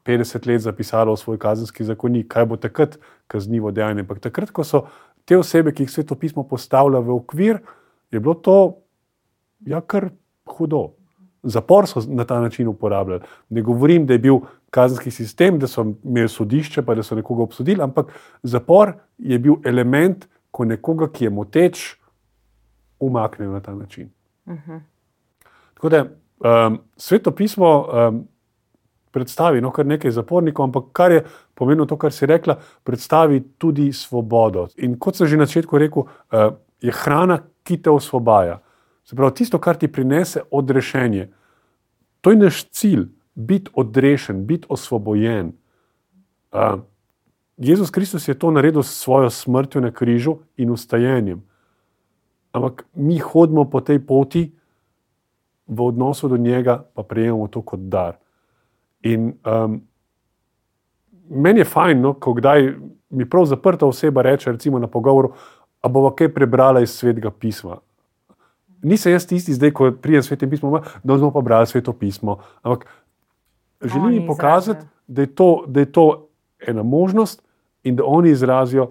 50 0.05 0.47
let 0.47 0.61
zapisalo 0.61 1.15
v 1.15 1.19
svoj 1.19 1.39
kazenski 1.39 1.85
zakonik, 1.85 2.29
kaj 2.29 2.47
bo 2.47 2.57
takrat 2.57 2.99
kaznivo 3.27 3.71
dejanje. 3.71 4.05
Ampak 4.05 4.21
takrat, 4.21 4.51
ko 4.51 4.65
so 4.65 4.87
te 5.25 5.39
osebe, 5.39 5.73
ki 5.73 5.87
jih 5.87 5.91
sveto 5.91 6.15
pismo 6.15 6.45
postavlja 6.45 7.01
v 7.01 7.17
okvir, 7.17 7.61
je 8.11 8.21
bilo 8.21 8.35
to 8.35 8.83
ja, 9.67 9.81
kar 9.81 10.11
hudo 10.45 11.01
zapor 11.43 11.87
so 11.89 12.03
na 12.09 12.25
ta 12.25 12.41
način 12.41 12.69
uporabljali. 12.69 13.23
Ne 13.49 13.63
govorim, 13.63 14.07
da 14.07 14.13
je 14.13 14.19
bil 14.19 14.41
kazenski 14.71 15.11
sistem, 15.11 15.59
da 15.59 15.67
so 15.67 15.87
imeli 16.05 16.29
sodišče, 16.29 16.83
pa 16.83 16.95
da 16.95 17.03
so 17.03 17.17
nekoga 17.17 17.43
obsodili, 17.43 17.83
ampak 17.83 18.13
zapor 18.43 18.93
je 19.19 19.39
bil 19.39 19.57
element, 19.65 20.29
ko 20.51 20.65
nekoga, 20.65 21.09
ki 21.09 21.25
je 21.25 21.31
moteč, 21.31 21.97
umaknejo 23.01 23.53
na 23.53 23.61
ta 23.61 23.75
način. 23.75 24.11
Uh 24.47 24.53
mhm. 24.53 24.71
-huh. 24.71 24.81
Tako 25.75 25.89
da 25.89 26.05
um, 26.67 26.79
sveto 26.97 27.31
pismo 27.31 27.89
um, 28.09 28.29
predstavi 29.11 29.61
no, 29.61 29.71
kar 29.71 29.87
nekaj 29.87 30.11
zapornikov, 30.11 30.65
ampak 30.65 30.85
kar 30.93 31.13
je 31.13 31.25
pomenilo 31.55 31.87
to, 31.87 31.97
kar 31.97 32.13
si 32.13 32.27
rekla, 32.27 32.59
predstavi 32.85 33.43
tudi 33.59 33.93
svobodo. 33.93 34.69
In 34.77 34.99
kot 34.99 35.17
sem 35.17 35.27
že 35.27 35.37
na 35.37 35.47
začetku 35.47 35.79
rekel, 35.79 36.03
uh, 36.03 36.55
je 36.81 36.93
hrana, 36.93 37.39
ki 37.63 37.83
te 37.83 37.91
osvobaja. 37.91 38.61
Se 39.05 39.17
pravi, 39.17 39.35
tisto, 39.35 39.59
kar 39.59 39.77
ti 39.77 39.89
prinese 39.89 40.43
odrešenje, 40.51 41.29
to 42.21 42.31
je 42.31 42.37
naš 42.37 42.65
cilj. 42.71 43.09
biti 43.35 43.71
odrešen, 43.75 44.47
biti 44.47 44.67
osvobojen. 44.69 45.53
Uh, 46.53 46.81
Jezus 47.57 47.91
Kristus 47.91 48.29
je 48.29 48.39
to 48.39 48.51
naredil 48.51 48.83
s 48.83 49.03
svojo 49.03 49.31
smrtjo 49.31 49.81
na 49.81 49.91
križu 49.91 50.37
in 50.57 50.71
ustajenjem. 50.71 51.43
Ampak 52.53 52.85
mi 52.95 53.19
hodimo 53.19 53.65
po 53.71 53.81
tej 53.81 53.99
poti, 54.07 54.51
v 55.71 55.83
odnosu 55.83 56.29
do 56.29 56.37
njega, 56.37 56.83
pa 56.95 57.03
prejemamo 57.03 57.49
to 57.49 57.63
kot 57.63 57.81
dar. 57.81 58.19
In 59.03 59.33
um, 59.47 59.81
meni 61.31 61.63
je 61.63 61.65
fajn, 61.65 62.01
no, 62.03 62.15
ko 62.19 62.35
kdaj 62.35 62.75
mi 63.11 63.27
prav 63.31 63.47
zaprta 63.47 63.87
oseba 63.87 64.23
reče, 64.23 64.53
recimo 64.53 64.79
na 64.79 64.87
pogovoru, 64.87 65.33
a 65.81 65.89
bo 65.89 66.11
kaj 66.11 66.35
prebrala 66.35 66.83
iz 66.83 66.91
svetega 66.91 67.31
pisma. 67.31 67.79
Nisem 68.83 69.13
jaz 69.13 69.27
tisti, 69.29 69.55
zdaj, 69.55 69.71
ko 69.77 69.93
pridem 69.93 70.23
svetim 70.23 70.51
pismom, 70.51 70.81
da 71.05 71.15
bomo 71.15 71.31
pa 71.33 71.41
brali 71.41 71.67
sveto 71.67 71.93
pismo. 71.93 72.39
Ampak 72.63 72.87
želim 73.85 74.13
jim 74.13 74.27
pokazati, 74.27 74.87
da 75.07 75.23
je, 75.23 75.35
to, 75.35 75.65
da 75.67 75.81
je 75.81 75.93
to 75.93 76.27
ena 76.67 76.83
možnost 76.83 77.43
in 77.85 77.97
da 77.97 78.05
oni 78.07 78.31
izrazijo, 78.31 78.91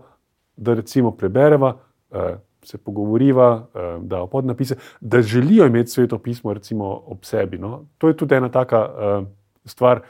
da 0.56 0.74
recimo 0.74 1.12
prebereva. 1.12 1.76
Uh, 2.10 2.20
se 2.64 2.78
pogovoriva, 2.78 3.68
eh, 3.76 3.98
da 4.02 4.28
podnapise, 4.28 4.76
da 5.02 5.22
želijo 5.22 5.66
imeti 5.66 5.90
sveto 5.90 6.18
pismo 6.18 6.54
recimo, 6.54 7.02
ob 7.06 7.24
sebi. 7.24 7.58
No? 7.58 7.86
To 7.98 8.08
je 8.08 8.18
tudi 8.18 8.36
ena 8.36 8.50
taka 8.50 8.90
uh, 8.90 9.28
stvar. 9.66 10.02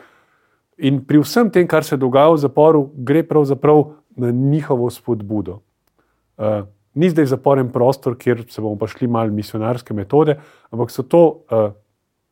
In 0.77 1.05
pri 1.05 1.19
vsem 1.19 1.49
tem, 1.49 1.67
kar 1.67 1.83
se 1.83 1.97
dogaja 1.97 2.31
v 2.33 2.37
zaporu, 2.37 2.89
gre 2.95 3.23
pravzaprav 3.23 3.83
na 4.15 4.31
njihovo 4.31 4.89
spodbudo. 4.89 5.59
Uh, 6.37 6.65
ni 6.93 7.09
zdaj 7.09 7.25
zaporen 7.25 7.69
prostor, 7.71 8.17
kjer 8.17 8.43
se 8.49 8.61
bomo 8.61 8.77
pa 8.79 8.87
šli 8.87 9.07
malo 9.07 9.31
misionarske 9.31 9.93
metode, 9.93 10.39
ampak 10.71 10.91
so 10.91 11.03
to 11.03 11.43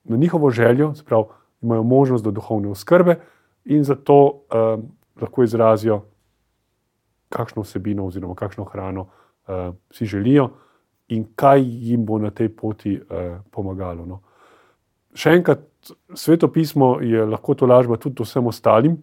na 0.03 0.17
njihovo 0.17 0.49
željo, 0.49 0.93
pravi, 1.05 1.23
imajo 1.61 1.83
možnost 1.83 2.23
do 2.23 2.31
duhovne 2.31 2.69
oskrbe 2.69 3.15
in 3.65 3.83
zato 3.83 4.41
lahko 5.21 5.43
izrazijo, 5.43 6.01
kakšno 7.29 7.61
vsebino 7.61 8.05
oziroma 8.05 8.35
kakšno 8.35 8.63
hrano 8.63 9.05
uh, 9.47 9.73
si 9.91 10.05
želijo 10.05 10.49
in 11.07 11.25
kaj 11.35 11.63
jim 11.63 12.05
bo 12.05 12.19
na 12.19 12.31
tej 12.31 12.49
poti 12.49 12.97
uh, 12.99 13.39
pomagalo. 13.51 14.05
No. 14.05 14.21
Še 15.15 15.37
enkrat, 15.39 15.63
sveto 16.15 16.49
pismo 16.51 16.97
je 17.01 17.25
lahko 17.25 17.55
to 17.55 17.65
lažba 17.65 17.97
tudi 17.97 18.23
vsem 18.23 18.47
ostalim, 18.47 18.97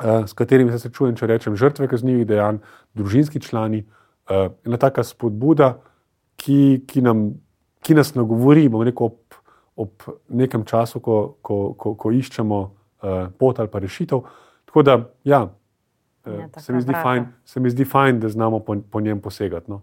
uh, 0.00 0.24
s 0.26 0.32
katerimi 0.32 0.72
se 0.72 0.80
srečujem, 0.80 1.16
če 1.16 1.26
rečem, 1.26 1.56
žrtve 1.56 1.88
kaznjivih 1.92 2.26
dejanj, 2.26 2.62
družinski 2.96 3.40
člani. 3.44 3.84
Uh, 4.26 4.48
ena 4.66 4.80
taka 4.80 5.04
spodbuda, 5.04 5.76
ki, 6.40 6.82
ki, 6.88 7.02
nam, 7.04 7.28
ki 7.84 7.94
nas 7.94 8.14
nagovori, 8.16 8.66
rekel, 8.68 9.12
ob, 9.12 9.38
ob 9.76 10.08
nekem 10.28 10.64
času, 10.64 11.00
ko, 11.00 11.36
ko, 11.42 11.60
ko, 11.78 11.94
ko 11.94 12.12
iščemo 12.12 12.58
uh, 12.62 13.28
pot 13.38 13.60
ali 13.60 13.70
pa 13.72 13.80
rešitev. 13.84 14.24
Tako 14.66 14.82
da, 14.82 14.98
ja, 15.24 15.46
Ja, 16.26 16.60
se, 16.60 16.72
mi 16.72 16.82
fajn, 17.02 17.26
se 17.44 17.60
mi 17.60 17.70
zdi 17.70 17.84
fajn, 17.84 18.20
da 18.20 18.28
znamo 18.28 18.60
po, 18.60 18.76
po 18.90 19.00
njem 19.00 19.20
posegati. 19.20 19.70
No. 19.70 19.82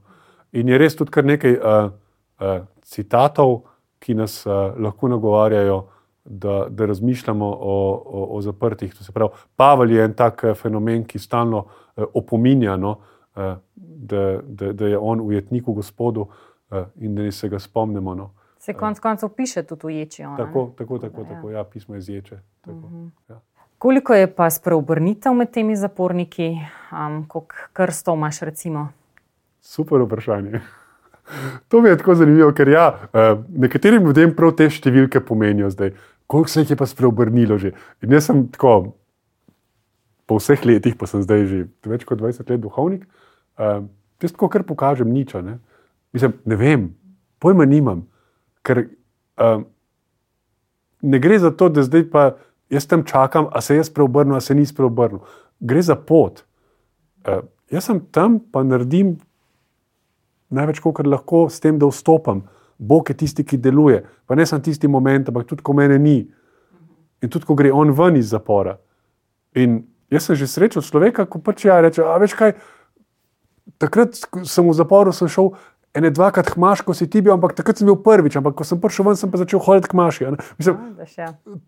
In 0.51 0.69
je 0.69 0.77
res 0.77 0.95
tudi 0.95 1.11
kar 1.11 1.25
nekaj 1.25 1.55
uh, 1.57 1.91
uh, 2.39 2.65
citatov, 2.81 3.61
ki 3.99 4.15
nas 4.19 4.45
uh, 4.45 4.75
lahko 4.77 5.07
nagovarjajo, 5.07 5.79
da, 6.25 6.65
da 6.69 6.85
razmišljamo 6.85 7.47
o, 7.47 7.77
o, 8.05 8.27
o 8.37 8.41
zaprtih. 8.41 8.93
Pravi, 9.13 9.31
Pavel 9.55 9.91
je 9.91 10.03
en 10.03 10.13
tak 10.13 10.43
fenomen, 10.55 11.03
ki 11.07 11.19
stalno 11.19 11.65
uh, 11.65 12.05
opominja, 12.13 12.77
no, 12.77 12.97
uh, 13.35 13.55
da, 13.75 14.39
da, 14.43 14.73
da 14.73 14.87
je 14.87 14.97
on 14.97 15.21
ujetnik 15.21 15.67
v 15.67 15.79
gospodu 15.79 16.27
uh, 16.27 16.85
in 16.95 17.15
da 17.15 17.31
se 17.31 17.49
ga 17.49 17.59
spomnimo. 17.59 18.15
No. 18.15 18.31
Se 18.59 18.73
konec 18.73 18.99
koncev 18.99 19.29
piše 19.29 19.63
tudi 19.63 19.87
v 19.87 19.97
ječi. 19.99 20.23
Tako, 20.37 20.71
tako, 20.77 20.99
tako, 20.99 21.21
ja. 21.21 21.27
tako, 21.27 21.49
ja, 21.49 21.63
pismo 21.63 21.95
je 21.95 22.01
z 22.01 22.09
ječe. 22.09 22.39
Tako, 22.61 22.77
uh 22.77 22.91
-huh. 22.91 23.09
ja. 23.29 23.41
Koliko 23.84 24.13
je 24.13 24.27
pa 24.36 24.45
spreobrnitev 24.49 25.34
med 25.36 25.49
temi 25.51 25.75
zaporniki, 25.75 26.45
um, 26.91 27.25
koliko 27.27 27.55
krstov 27.75 28.15
imaš? 28.15 28.38
Recimo? 28.39 28.88
Super 29.61 29.99
vprašanje. 30.01 30.61
To 31.67 31.81
mi 31.81 31.89
je 31.89 31.97
tako 31.97 32.15
zanimivo, 32.15 32.53
ker 32.55 32.69
ja, 32.71 32.86
eh, 33.13 33.36
nekaterim 33.49 34.05
ljudem 34.07 34.31
prav 34.36 34.53
te 34.55 34.69
številke 34.71 35.19
pomenijo 35.19 35.67
zdaj. 35.69 35.91
Koliko 36.27 36.49
se 36.49 36.63
jih 36.63 36.71
je 36.71 36.77
pa 36.79 36.88
spreobrnilo 36.88 37.57
že? 37.59 37.73
In 37.99 38.15
jaz 38.15 38.29
sem 38.29 38.45
tako, 38.55 38.95
po 40.31 40.39
vseh 40.39 40.63
letih, 40.63 40.95
pa 40.95 41.11
sem 41.11 41.19
zdaj 41.27 41.45
že 41.51 41.59
več 41.84 42.07
kot 42.07 42.23
20 42.23 42.55
let 42.55 42.63
duhovnik, 42.63 43.03
uh, 43.59 43.84
jaz 44.23 44.31
tako 44.31 44.47
kar 44.47 44.63
pokažem 44.63 45.11
nič. 45.11 45.36
Ne? 45.43 45.59
Mislim, 46.15 46.39
ne 46.45 46.55
vem, 46.55 46.88
pojma 47.43 47.67
nimam, 47.67 48.07
ker 48.63 48.86
uh, 49.43 49.59
ne 51.03 51.19
gre 51.19 51.43
za 51.43 51.51
to, 51.51 51.67
da 51.67 51.84
zdaj 51.84 52.07
pa 52.07 52.25
jaz 52.70 52.88
tam 52.88 53.03
čakam, 53.03 53.47
a 53.51 53.61
se 53.61 53.76
jaz 53.76 53.89
preobrnem, 53.89 54.36
a 54.38 54.41
se 54.41 54.55
nisem 54.55 54.76
preobrnil. 54.76 55.24
Gre 55.59 55.82
za 55.82 55.95
pot. 55.95 56.43
Uh, 57.28 57.43
jaz 57.72 57.89
sem 57.89 58.01
tam, 58.11 58.39
pa 58.39 58.64
naredim 58.64 59.18
največ, 60.53 60.82
kar 60.84 61.07
lahko, 61.07 61.47
s 61.49 61.59
tem, 61.59 61.80
da 61.80 61.89
vstopam. 61.89 62.43
Bog 62.78 63.09
je 63.09 63.18
tisti, 63.18 63.45
ki 63.45 63.57
deluje. 63.57 64.03
Pa 64.28 64.36
ne 64.36 64.45
samo 64.45 64.64
tisti 64.64 64.88
moment, 64.88 65.30
ampak 65.30 65.47
tudi, 65.47 65.64
ko 65.64 65.74
mene 65.74 65.99
ni. 65.99 66.18
In 67.24 67.30
tudi, 67.30 67.47
ko 67.47 67.55
gre 67.55 67.72
on 67.72 67.93
ven 67.95 68.18
iz 68.20 68.34
zapora. 68.34 68.78
In 69.55 69.84
jaz 70.11 70.28
sem 70.28 70.38
že 70.38 70.49
srečal 70.49 70.84
človeka, 70.86 71.26
ko 71.26 71.39
pač 71.39 71.66
ja 71.66 71.80
reče: 71.82 72.03
A 72.03 72.18
veš 72.22 72.36
kaj, 72.38 72.55
takrat 73.82 74.18
sem 74.18 74.68
v 74.68 74.76
zaporu 74.76 75.14
sem 75.14 75.30
šel 75.32 75.53
ene 75.93 76.09
dvakrat 76.09 76.49
hmaš, 76.55 76.81
ko 76.81 76.95
si 76.97 77.07
ti 77.09 77.21
bil, 77.21 77.35
ampak 77.35 77.53
takrat 77.57 77.77
sem 77.77 77.87
bil 77.87 77.99
prvič, 78.01 78.37
ampak 78.39 78.57
ko 78.57 78.65
sem 78.67 78.79
prišel 78.81 79.11
ven, 79.11 79.19
sem 79.19 79.31
pa 79.31 79.41
začel 79.41 79.61
hoditi 79.61 79.93
hmaši. 79.93 80.31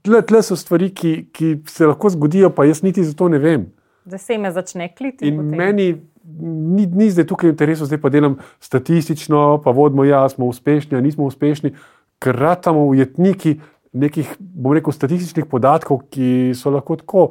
Tle, 0.05 0.21
tle 0.25 0.41
so 0.45 0.57
stvari, 0.57 0.89
ki, 0.89 1.13
ki 1.35 1.51
se 1.69 1.89
lahko 1.89 2.09
zgodijo, 2.13 2.49
pa 2.55 2.65
jaz 2.65 2.81
niti 2.85 3.05
za 3.05 3.13
to 3.17 3.29
ne 3.29 3.41
vem. 3.41 3.69
Da 4.05 4.17
se 4.21 4.37
me 4.37 4.51
začne 4.53 4.89
kliti. 4.93 5.29
In 5.29 5.41
potem. 5.41 5.57
meni 5.57 5.87
ni, 6.25 6.85
ni 6.85 7.09
zdaj 7.13 7.27
tukaj 7.29 7.53
interesov, 7.53 7.89
zdaj 7.89 8.01
pa 8.01 8.09
delam 8.13 8.39
statistično, 8.63 9.61
pa 9.63 9.73
vodimo, 9.73 10.05
ja, 10.05 10.23
smo 10.29 10.49
uspešni, 10.49 11.01
nismo 11.01 11.29
uspešni, 11.29 11.75
ker 12.21 12.37
ratamo 12.37 12.85
ujetniki 12.89 13.59
nekih, 13.95 14.35
bom 14.39 14.73
rekel, 14.75 14.93
statističnih 14.93 15.45
podatkov, 15.49 16.03
ki 16.11 16.51
so 16.57 16.73
lahko 16.73 16.97
tako. 16.99 17.27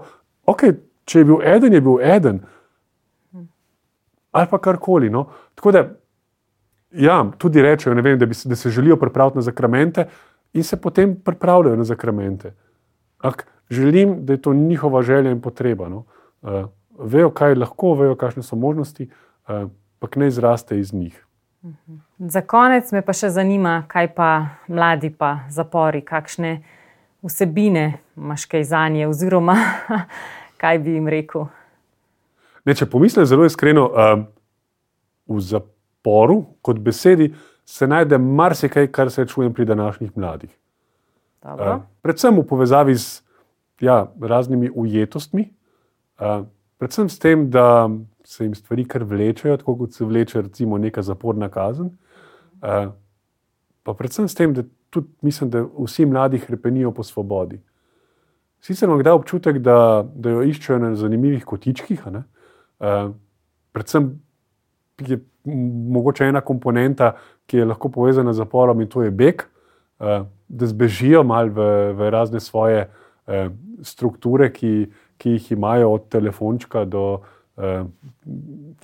Ok, 0.49 0.65
če 1.05 1.21
je 1.21 1.29
bil 1.29 1.43
eden, 1.45 1.77
je 1.77 1.83
bil 1.85 2.01
eden. 2.01 2.41
Hm. 3.35 3.45
Ali 4.33 4.51
pa 4.51 4.61
karkoli. 4.63 5.11
No? 5.13 5.27
Tako 5.59 5.75
da 5.77 5.85
Ja, 6.95 7.25
tudi 7.39 7.63
rečejo, 7.63 7.95
vem, 7.95 8.19
da, 8.19 8.27
bi, 8.27 8.35
da 8.45 8.57
se 8.57 8.71
želijo 8.71 8.97
pripraviti 8.97 9.39
na 9.39 9.43
zakramente 9.43 10.07
in 10.53 10.65
se 10.65 10.81
potem 10.81 11.17
pripravljajo 11.25 11.77
na 11.77 11.85
zakramente. 11.85 12.55
Ak, 13.19 13.47
želim, 13.71 14.27
da 14.27 14.33
je 14.33 14.43
to 14.43 14.55
njihova 14.55 15.03
želja 15.03 15.31
in 15.31 15.41
potreba. 15.41 15.89
No? 15.89 16.05
Uh, 16.43 16.51
vejo, 16.99 17.31
kaj 17.31 17.55
lahko, 17.55 17.95
vejo, 17.95 18.15
kakšne 18.17 18.43
so 18.43 18.57
možnosti, 18.57 19.09
uh, 19.49 19.71
pa 19.99 20.09
ne 20.17 20.29
izraste 20.29 20.79
iz 20.79 20.93
njih. 20.93 21.27
Mhm. 21.65 21.97
Za 22.19 22.41
konec 22.41 22.93
me 22.93 23.03
pa 23.03 23.13
še 23.13 23.31
zanima, 23.31 23.85
kaj 23.89 24.15
pa 24.15 24.47
mladi, 24.69 25.11
pa 25.11 25.39
zapori, 25.51 26.05
kakšne 26.05 26.63
vsebine 27.23 27.99
imaš 28.17 28.45
kaj 28.45 28.65
za 28.65 28.89
nje, 28.89 29.09
oziroma 29.09 29.57
kaj 30.61 30.79
bi 30.79 30.95
jim 30.95 31.09
rekel. 31.09 31.47
Ne, 32.65 32.75
če 32.75 32.87
pomislim 32.87 33.27
zelo 33.27 33.45
iskreno, 33.45 33.89
uh, 33.89 34.25
v 35.27 35.41
zaporu 35.41 35.74
sporu, 36.05 36.45
kot 36.63 36.79
besedi, 36.79 37.33
se 37.65 37.87
najde 37.87 38.19
marsikaj, 38.19 38.91
kar 38.93 39.11
se 39.11 39.27
čuje 39.27 39.53
pri 39.55 39.65
današnjih 39.65 40.11
mladih. 40.17 40.51
Uh, 41.43 41.81
predvsem 42.03 42.37
v 42.37 42.45
povezavi 42.49 42.95
z 42.97 43.23
ja, 43.81 44.13
raznimi 44.21 44.71
ujetostmi, 44.75 45.49
uh, 46.21 46.45
predvsem 46.79 47.09
s 47.09 47.19
tem, 47.19 47.51
da 47.51 47.89
se 48.25 48.45
jim 48.45 48.55
stvari 48.55 48.85
kar 48.85 49.05
vlečejo, 49.05 49.57
tako 49.57 49.77
kot 49.77 49.93
se 49.93 50.05
vleče 50.05 50.43
recimo 50.43 50.79
neka 50.79 51.03
zaporna 51.03 51.49
kazen. 51.49 51.87
Uh, 52.61 52.93
pa 53.83 53.95
predvsem 53.95 54.29
s 54.29 54.35
tem, 54.35 54.53
da 54.55 54.65
tudi 54.91 55.09
mislim, 55.23 55.51
da 55.51 55.65
vsi 55.79 56.07
mladi 56.07 56.39
hrepenijo 56.39 56.93
po 56.93 57.03
svobodi. 57.03 57.61
Sicer 58.61 58.89
imam 58.89 59.01
kdaj 59.01 59.13
občutek, 59.13 59.59
da, 59.59 60.05
da 60.15 60.37
jo 60.37 60.45
iščejo 60.45 60.79
na 60.79 60.95
zanimivih 60.97 61.45
kotičkih, 61.45 62.05
uh, 62.09 63.11
predvsem 63.73 64.13
je 65.01 65.19
mogoče 65.95 66.29
ena 66.29 66.41
komponenta, 66.41 67.15
ki 67.47 67.57
je 67.57 67.65
lahko 67.65 67.89
povezana 67.89 68.33
z 68.33 68.43
zaporom, 68.43 68.81
in 68.81 68.89
to 68.89 69.03
je 69.03 69.11
beg, 69.11 69.43
uh, 69.99 70.27
da 70.49 70.67
zbežijo 70.67 71.25
malo 71.25 71.53
v, 71.53 71.69
v 71.93 72.11
razne 72.11 72.41
svoje 72.41 72.87
uh, 72.87 73.49
strukture, 73.83 74.53
ki, 74.53 74.91
ki 75.19 75.37
jih 75.37 75.53
imajo 75.53 75.93
od 75.93 76.09
telefončka 76.09 76.85
do. 76.85 77.21
Uh, 77.57 77.87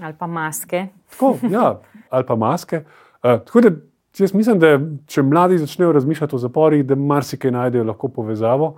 ali 0.00 0.14
pa 0.18 0.26
maske. 0.26 0.88
Tako, 1.10 1.36
ja, 1.50 1.80
ali 2.10 2.26
pa 2.26 2.36
maske. 2.36 2.84
Tako 3.20 3.60
da 3.60 3.70
jaz 4.18 4.34
mislim, 4.34 4.58
da 4.58 4.78
če 5.06 5.22
mladi 5.22 5.58
začnejo 5.58 5.92
razmišljati 5.92 6.34
o 6.36 6.38
zaporih, 6.38 6.84
da 6.86 6.94
marsikaj 6.94 7.50
najdejo 7.50 7.84
lahko 7.84 8.08
povezavo. 8.08 8.74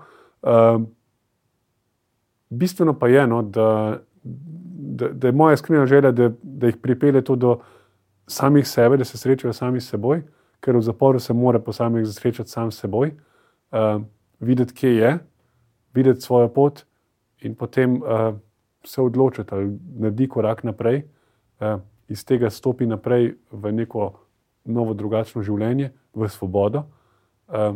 Bistveno 2.51 2.95
pa 2.99 3.09
je, 3.09 3.27
no, 3.27 3.43
da 3.43 3.69
da, 4.93 5.09
da 5.09 5.29
je 5.29 5.33
moja 5.33 5.55
iskrena 5.55 5.87
želja, 5.87 6.11
da, 6.11 6.31
da 6.43 6.67
jih 6.67 6.77
pripelje 6.77 7.25
to 7.25 7.37
do 7.37 7.59
samih 8.27 8.69
sebe, 8.69 8.97
da 8.97 9.05
se 9.05 9.19
srečajo 9.19 9.53
sami 9.53 9.81
s 9.81 9.91
seboj, 9.91 10.23
ker 10.61 10.77
v 10.77 10.83
zaporu 10.83 11.21
se 11.21 11.33
mora 11.33 11.59
posameznik 11.59 12.15
srečati 12.15 12.51
sam 12.51 12.71
s 12.71 12.81
seboj, 12.81 13.13
uh, 13.73 14.03
videti, 14.41 14.75
kje 14.75 14.97
je 14.97 15.19
videti 15.95 16.21
svojo 16.21 16.49
pot 16.49 16.85
in 17.41 17.55
potem 17.55 17.97
uh, 18.03 18.35
se 18.85 19.03
odločiti, 19.03 19.55
ali 19.55 19.79
naredi 19.99 20.29
korak 20.29 20.65
naprej, 20.65 21.03
uh, 21.61 21.81
iz 22.09 22.25
tega 22.25 22.51
stopi 22.51 22.87
naprej 22.87 23.35
v 23.51 23.73
neko 23.73 24.13
novo, 24.65 24.95
drugačno 24.95 25.43
življenje, 25.43 25.91
v 26.15 26.29
svobodo, 26.29 26.85
uh, 27.49 27.75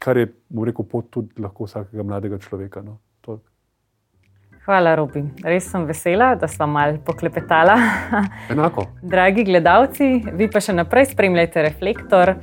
kar 0.00 0.16
je, 0.16 0.28
mu 0.48 0.64
rekel, 0.64 0.84
pot 0.84 1.08
tudi 1.10 1.40
lahko 1.42 1.64
vsakega 1.64 2.04
mladega 2.04 2.38
človeka. 2.38 2.82
No. 2.84 3.00
Hvala, 4.70 4.92
Robi. 4.94 5.24
Res 5.42 5.64
sem 5.66 5.82
vesela, 5.82 6.36
da 6.38 6.46
smo 6.46 6.68
malo 6.70 7.00
poklepetala. 7.02 7.74
Enako. 8.54 8.84
Dragi 9.14 9.42
gledalci, 9.48 10.06
vi 10.38 10.46
pa 10.46 10.62
še 10.62 10.76
naprej 10.78 11.08
spremljajte 11.10 11.64
reflektor 11.66 12.36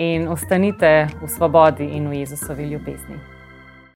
in 0.00 0.24
ostanite 0.32 0.94
v 1.20 1.28
svobodi 1.28 1.90
in 1.98 2.08
v 2.08 2.22
Jezusovi 2.22 2.70
ljubezni. 2.72 3.20